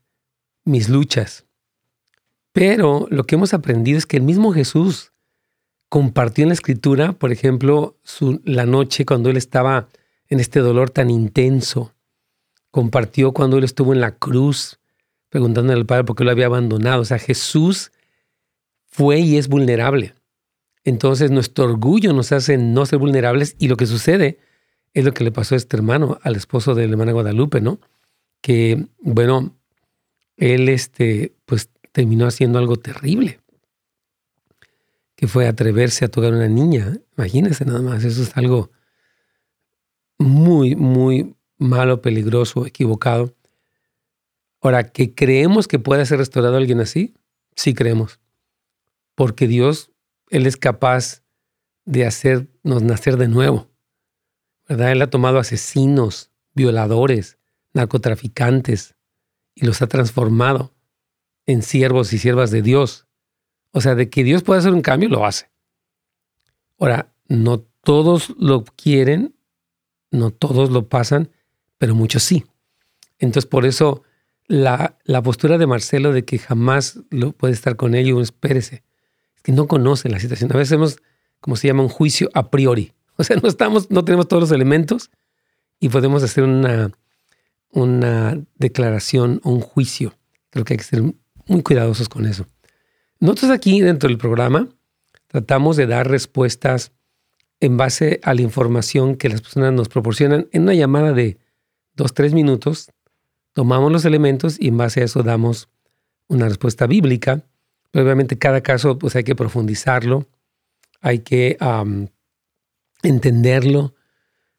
mis 0.65 0.89
luchas. 0.89 1.45
Pero 2.53 3.07
lo 3.11 3.25
que 3.25 3.35
hemos 3.35 3.55
aprendido 3.55 3.99
es 3.99 4.07
que 4.07 4.17
el 4.17 4.23
mismo 4.23 4.53
Jesús 4.53 5.13
compartió 5.89 6.43
en 6.43 6.49
la 6.49 6.55
escritura, 6.55 7.13
por 7.13 7.33
ejemplo, 7.33 7.99
la 8.45 8.67
noche 8.67 9.05
cuando 9.05 9.31
él 9.31 9.37
estaba 9.37 9.89
en 10.29 10.41
este 10.41 10.61
dolor 10.61 10.91
tan 10.91 11.11
intenso. 11.11 11.95
Compartió 12.71 13.33
cuando 13.33 13.59
él 13.59 13.65
estuvo 13.65 13.93
en 13.93 14.01
la 14.01 14.17
cruz, 14.17 14.81
preguntándole 15.35 15.81
al 15.81 15.85
Padre 15.85 16.05
por 16.05 16.15
qué 16.15 16.23
lo 16.23 16.31
había 16.31 16.47
abandonado. 16.47 17.03
O 17.03 17.05
sea, 17.05 17.19
Jesús 17.19 17.91
fue 18.87 19.19
y 19.19 19.37
es 19.37 19.49
vulnerable. 19.49 20.15
Entonces 20.85 21.33
nuestro 21.33 21.65
orgullo 21.65 22.13
nos 22.13 22.31
hace 22.31 22.57
no 22.57 22.87
ser 22.87 23.01
vulnerables 23.01 23.57
y 23.59 23.67
lo 23.67 23.77
que 23.77 23.87
sucede 23.87 24.39
es 24.93 25.05
lo 25.05 25.13
que 25.13 25.25
le 25.25 25.33
pasó 25.33 25.57
a 25.57 25.59
este 25.59 25.77
hermano, 25.77 26.21
al 26.23 26.37
esposo 26.37 26.77
de 26.77 26.87
la 26.87 26.93
hermana 26.93 27.11
Guadalupe, 27.11 27.61
¿no? 27.61 27.81
Que, 28.43 28.87
bueno, 29.01 29.57
él 30.37 30.69
este, 30.69 31.35
pues 31.47 31.69
terminó 31.91 32.29
haciendo 32.29 32.61
algo 32.61 32.77
terrible, 32.77 33.41
que 35.17 35.27
fue 35.27 35.49
atreverse 35.49 36.05
a 36.05 36.09
tocar 36.13 36.33
a 36.33 36.37
una 36.37 36.47
niña. 36.47 36.97
Imagínense 37.19 37.65
nada 37.65 37.83
más, 37.83 38.05
eso 38.05 38.23
es 38.23 38.37
algo 38.37 38.71
muy, 40.17 40.77
muy 40.77 41.35
malo, 41.59 42.01
peligroso, 42.01 42.67
equivocado. 42.67 43.35
Ahora, 44.65 44.85
¿que 44.85 45.15
creemos 45.15 45.69
que 45.69 45.79
puede 45.79 46.07
ser 46.07 46.17
restaurado 46.17 46.57
alguien 46.57 46.81
así? 46.81 47.13
Sí 47.55 47.75
creemos. 47.75 48.19
Porque 49.15 49.47
Dios, 49.47 49.93
Él 50.31 50.47
es 50.47 50.57
capaz 50.57 51.23
de 51.85 52.07
hacernos 52.07 52.83
nacer 52.83 53.19
de 53.19 53.29
nuevo. 53.29 53.69
¿Verdad? 54.67 54.93
Él 54.93 55.03
ha 55.03 55.11
tomado 55.11 55.39
asesinos, 55.39 56.31
violadores, 56.55 57.37
narcotraficantes, 57.75 58.95
y 59.55 59.67
los 59.67 59.83
ha 59.83 59.87
transformado 59.87 60.73
en 61.45 61.61
siervos 61.61 62.15
y 62.15 62.19
siervas 62.19 62.51
de 62.51 62.63
Dios. 62.63 63.07
O 63.71 63.83
sea, 63.83 63.95
de 63.95 64.09
que 64.09 64.25
Dios 64.25 64.43
puede 64.43 64.61
hacer 64.61 64.73
un 64.73 64.81
cambio, 64.81 65.11
lo 65.11 65.27
hace. 65.27 65.51
Ahora, 66.79 67.13
no 67.29 67.61
todos 67.61 68.35
lo 68.39 68.65
quieren, 68.65 69.37
no 70.11 70.31
todos 70.31 70.71
lo 70.71 70.89
pasan, 70.89 71.31
pero 71.77 71.95
muchos 71.95 72.23
sí. 72.23 72.47
Entonces, 73.19 73.45
por 73.45 73.67
eso 73.67 74.05
la, 74.47 74.99
la 75.05 75.23
postura 75.23 75.59
de 75.59 75.67
Marcelo 75.67 76.13
de 76.13 76.25
que 76.25 76.39
jamás 76.39 77.01
lo 77.11 77.33
puede 77.33 77.55
estar 77.55 77.77
con 77.77 77.95
ellos, 77.95 78.23
espérese, 78.23 78.85
es 79.37 79.43
que 79.43 79.53
no 79.53 79.67
conoce 79.67 80.09
la 80.09 80.21
situación. 80.21 80.51
A 80.53 80.57
veces 80.57 80.73
hacemos, 80.73 80.99
como 81.41 81.57
se 81.57 81.69
llama, 81.69 81.83
un 81.83 81.89
juicio 81.89 82.31
a 82.35 82.51
priori. 82.51 82.93
O 83.17 83.23
sea, 83.23 83.37
no 83.37 83.49
estamos, 83.49 83.93
no 83.93 84.05
tenemos 84.05 84.27
todos 84.27 84.41
los 84.41 84.51
elementos 84.51 85.13
y 85.79 85.89
podemos 85.89 86.25
hacer 86.25 86.43
una, 86.43 86.91
una 87.71 88.43
declaración 88.57 89.41
o 89.45 89.51
un 89.53 89.61
juicio. 89.61 90.15
Creo 90.51 90.65
que 90.65 90.75
hay 90.75 90.79
que 90.79 90.85
ser 90.85 91.03
muy 91.47 91.63
cuidadosos 91.63 92.09
con 92.09 92.27
eso. 92.27 92.45
Nosotros 93.21 93.53
aquí 93.53 93.81
dentro 93.81 94.09
del 94.09 94.19
programa 94.19 94.69
tratamos 95.29 95.77
de 95.77 95.87
dar 95.87 96.11
respuestas 96.11 96.91
en 97.61 97.77
base 97.77 98.21
a 98.23 98.35
la 98.35 98.43
información 98.43 99.17
que 99.17 99.29
las 99.29 99.41
personas 99.41 99.73
nos 99.73 99.89
proporcionan 99.89 100.49
en 100.53 100.63
una 100.63 100.75
llamada 100.75 101.13
de 101.13 101.39
dos, 101.95 102.15
tres 102.15 102.35
minutos, 102.35 102.91
tomamos 103.55 103.91
los 103.91 104.05
elementos 104.05 104.61
y 104.61 104.69
en 104.69 104.77
base 104.77 105.01
a 105.01 105.05
eso 105.05 105.23
damos 105.23 105.71
una 106.29 106.49
respuesta 106.49 106.87
bíblica. 106.87 107.43
obviamente 107.95 108.37
cada 108.37 108.61
caso 108.61 108.99
pues 108.99 109.17
hay 109.17 109.25
que 109.25 109.35
profundizarlo, 109.35 110.27
hay 111.01 111.21
que 111.21 111.57
entenderlo 113.03 113.95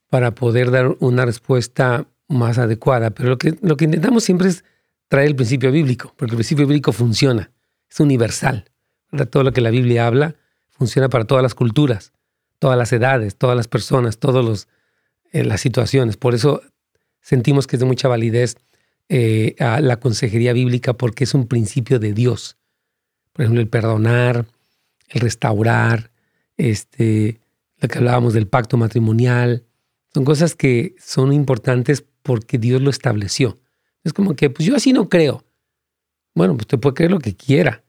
para 0.09 0.33
poder 0.33 0.71
dar 0.71 0.95
una 0.99 1.25
respuesta 1.25 2.07
más 2.27 2.57
adecuada. 2.57 3.11
Pero 3.11 3.29
lo 3.29 3.37
que, 3.37 3.57
lo 3.61 3.77
que 3.77 3.85
intentamos 3.85 4.23
siempre 4.23 4.47
es 4.47 4.63
traer 5.07 5.27
el 5.27 5.35
principio 5.35 5.71
bíblico, 5.71 6.13
porque 6.15 6.31
el 6.31 6.37
principio 6.37 6.65
bíblico 6.65 6.91
funciona, 6.91 7.51
es 7.89 7.99
universal. 7.99 8.65
Todo 9.29 9.43
lo 9.43 9.53
que 9.53 9.61
la 9.61 9.69
Biblia 9.69 10.07
habla 10.07 10.35
funciona 10.69 11.09
para 11.09 11.25
todas 11.25 11.43
las 11.43 11.55
culturas, 11.55 12.13
todas 12.59 12.77
las 12.77 12.91
edades, 12.91 13.35
todas 13.35 13.55
las 13.55 13.67
personas, 13.67 14.17
todas 14.17 14.67
eh, 15.31 15.43
las 15.43 15.61
situaciones. 15.61 16.17
Por 16.17 16.33
eso 16.35 16.61
sentimos 17.21 17.67
que 17.67 17.75
es 17.75 17.79
de 17.79 17.85
mucha 17.85 18.07
validez 18.07 18.57
eh, 19.09 19.55
la 19.59 19.99
consejería 19.99 20.53
bíblica 20.53 20.93
porque 20.93 21.23
es 21.25 21.33
un 21.33 21.47
principio 21.47 21.99
de 21.99 22.13
Dios. 22.13 22.57
Por 23.33 23.43
ejemplo, 23.43 23.61
el 23.61 23.67
perdonar, 23.67 24.45
el 25.09 25.21
restaurar, 25.21 26.11
este, 26.57 27.39
lo 27.77 27.87
que 27.87 27.97
hablábamos 27.97 28.33
del 28.33 28.47
pacto 28.47 28.77
matrimonial, 28.77 29.65
son 30.13 30.23
cosas 30.25 30.55
que 30.55 30.95
son 30.97 31.33
importantes 31.33 32.05
porque 32.21 32.57
Dios 32.57 32.81
lo 32.81 32.89
estableció. 32.89 33.59
Es 34.03 34.13
como 34.13 34.35
que, 34.35 34.49
pues 34.49 34.67
yo 34.67 34.75
así 34.75 34.93
no 34.93 35.09
creo. 35.09 35.43
Bueno, 36.33 36.53
pues 36.53 36.63
usted 36.63 36.79
puede 36.79 36.95
creer 36.95 37.11
lo 37.11 37.19
que 37.19 37.35
quiera, 37.35 37.83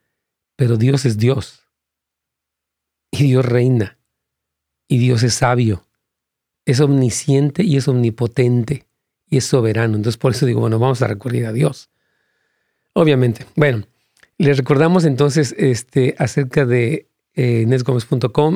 pero 0.56 0.76
Dios 0.76 1.04
es 1.04 1.18
Dios. 1.18 1.62
Y 3.10 3.24
Dios 3.24 3.44
reina. 3.44 3.98
Y 4.88 4.98
Dios 4.98 5.22
es 5.22 5.34
sabio. 5.34 5.86
Es 6.64 6.80
omnisciente 6.80 7.62
y 7.62 7.76
es 7.76 7.86
omnipotente. 7.88 8.86
Y 9.28 9.38
es 9.38 9.44
soberano. 9.44 9.96
Entonces 9.96 10.18
por 10.18 10.32
eso 10.32 10.46
digo, 10.46 10.60
bueno, 10.60 10.78
vamos 10.78 11.02
a 11.02 11.08
recurrir 11.08 11.46
a 11.46 11.52
Dios. 11.52 11.90
Obviamente. 12.92 13.46
Bueno, 13.56 13.86
les 14.38 14.56
recordamos 14.56 15.04
entonces 15.04 15.54
este, 15.58 16.14
acerca 16.18 16.64
de 16.64 17.06
eh, 17.34 17.66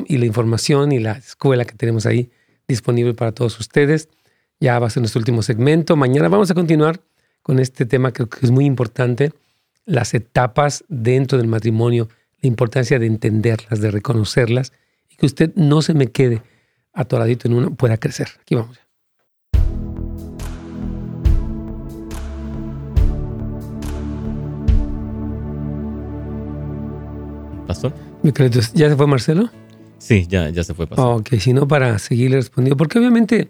y 0.07 0.17
la 0.17 0.25
información 0.25 0.91
y 0.91 0.99
la 0.99 1.11
escuela 1.13 1.65
que 1.65 1.75
tenemos 1.75 2.05
ahí 2.05 2.31
disponible 2.67 3.13
para 3.13 3.31
todos 3.31 3.59
ustedes. 3.59 4.09
Ya 4.59 4.79
va 4.79 4.87
a 4.87 4.89
ser 4.89 5.01
nuestro 5.01 5.19
último 5.19 5.43
segmento. 5.43 5.95
Mañana 5.95 6.29
vamos 6.29 6.49
a 6.51 6.53
continuar 6.53 7.01
con 7.41 7.59
este 7.59 7.85
tema 7.85 8.11
que 8.11 8.25
es 8.41 8.51
muy 8.51 8.65
importante, 8.65 9.33
las 9.85 10.13
etapas 10.13 10.83
dentro 10.87 11.37
del 11.37 11.47
matrimonio, 11.47 12.09
la 12.41 12.47
importancia 12.47 12.99
de 12.99 13.07
entenderlas, 13.07 13.81
de 13.81 13.91
reconocerlas 13.91 14.73
y 15.09 15.15
que 15.15 15.25
usted 15.25 15.51
no 15.55 15.81
se 15.81 15.93
me 15.93 16.07
quede 16.07 16.41
atoradito 16.93 17.47
en 17.47 17.53
uno, 17.55 17.75
pueda 17.75 17.97
crecer. 17.97 18.29
Aquí 18.41 18.55
vamos. 18.55 18.80
Pastor. 27.71 27.93
¿Ya 28.73 28.89
se 28.89 28.95
fue 28.95 29.07
Marcelo? 29.07 29.49
Sí, 29.97 30.25
ya, 30.27 30.49
ya 30.49 30.63
se 30.63 30.73
fue 30.73 30.87
Pastor. 30.87 31.19
Ok, 31.19 31.35
si 31.39 31.53
no, 31.53 31.67
para 31.67 31.97
seguirle 31.99 32.37
respondiendo, 32.37 32.77
porque 32.77 32.99
obviamente 32.99 33.49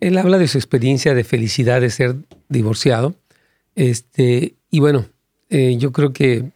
él 0.00 0.16
habla 0.18 0.38
de 0.38 0.48
su 0.48 0.58
experiencia 0.58 1.14
de 1.14 1.24
felicidad 1.24 1.80
de 1.80 1.90
ser 1.90 2.16
divorciado. 2.48 3.14
Este, 3.74 4.54
y 4.70 4.80
bueno, 4.80 5.06
eh, 5.50 5.76
yo 5.78 5.92
creo 5.92 6.12
que 6.12 6.50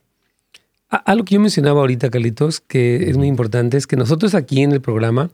algo 0.89 1.25
que 1.25 1.35
yo 1.35 1.41
mencionaba 1.41 1.81
ahorita, 1.81 2.11
Carlitos, 2.11 2.61
que 2.61 3.11
es 3.11 3.17
muy 3.17 3.27
importante, 3.27 3.77
es 3.77 3.87
que 3.87 3.97
nosotros 3.97 4.35
aquí 4.35 4.63
en 4.63 4.73
el 4.73 4.81
programa 4.81 5.31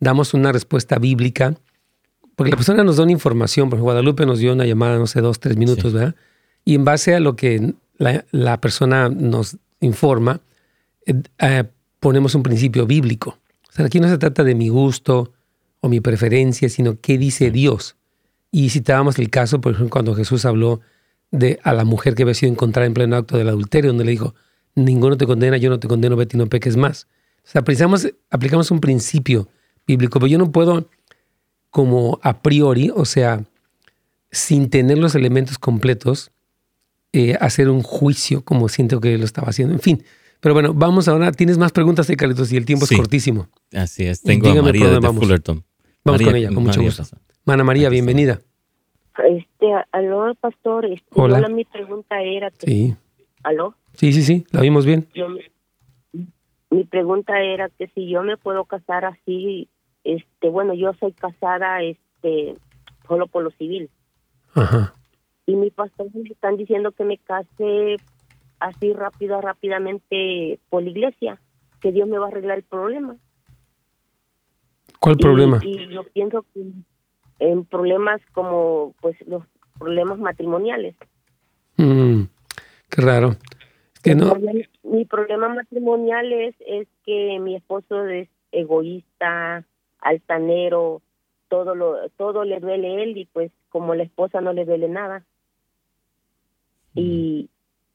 damos 0.00 0.34
una 0.34 0.52
respuesta 0.52 0.98
bíblica, 0.98 1.54
porque 2.36 2.50
la 2.50 2.56
persona 2.56 2.82
nos 2.84 2.96
da 2.96 3.04
una 3.04 3.12
información, 3.12 3.70
por 3.70 3.80
Guadalupe 3.80 4.26
nos 4.26 4.38
dio 4.38 4.52
una 4.52 4.66
llamada, 4.66 4.98
no 4.98 5.06
sé, 5.06 5.20
dos, 5.20 5.40
tres 5.40 5.56
minutos, 5.56 5.92
¿verdad? 5.92 6.14
Y 6.64 6.74
en 6.74 6.84
base 6.84 7.14
a 7.14 7.20
lo 7.20 7.36
que 7.36 7.74
la, 7.98 8.60
persona 8.60 9.08
nos 9.08 9.58
informa, 9.80 10.40
eh, 11.06 11.22
eh, 11.38 11.64
ponemos 12.00 12.34
un 12.34 12.42
principio 12.42 12.86
bíblico. 12.86 13.38
O 13.68 13.72
sea, 13.72 13.86
aquí 13.86 14.00
no 14.00 14.08
se 14.08 14.18
trata 14.18 14.44
de 14.44 14.54
mi 14.54 14.68
gusto, 14.68 15.32
o 15.84 15.88
mi 15.90 16.00
preferencia, 16.00 16.70
sino 16.70 16.98
qué 16.98 17.18
dice 17.18 17.50
Dios. 17.50 17.96
Y 18.50 18.70
citábamos 18.70 19.18
el 19.18 19.28
caso, 19.28 19.60
por 19.60 19.72
ejemplo, 19.72 19.90
cuando 19.90 20.14
Jesús 20.14 20.46
habló 20.46 20.80
de 21.30 21.60
a 21.62 21.74
la 21.74 21.84
mujer 21.84 22.14
que 22.14 22.22
había 22.22 22.32
sido 22.32 22.50
encontrada 22.50 22.86
en 22.86 22.94
pleno 22.94 23.16
acto 23.16 23.36
del 23.36 23.50
adulterio, 23.50 23.90
donde 23.90 24.04
le 24.04 24.12
dijo, 24.12 24.34
ninguno 24.74 25.18
te 25.18 25.26
condena, 25.26 25.58
yo 25.58 25.68
no 25.68 25.78
te 25.78 25.86
condeno, 25.86 26.16
vete 26.16 26.38
y 26.38 26.40
no 26.40 26.46
peques 26.46 26.78
más. 26.78 27.06
O 27.44 27.48
sea, 27.48 27.60
aplicamos, 27.60 28.08
aplicamos 28.30 28.70
un 28.70 28.80
principio 28.80 29.50
bíblico, 29.86 30.18
pero 30.18 30.28
yo 30.28 30.38
no 30.38 30.52
puedo 30.52 30.88
como 31.68 32.18
a 32.22 32.40
priori, 32.40 32.90
o 32.94 33.04
sea, 33.04 33.44
sin 34.30 34.70
tener 34.70 34.96
los 34.96 35.14
elementos 35.14 35.58
completos, 35.58 36.30
eh, 37.12 37.36
hacer 37.42 37.68
un 37.68 37.82
juicio 37.82 38.42
como 38.42 38.70
siento 38.70 39.02
que 39.02 39.18
lo 39.18 39.26
estaba 39.26 39.48
haciendo. 39.48 39.74
En 39.74 39.80
fin, 39.80 40.02
pero 40.44 40.52
bueno, 40.52 40.74
vamos 40.74 41.08
ahora. 41.08 41.32
Tienes 41.32 41.56
más 41.56 41.72
preguntas, 41.72 42.06
de 42.06 42.18
Carlitos, 42.18 42.52
y 42.52 42.58
el 42.58 42.66
tiempo 42.66 42.84
es 42.84 42.94
cortísimo. 42.94 43.48
Así 43.72 44.04
es. 44.04 44.20
Tengo 44.20 44.50
a 44.50 44.60
María 44.60 44.90
de 44.90 45.00
Fullerton. 45.00 45.64
Vamos 46.04 46.20
con 46.20 46.36
ella, 46.36 46.50
con 46.52 46.64
mucho 46.64 46.82
gusto. 46.82 47.02
Mana 47.46 47.64
María, 47.64 47.88
bienvenida. 47.88 48.42
Este, 49.26 49.72
aló, 49.90 50.34
pastor. 50.34 50.84
Este, 50.84 51.06
Hola. 51.12 51.48
mi 51.48 51.64
pregunta 51.64 52.20
era 52.20 52.50
que, 52.50 52.66
Sí. 52.66 52.94
¿Aló? 53.42 53.74
Sí, 53.94 54.12
sí, 54.12 54.22
sí, 54.22 54.44
la 54.50 54.60
vimos 54.60 54.84
bien. 54.84 55.08
mi 56.68 56.84
pregunta 56.84 57.40
era 57.40 57.70
que 57.70 57.88
si 57.94 58.10
yo 58.10 58.22
me 58.22 58.36
puedo 58.36 58.66
casar 58.66 59.06
así, 59.06 59.70
este, 60.04 60.50
bueno, 60.50 60.74
yo 60.74 60.92
soy 61.00 61.12
casada, 61.12 61.82
este, 61.82 62.54
solo 63.08 63.28
por 63.28 63.44
lo 63.44 63.50
civil. 63.52 63.88
Ajá. 64.52 64.92
Y 65.46 65.56
mi 65.56 65.70
pastor 65.70 66.08
me 66.12 66.28
están 66.28 66.58
diciendo 66.58 66.92
que 66.92 67.04
me 67.04 67.16
case 67.16 67.96
así 68.60 68.92
rápido, 68.92 69.40
rápidamente 69.40 70.58
por 70.68 70.82
la 70.82 70.90
iglesia, 70.90 71.40
que 71.80 71.92
Dios 71.92 72.08
me 72.08 72.18
va 72.18 72.26
a 72.26 72.28
arreglar 72.28 72.58
el 72.58 72.64
problema. 72.64 73.16
¿Cuál 75.00 75.16
problema? 75.16 75.60
Y 75.62 75.88
yo 75.88 76.02
pienso 76.04 76.44
que 76.54 76.62
en 77.38 77.64
problemas 77.64 78.20
como 78.32 78.94
pues 79.00 79.16
los 79.26 79.42
problemas 79.78 80.18
matrimoniales. 80.18 80.96
Mm, 81.76 82.22
qué 82.88 83.02
raro. 83.02 83.36
que 84.02 84.14
no... 84.14 84.34
mi 84.82 85.04
problema 85.04 85.48
matrimonial 85.48 86.32
es, 86.32 86.54
es 86.66 86.88
que 87.04 87.38
mi 87.40 87.56
esposo 87.56 88.06
es 88.06 88.28
egoísta, 88.52 89.64
altanero, 90.00 91.02
todo 91.48 91.74
lo 91.74 92.08
todo 92.10 92.44
le 92.44 92.60
duele 92.60 92.88
a 92.88 93.02
él 93.02 93.18
y 93.18 93.26
pues 93.26 93.50
como 93.68 93.94
la 93.94 94.04
esposa 94.04 94.40
no 94.40 94.52
le 94.52 94.64
duele 94.64 94.88
nada. 94.88 95.24
Y, 96.94 97.50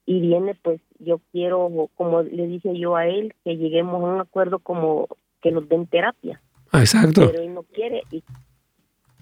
y 0.10 0.22
viene 0.22 0.56
pues 0.56 0.82
yo 0.98 1.22
quiero, 1.32 1.70
como 1.96 2.24
le 2.24 2.48
dije 2.48 2.76
yo 2.76 2.96
a 2.96 3.06
él, 3.06 3.36
que 3.44 3.58
lleguemos 3.58 4.04
a 4.04 4.08
un 4.08 4.20
acuerdo 4.20 4.58
como 4.58 5.08
que 5.40 5.52
nos 5.52 5.70
den 5.70 5.86
terapia. 5.86 6.42
Ah, 6.72 6.80
exacto. 6.80 7.28
Pero 7.28 7.44
él 7.44 7.54
no 7.54 7.62
quiere. 7.62 8.02
Y, 8.10 8.24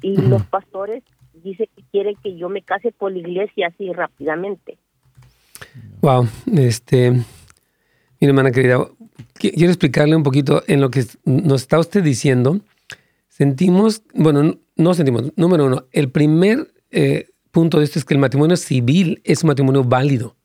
y 0.02 0.16
los 0.16 0.44
pastores 0.44 1.04
dicen 1.44 1.68
que 1.76 1.84
quieren 1.92 2.16
que 2.24 2.38
yo 2.38 2.48
me 2.48 2.62
case 2.62 2.94
por 2.94 3.12
la 3.12 3.18
iglesia 3.18 3.68
así 3.68 3.92
rápidamente. 3.92 4.78
Wow, 6.00 6.26
este, 6.56 7.12
mi 7.12 8.28
hermana 8.28 8.52
querida, 8.52 8.88
quiero 9.34 9.68
explicarle 9.68 10.16
un 10.16 10.24
poquito 10.24 10.64
en 10.68 10.80
lo 10.80 10.90
que 10.90 11.04
nos 11.26 11.64
está 11.64 11.80
usted 11.80 12.02
diciendo. 12.02 12.62
Sentimos, 13.28 14.04
bueno, 14.14 14.58
no 14.78 14.94
sentimos, 14.94 15.34
número 15.36 15.66
uno, 15.66 15.84
el 15.92 16.10
primer 16.10 16.72
eh, 16.92 17.28
punto 17.52 17.80
de 17.80 17.84
esto 17.84 18.00
es 18.00 18.06
que 18.06 18.14
el 18.14 18.22
matrimonio 18.22 18.56
civil 18.56 19.20
es 19.26 19.44
un 19.44 19.50
matrimonio 19.50 19.84
válido, 19.84 20.37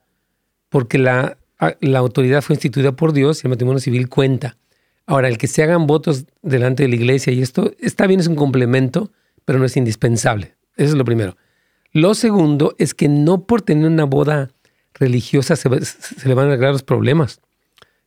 porque 0.72 0.96
la, 0.96 1.36
la 1.80 1.98
autoridad 1.98 2.40
fue 2.40 2.54
instituida 2.54 2.92
por 2.92 3.12
Dios 3.12 3.44
y 3.44 3.46
el 3.46 3.50
matrimonio 3.50 3.78
civil 3.78 4.08
cuenta. 4.08 4.56
Ahora, 5.04 5.28
el 5.28 5.36
que 5.36 5.46
se 5.46 5.62
hagan 5.62 5.86
votos 5.86 6.24
delante 6.40 6.82
de 6.82 6.88
la 6.88 6.94
iglesia 6.94 7.30
y 7.30 7.42
esto 7.42 7.72
está 7.78 8.06
bien, 8.06 8.20
es 8.20 8.26
un 8.26 8.36
complemento, 8.36 9.12
pero 9.44 9.58
no 9.58 9.66
es 9.66 9.76
indispensable. 9.76 10.54
Eso 10.76 10.92
es 10.92 10.94
lo 10.94 11.04
primero. 11.04 11.36
Lo 11.92 12.14
segundo 12.14 12.74
es 12.78 12.94
que 12.94 13.08
no 13.08 13.44
por 13.44 13.60
tener 13.60 13.86
una 13.86 14.04
boda 14.04 14.50
religiosa 14.94 15.56
se, 15.56 15.68
le 15.68 16.34
van 16.34 16.46
a 16.46 16.52
arreglar 16.52 16.72
los 16.72 16.82
problemas. 16.82 17.42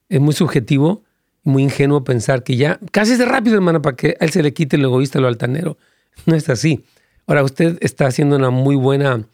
Es 0.09 0.20
muy 0.20 0.34
subjetivo 0.34 1.03
muy 1.43 1.61
ingenuo 1.61 2.03
pensar 2.03 2.43
que 2.43 2.55
ya, 2.55 2.80
casi 2.91 3.13
es 3.13 3.28
rápido, 3.28 3.57
hermana, 3.57 3.80
para 3.80 3.95
que 3.95 4.18
a 4.20 4.26
él 4.26 4.32
se 4.32 4.41
le 4.41 4.55
quite 4.55 4.78
el 4.78 4.84
egoísta, 4.86 5.20
lo 5.20 5.28
altanero. 5.28 5.78
No 6.26 6.36
es 6.36 6.49
así. 6.49 6.84
Ahora, 7.28 7.43
usted 7.43 7.78
está 7.82 8.07
haciendo 8.07 8.38
una 8.38 8.49
muy 8.49 8.76
buena 8.76 9.28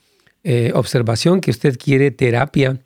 eh, 0.44 0.74
observación, 0.76 1.40
que 1.40 1.52
usted 1.52 1.78
quiere 1.78 2.12
terapia 2.12 2.82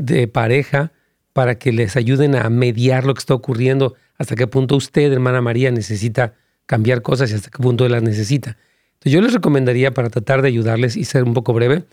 de 0.00 0.28
pareja 0.28 0.92
para 1.32 1.58
que 1.58 1.72
les 1.72 1.96
ayuden 1.96 2.34
a 2.34 2.48
mediar 2.50 3.04
lo 3.04 3.14
que 3.14 3.20
está 3.20 3.34
ocurriendo 3.34 3.94
hasta 4.18 4.36
qué 4.36 4.46
punto 4.46 4.76
usted, 4.76 5.12
hermana 5.12 5.40
María, 5.40 5.70
necesita 5.70 6.34
cambiar 6.66 7.02
cosas 7.02 7.30
y 7.30 7.34
hasta 7.34 7.50
qué 7.50 7.62
punto 7.62 7.88
las 7.88 8.02
necesita. 8.02 8.56
Entonces 8.94 9.12
yo 9.12 9.20
les 9.22 9.32
recomendaría, 9.32 9.94
para 9.94 10.10
tratar 10.10 10.42
de 10.42 10.48
ayudarles 10.48 10.96
y 10.96 11.04
ser 11.04 11.24
un 11.24 11.32
poco 11.32 11.54
breve, 11.54 11.84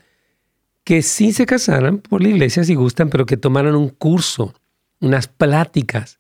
que 0.84 1.02
sí 1.02 1.32
se 1.32 1.46
casaran 1.46 2.00
por 2.00 2.22
la 2.22 2.30
iglesia 2.30 2.64
si 2.64 2.76
gustan, 2.76 3.10
pero 3.10 3.26
que 3.26 3.38
tomaran 3.38 3.76
un 3.76 3.90
curso, 3.90 4.54
unas 5.00 5.28
pláticas 5.28 6.20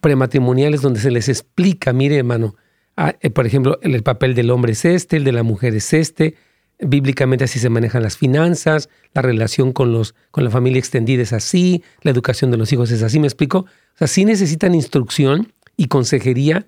prematrimoniales 0.00 0.82
donde 0.82 1.00
se 1.00 1.10
les 1.10 1.28
explica, 1.28 1.92
mire 1.92 2.16
hermano, 2.16 2.56
ah, 2.96 3.14
eh, 3.20 3.30
por 3.30 3.46
ejemplo, 3.46 3.78
el, 3.82 4.02
papel 4.02 4.34
del 4.34 4.50
hombre 4.50 4.72
es 4.72 4.84
este, 4.84 5.16
el 5.16 5.24
de 5.24 5.32
la 5.32 5.42
mujer 5.42 5.74
es 5.74 5.92
este, 5.92 6.34
bíblicamente 6.80 7.44
así 7.44 7.58
se 7.58 7.68
manejan 7.68 8.02
las 8.02 8.16
finanzas, 8.16 8.88
la 9.12 9.22
relación 9.22 9.72
con, 9.72 9.92
los, 9.92 10.14
con 10.30 10.44
la 10.44 10.50
familia 10.50 10.78
extendida 10.78 11.22
es 11.22 11.32
así, 11.32 11.82
la 12.02 12.10
educación 12.10 12.50
de 12.50 12.56
los 12.56 12.72
hijos 12.72 12.90
es 12.90 13.02
así, 13.02 13.18
¿me 13.18 13.26
explico? 13.26 13.60
O 13.60 13.98
sea, 13.98 14.06
sí 14.06 14.24
necesitan 14.24 14.74
instrucción 14.74 15.52
y 15.76 15.86
consejería, 15.86 16.66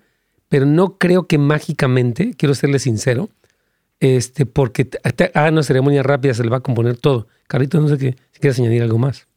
pero 0.49 0.65
no 0.65 0.97
creo 0.97 1.27
que 1.27 1.37
mágicamente, 1.37 2.33
quiero 2.37 2.55
serle 2.55 2.79
sincero, 2.79 3.29
este, 3.99 4.45
porque 4.45 4.89
hagan 5.33 5.53
una 5.53 5.63
ceremonia 5.63 6.03
rápida, 6.03 6.33
se 6.33 6.43
le 6.43 6.49
va 6.49 6.57
a 6.57 6.61
componer 6.61 6.97
todo. 6.97 7.27
Carlito, 7.47 7.79
no 7.79 7.87
sé 7.87 7.97
qué, 7.97 8.15
si 8.31 8.39
quieres 8.39 8.59
añadir 8.59 8.81
algo 8.81 8.97
más. 8.97 9.27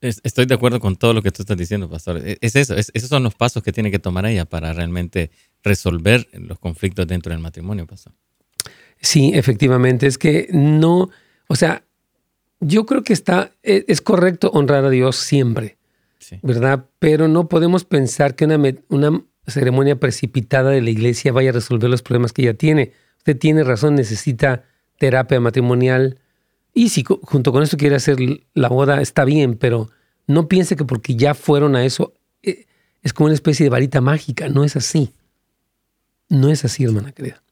Estoy 0.00 0.46
de 0.46 0.54
acuerdo 0.54 0.78
con 0.78 0.96
todo 0.96 1.12
lo 1.12 1.22
que 1.22 1.32
tú 1.32 1.42
estás 1.42 1.56
diciendo, 1.56 1.88
pastor. 1.90 2.18
E, 2.24 2.38
es 2.40 2.54
eso, 2.54 2.74
esos 2.76 3.08
son 3.08 3.22
los 3.22 3.34
pasos 3.34 3.62
que 3.62 3.72
tiene 3.72 3.90
que 3.90 3.98
tomar 3.98 4.26
ella 4.26 4.44
para 4.44 4.72
realmente 4.72 5.30
resolver 5.62 6.28
los 6.32 6.58
conflictos 6.58 7.06
dentro 7.06 7.32
del 7.32 7.40
matrimonio, 7.40 7.86
pastor. 7.86 8.12
Sí, 9.00 9.32
efectivamente, 9.34 10.06
es 10.06 10.18
que 10.18 10.48
no, 10.52 11.10
o 11.46 11.56
sea, 11.56 11.84
yo 12.60 12.86
creo 12.86 13.02
que 13.04 13.12
está, 13.12 13.52
e, 13.62 13.84
es, 13.88 14.00
correcto 14.00 14.50
honrar 14.52 14.84
a 14.84 14.90
Dios 14.90 15.16
siempre, 15.16 15.76
¿verdad? 16.42 16.86
Pero 16.98 17.28
no 17.28 17.48
podemos 17.48 17.84
pensar 17.84 18.34
que 18.34 18.44
una, 18.44 18.60
una 18.88 19.22
ceremonia 19.46 20.00
precipitada 20.00 20.70
de 20.70 20.82
la 20.82 20.90
iglesia 20.90 21.32
vaya 21.32 21.50
a 21.50 21.54
resolver 21.54 21.88
los 21.88 22.02
problemas 22.02 22.32
que 22.32 22.42
ella 22.42 22.54
tiene. 22.54 22.92
Usted 23.18 23.38
tiene 23.38 23.64
razón, 23.64 23.94
necesita 23.94 24.64
terapia 24.98 25.40
matrimonial, 25.40 26.18
y 26.78 26.90
si 26.90 27.04
junto 27.04 27.50
con 27.50 27.64
esto 27.64 27.76
quiere 27.76 27.96
hacer 27.96 28.18
la 28.54 28.68
boda, 28.68 29.00
está 29.00 29.24
bien, 29.24 29.56
pero 29.56 29.90
no 30.28 30.46
piense 30.46 30.76
que 30.76 30.84
porque 30.84 31.16
ya 31.16 31.34
fueron 31.34 31.74
a 31.74 31.84
eso, 31.84 32.14
eh, 32.42 32.66
es 33.02 33.12
como 33.12 33.26
una 33.26 33.34
especie 33.34 33.64
de 33.64 33.70
varita 33.70 34.00
mágica. 34.00 34.48
No 34.48 34.62
es 34.62 34.76
así. 34.76 35.12
No 36.28 36.50
es 36.50 36.64
así, 36.64 36.84
hermana 36.84 37.10
querida. 37.10 37.42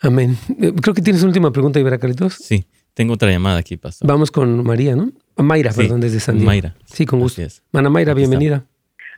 Amén. 0.00 0.36
Eh, 0.60 0.72
creo 0.80 0.94
que 0.94 1.02
tienes 1.02 1.22
una 1.22 1.30
última 1.30 1.50
pregunta, 1.50 1.80
Ibera 1.80 1.98
Carlitos. 1.98 2.34
Sí, 2.34 2.64
tengo 2.94 3.14
otra 3.14 3.30
llamada 3.30 3.58
aquí, 3.58 3.76
pastor. 3.76 4.08
Vamos 4.08 4.30
con 4.30 4.64
María, 4.64 4.94
¿no? 4.94 5.10
Mayra, 5.36 5.70
perdón, 5.76 6.00
desde 6.00 6.20
San 6.20 6.36
Diego. 6.36 6.46
Mayra. 6.46 6.74
Sí, 6.84 7.06
con 7.06 7.20
gusto. 7.20 7.42
Mana 7.72 7.90
Mayra, 7.90 8.14
bienvenida. 8.14 8.64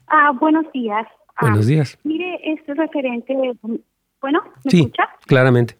Ah, 0.06 0.32
buenos 0.38 0.70
días. 0.72 1.06
buenos 1.40 1.66
días. 1.66 1.98
Mire, 2.04 2.40
esto 2.44 2.72
es 2.72 2.78
referente. 2.78 3.34
Bueno, 4.20 4.42
¿me 4.64 4.70
sí, 4.70 4.80
escucha? 4.80 5.04
Claramente. 5.26 5.76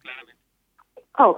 Oh, 1.19 1.37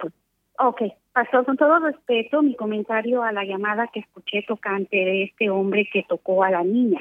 ok. 0.58 0.82
Pastor, 1.12 1.44
con 1.44 1.56
todo 1.56 1.78
respeto, 1.80 2.42
mi 2.42 2.56
comentario 2.56 3.22
a 3.22 3.32
la 3.32 3.44
llamada 3.44 3.88
que 3.92 4.00
escuché 4.00 4.42
tocante 4.46 4.96
de 4.96 5.24
este 5.24 5.50
hombre 5.50 5.88
que 5.92 6.04
tocó 6.08 6.42
a 6.42 6.50
la 6.50 6.62
niña. 6.62 7.00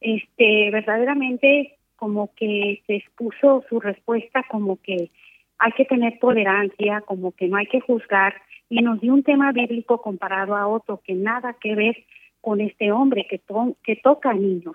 Este, 0.00 0.70
verdaderamente 0.70 1.78
como 1.96 2.32
que 2.34 2.82
se 2.86 2.96
expuso 2.96 3.64
su 3.68 3.80
respuesta 3.80 4.44
como 4.50 4.80
que 4.80 5.10
hay 5.58 5.72
que 5.72 5.84
tener 5.84 6.18
tolerancia, 6.20 7.02
como 7.02 7.32
que 7.32 7.48
no 7.48 7.56
hay 7.56 7.66
que 7.66 7.80
juzgar, 7.80 8.34
y 8.70 8.82
nos 8.82 9.00
dio 9.00 9.14
un 9.14 9.22
tema 9.22 9.52
bíblico 9.52 10.00
comparado 10.00 10.56
a 10.56 10.66
otro 10.66 11.00
que 11.04 11.14
nada 11.14 11.56
que 11.60 11.74
ver 11.74 11.96
con 12.40 12.60
este 12.60 12.92
hombre 12.92 13.26
que, 13.28 13.40
que 13.82 13.96
toca 13.96 14.30
a 14.30 14.34
niños. 14.34 14.74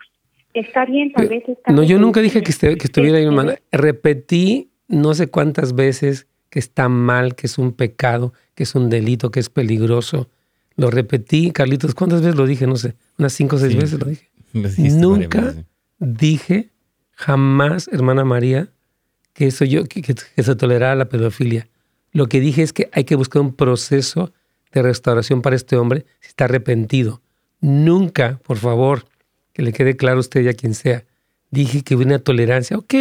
Está 0.53 0.85
bien, 0.85 1.11
tal 1.11 1.27
vez 1.27 1.47
está 1.47 1.71
No, 1.71 1.83
yo 1.83 1.97
nunca 1.97 2.21
dije 2.21 2.43
que, 2.43 2.53
que 2.53 2.85
estuviera 2.85 3.17
ahí, 3.17 3.25
hermana. 3.25 3.55
Repetí 3.71 4.69
no 4.87 5.13
sé 5.13 5.27
cuántas 5.27 5.73
veces 5.73 6.27
que 6.49 6.59
está 6.59 6.89
mal, 6.89 7.35
que 7.35 7.47
es 7.47 7.57
un 7.57 7.73
pecado, 7.73 8.33
que 8.53 8.63
es 8.63 8.75
un 8.75 8.89
delito, 8.89 9.31
que 9.31 9.39
es 9.39 9.49
peligroso. 9.49 10.29
Lo 10.75 10.91
repetí, 10.91 11.51
Carlitos, 11.51 11.95
¿cuántas 11.95 12.21
veces 12.21 12.35
lo 12.35 12.45
dije? 12.45 12.67
No 12.67 12.75
sé, 12.75 12.95
unas 13.17 13.33
cinco 13.33 13.55
o 13.55 13.59
seis 13.59 13.75
veces 13.75 13.99
lo 13.99 14.05
dije. 14.05 14.29
Nunca 14.53 15.53
dije, 15.97 16.69
jamás, 17.13 17.87
hermana 17.91 18.23
María, 18.23 18.69
que 19.33 19.47
eso 19.47 19.65
yo, 19.65 19.85
que, 19.85 20.15
se 20.43 20.55
tolerara 20.55 20.95
la 20.95 21.09
pedofilia. 21.09 21.67
Lo 22.11 22.27
que 22.27 22.39
dije 22.39 22.61
es 22.61 22.73
que 22.73 22.89
hay 22.93 23.03
que 23.03 23.15
buscar 23.15 23.41
un 23.41 23.53
proceso 23.53 24.31
de 24.71 24.81
restauración 24.81 25.41
para 25.41 25.55
este 25.55 25.75
hombre 25.75 26.05
si 26.19 26.29
está 26.29 26.45
arrepentido. 26.45 27.21
Nunca, 27.59 28.39
por 28.43 28.57
favor, 28.57 29.05
que 29.51 29.63
le 29.63 29.73
quede 29.73 29.95
claro 29.95 30.17
a 30.17 30.19
usted 30.21 30.41
y 30.41 30.49
a 30.49 30.53
quien 30.53 30.73
sea, 30.73 31.05
dije 31.49 31.83
que 31.83 31.95
hubiera 31.95 32.15
una 32.15 32.19
tolerancia. 32.19 32.77
Ok, 32.77 32.93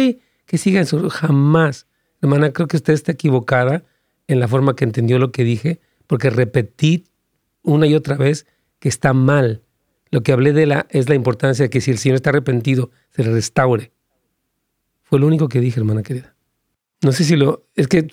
que 0.45 0.57
siga 0.57 0.79
en 0.79 0.85
su... 0.85 1.09
Jamás. 1.09 1.87
Hermana, 2.21 2.51
creo 2.51 2.67
que 2.67 2.77
usted 2.77 2.93
está 2.93 3.11
equivocada 3.11 3.83
en 4.27 4.39
la 4.39 4.47
forma 4.47 4.75
que 4.75 4.85
entendió 4.85 5.19
lo 5.19 5.31
que 5.31 5.43
dije, 5.43 5.79
porque 6.07 6.29
repetí 6.29 7.05
una 7.61 7.87
y 7.87 7.95
otra 7.95 8.15
vez 8.15 8.45
que 8.79 8.89
está 8.89 9.13
mal. 9.13 9.61
Lo 10.11 10.21
que 10.21 10.31
hablé 10.31 10.53
de 10.53 10.65
la 10.65 10.85
es 10.89 11.09
la 11.09 11.15
importancia 11.15 11.63
de 11.63 11.69
que 11.69 11.81
si 11.81 11.91
el 11.91 11.97
Señor 11.97 12.15
está 12.15 12.29
arrepentido, 12.29 12.91
se 13.09 13.23
le 13.23 13.31
restaure. 13.31 13.91
Fue 15.13 15.19
lo 15.19 15.27
único 15.27 15.47
que 15.47 15.59
dije, 15.59 15.79
hermana 15.79 16.01
querida. 16.01 16.33
No 17.03 17.11
sé 17.11 17.23
si 17.23 17.35
lo... 17.35 17.67
Es 17.75 17.87
que 17.87 18.07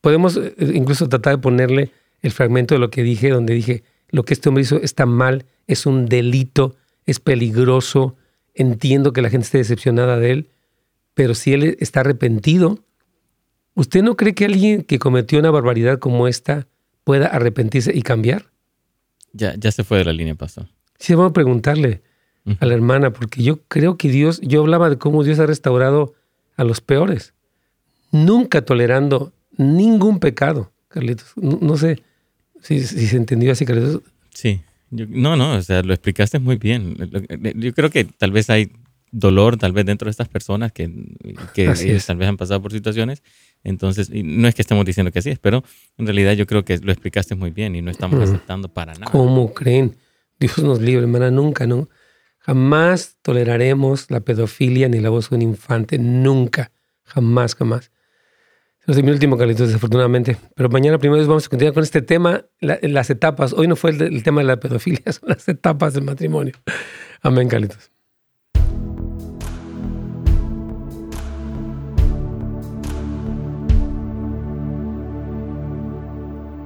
podemos 0.00 0.36
eh, 0.36 0.54
incluso 0.72 1.08
tratar 1.08 1.34
de 1.34 1.42
ponerle 1.42 1.90
el 2.20 2.30
fragmento 2.30 2.76
de 2.76 2.78
lo 2.78 2.90
que 2.90 3.02
dije, 3.02 3.30
donde 3.30 3.54
dije, 3.54 3.82
lo 4.08 4.24
que 4.24 4.34
este 4.34 4.48
hombre 4.48 4.62
hizo 4.62 4.80
está 4.80 5.04
mal, 5.04 5.46
es 5.66 5.84
un 5.84 6.06
delito, 6.06 6.76
es 7.06 7.18
peligroso, 7.18 8.14
entiendo 8.54 9.12
que 9.12 9.20
la 9.20 9.30
gente 9.30 9.46
esté 9.46 9.58
decepcionada 9.58 10.16
de 10.16 10.30
él, 10.30 10.50
pero 11.14 11.34
si 11.34 11.54
él 11.54 11.76
está 11.80 11.98
arrepentido, 12.02 12.78
¿Usted 13.74 14.02
no 14.02 14.16
cree 14.16 14.32
que 14.32 14.44
alguien 14.44 14.82
que 14.82 15.00
cometió 15.00 15.40
una 15.40 15.50
barbaridad 15.50 15.98
como 15.98 16.28
esta 16.28 16.68
pueda 17.02 17.26
arrepentirse 17.26 17.92
y 17.92 18.02
cambiar? 18.02 18.52
Ya, 19.32 19.56
ya 19.56 19.72
se 19.72 19.82
fue 19.82 19.98
de 19.98 20.04
la 20.04 20.12
línea, 20.12 20.36
pastor. 20.36 20.68
Sí, 21.00 21.14
vamos 21.14 21.30
a 21.30 21.32
preguntarle 21.32 22.02
a 22.58 22.66
la 22.66 22.74
hermana, 22.74 23.12
porque 23.12 23.42
yo 23.42 23.60
creo 23.68 23.96
que 23.96 24.08
Dios, 24.08 24.40
yo 24.42 24.62
hablaba 24.62 24.90
de 24.90 24.98
cómo 24.98 25.22
Dios 25.24 25.38
ha 25.38 25.46
restaurado 25.46 26.14
a 26.56 26.64
los 26.64 26.80
peores, 26.80 27.34
nunca 28.10 28.62
tolerando 28.62 29.32
ningún 29.56 30.18
pecado, 30.18 30.72
Carlitos. 30.88 31.32
No, 31.36 31.76
sé 31.76 32.02
si, 32.62 32.80
se 32.80 33.16
entendió 33.16 33.52
así, 33.52 33.64
Carlitos. 33.64 34.02
Sí, 34.30 34.60
no, 34.90 35.36
no, 35.36 35.54
o 35.54 35.62
sea, 35.62 35.82
lo 35.82 35.92
explicaste 35.92 36.38
muy 36.38 36.56
bien. 36.56 36.96
Yo 37.56 37.72
creo 37.72 37.90
que 37.90 38.04
tal 38.04 38.32
vez 38.32 38.50
hay 38.50 38.72
dolor, 39.10 39.56
tal 39.56 39.72
vez 39.72 39.84
dentro 39.84 40.06
de 40.06 40.10
estas 40.10 40.28
personas 40.28 40.72
que, 40.72 40.90
que 41.54 41.66
tal 42.06 42.16
vez 42.16 42.28
han 42.28 42.36
pasado 42.36 42.60
por 42.60 42.72
situaciones 42.72 43.22
entonces, 43.64 44.10
no 44.10 44.48
es 44.48 44.54
que 44.54 44.62
estemos 44.62 44.84
diciendo 44.84 45.12
que 45.12 45.20
así 45.20 45.30
es, 45.30 45.38
pero 45.38 45.62
en 45.98 46.06
realidad 46.06 46.32
yo 46.32 46.46
creo 46.46 46.64
que 46.64 46.78
lo 46.78 46.90
explicaste 46.90 47.34
muy 47.34 47.50
bien 47.50 47.76
y 47.76 47.82
no 47.82 47.90
estamos 47.90 48.20
aceptando 48.20 48.68
para 48.68 48.94
nada. 48.94 49.10
¿Cómo 49.10 49.52
creen? 49.54 49.96
Dios 50.40 50.58
nos 50.58 50.80
libre, 50.80 51.02
hermana, 51.02 51.30
nunca, 51.30 51.66
¿no? 51.66 51.88
Jamás 52.44 53.18
toleraremos 53.22 54.10
la 54.10 54.18
pedofilia 54.18 54.88
ni 54.88 54.98
la 54.98 55.10
voz 55.10 55.30
de 55.30 55.36
un 55.36 55.42
infante, 55.42 55.96
nunca, 55.96 56.72
jamás, 57.04 57.54
jamás. 57.54 57.92
Eso 58.80 58.98
es 58.98 59.04
mi 59.04 59.12
último, 59.12 59.38
Carlitos, 59.38 59.68
desafortunadamente. 59.68 60.36
Pero 60.56 60.68
mañana 60.68 60.98
primero 60.98 61.24
vamos 61.24 61.46
a 61.46 61.48
continuar 61.48 61.72
con 61.72 61.84
este 61.84 62.02
tema, 62.02 62.44
las 62.58 63.10
etapas. 63.10 63.52
Hoy 63.52 63.68
no 63.68 63.76
fue 63.76 63.90
el, 63.90 64.02
el 64.02 64.24
tema 64.24 64.40
de 64.40 64.48
la 64.48 64.58
pedofilia, 64.58 65.00
son 65.12 65.28
las 65.28 65.48
etapas 65.48 65.94
del 65.94 66.02
matrimonio. 66.02 66.54
Amén, 67.22 67.48
Carlitos. 67.48 67.92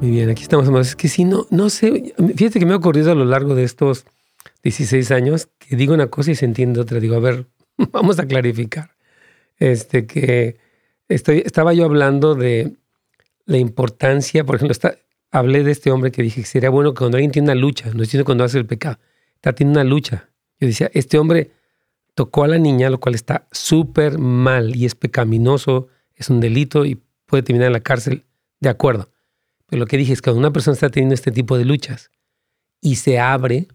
Muy 0.01 0.11
bien, 0.11 0.31
aquí 0.31 0.43
estamos. 0.43 0.68
Es 0.87 0.97
que 0.97 1.09
si 1.09 1.24
no, 1.24 1.47
no 1.51 1.68
sé, 1.68 2.14
fíjate 2.35 2.59
que 2.59 2.64
me 2.64 2.72
ha 2.72 2.77
ocurrido 2.77 3.12
a 3.12 3.14
lo 3.14 3.27
largo 3.27 3.55
de 3.55 3.64
estos 3.64 4.07
16 4.67 5.12
años 5.12 5.49
que 5.59 5.77
digo 5.77 5.95
una 5.95 6.09
cosa 6.09 6.33
y 6.33 6.35
se 6.35 6.45
entiende 6.45 6.81
otra. 6.81 6.99
Digo, 6.99 7.14
a 7.14 7.21
ver, 7.21 7.47
vamos 7.93 8.19
a 8.19 8.27
clarificar. 8.27 8.97
Este, 9.59 10.07
que 10.07 10.59
estoy, 11.09 11.43
estaba 11.47 11.73
yo 11.73 11.85
hablando 11.85 12.35
de 12.35 12.77
la 13.45 13.59
importancia, 13.59 14.45
por 14.45 14.57
ejemplo, 14.57 14.73
está, 14.73 14.99
hablé 15.31 15.62
de 15.62 15.71
este 15.71 15.93
hombre 15.93 16.11
que 16.11 16.21
dije 16.23 16.41
que 16.41 16.47
sería 16.49 16.71
bueno 16.71 16.95
que 16.95 16.99
cuando 16.99 17.17
alguien 17.17 17.31
tiene 17.31 17.47
una 17.47 17.55
lucha, 17.55 17.91
no 17.93 18.01
diciendo 18.01 18.25
cuando 18.25 18.43
hace 18.43 18.59
el 18.59 18.67
pecado, 18.67 18.99
está 19.37 19.53
teniendo 19.53 19.81
una 19.81 19.89
lucha. 19.89 20.31
Yo 20.59 20.67
decía, 20.67 20.91
este 20.95 21.17
hombre 21.17 21.53
tocó 22.14 22.43
a 22.43 22.49
la 22.49 22.59
niña, 22.59 22.91
lo 22.91 22.99
cual 22.99 23.14
está 23.14 23.47
súper 23.53 24.19
mal 24.19 24.75
y 24.75 24.85
es 24.85 24.97
pecaminoso, 24.97 25.87
es 26.17 26.29
un 26.29 26.41
delito 26.41 26.85
y 26.85 27.01
puede 27.25 27.45
terminar 27.45 27.69
en 27.69 27.75
la 27.75 27.81
cárcel. 27.81 28.25
De 28.59 28.69
acuerdo. 28.69 29.11
Pero 29.67 29.79
lo 29.79 29.87
que 29.87 29.97
dije 29.97 30.12
es 30.12 30.21
que 30.21 30.31
cuando 30.31 30.41
una 30.41 30.53
persona 30.53 30.75
está 30.75 30.91
teniendo 30.91 31.14
este 31.14 31.31
tipo 31.31 31.57
de 31.57 31.67
luchas 31.67 32.11
y 32.81 32.97
se 32.97 33.21
abre, 33.21 33.69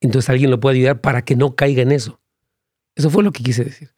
entonces 0.00 0.28
alguien 0.30 0.50
lo 0.50 0.60
puede 0.60 0.78
ayudar 0.78 1.00
para 1.00 1.22
que 1.22 1.36
no 1.36 1.54
caiga 1.54 1.82
en 1.82 1.92
eso. 1.92 2.20
Eso 2.94 3.10
fue 3.10 3.22
lo 3.22 3.32
que 3.32 3.42
quise 3.42 3.64
decir. 3.64 3.90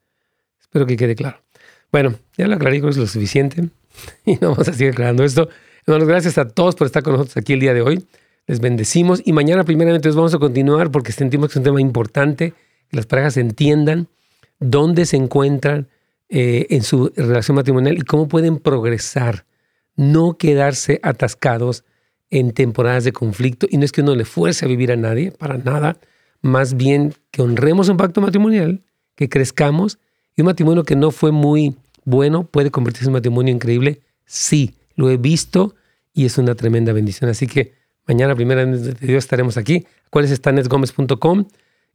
Espero 0.61 0.87
que 0.87 0.97
quede 0.97 1.15
claro. 1.15 1.43
Bueno, 1.91 2.15
ya 2.37 2.47
lo 2.47 2.55
aclaré, 2.55 2.79
creo 2.79 2.91
que 2.91 2.93
es 2.93 2.97
lo 2.99 3.07
suficiente. 3.07 3.69
Y 4.25 4.35
no 4.37 4.51
vamos 4.51 4.69
a 4.69 4.73
seguir 4.73 4.93
aclarando 4.93 5.25
esto. 5.25 5.49
Hermanos, 5.87 6.09
gracias 6.09 6.39
a 6.39 6.49
todos 6.49 6.75
por 6.77 6.87
estar 6.87 7.03
con 7.03 7.15
nosotros 7.15 7.37
aquí 7.37 7.55
el 7.55 7.61
día 7.61 7.75
de 7.75 7.83
hoy. 7.83 8.07
Les 8.47 8.61
bendecimos 8.61 9.21
y 9.25 9.33
mañana 9.33 9.65
primeramente 9.65 10.09
vamos 10.11 10.35
a 10.35 10.39
continuar 10.39 10.91
porque 10.91 11.13
sentimos 11.13 11.49
que 11.49 11.53
es 11.53 11.57
un 11.57 11.65
tema 11.65 11.81
importante, 11.81 12.55
que 12.89 12.97
las 12.97 13.07
parejas 13.07 13.37
entiendan 13.37 14.09
dónde 14.59 15.07
se 15.07 15.17
encuentran 15.17 15.89
eh, 16.29 16.67
en 16.71 16.83
su 16.83 17.13
relación 17.17 17.57
matrimonial 17.57 17.99
y 17.99 18.03
cómo 18.03 18.29
pueden 18.29 18.59
progresar 18.59 19.45
no 19.97 20.39
quedarse 20.39 21.01
atascados 21.03 21.85
en 22.31 22.53
temporadas 22.53 23.05
de 23.05 23.13
conflicto. 23.13 23.67
Y 23.71 23.77
no 23.77 23.85
es 23.85 23.93
que 23.93 24.03
uno 24.03 24.15
le 24.15 24.25
fuerce 24.25 24.65
a 24.65 24.69
vivir 24.69 24.93
a 24.93 24.97
nadie, 24.97 25.33
para 25.33 25.59
nada. 25.59 25.97
más 26.43 26.75
bien 26.75 27.13
que 27.31 27.43
honremos 27.43 27.91
un 27.91 27.99
pacto 27.99 28.23
matrimonial, 28.23 28.81
que 29.15 29.29
crezcamos 29.29 29.99
y 30.37 30.41
un 30.41 30.47
matrimonio 30.47 30.85
que 30.85 30.97
no 30.97 31.11
fue 31.11 31.33
muy 31.33 31.77
bueno 32.05 32.45
puede 32.45 32.71
convertirse 32.71 33.05
en 33.05 33.11
un 33.11 33.15
matrimonio 33.15 33.53
increíble. 33.53 34.01
Sí, 34.25 34.75
lo 34.95 35.11
he 35.11 35.19
visto 35.19 35.75
y 36.15 36.25
es 36.25 36.39
una 36.39 36.55
tremenda 36.55 36.93
bendición. 36.93 37.29
Así 37.29 37.47
que 37.47 37.75
mañana, 38.07 38.35
primera 38.35 38.65
de 38.65 38.93
Dios, 38.95 39.25
estaremos 39.25 39.57
aquí. 39.57 39.87
Acuérdense, 40.07 40.35
está 40.35 40.53
netgomez.com 40.53 41.47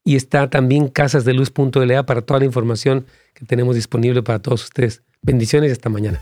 y 0.03 0.15
está 0.15 0.49
también 0.49 0.88
casasdeluz.la 0.88 2.05
para 2.05 2.21
toda 2.21 2.39
la 2.39 2.45
información 2.45 3.05
que 3.33 3.45
tenemos 3.45 3.75
disponible 3.75 4.21
para 4.21 4.39
todos 4.39 4.63
ustedes. 4.63 5.01
Bendiciones 5.21 5.69
y 5.69 5.71
hasta 5.71 5.89
mañana. 5.89 6.21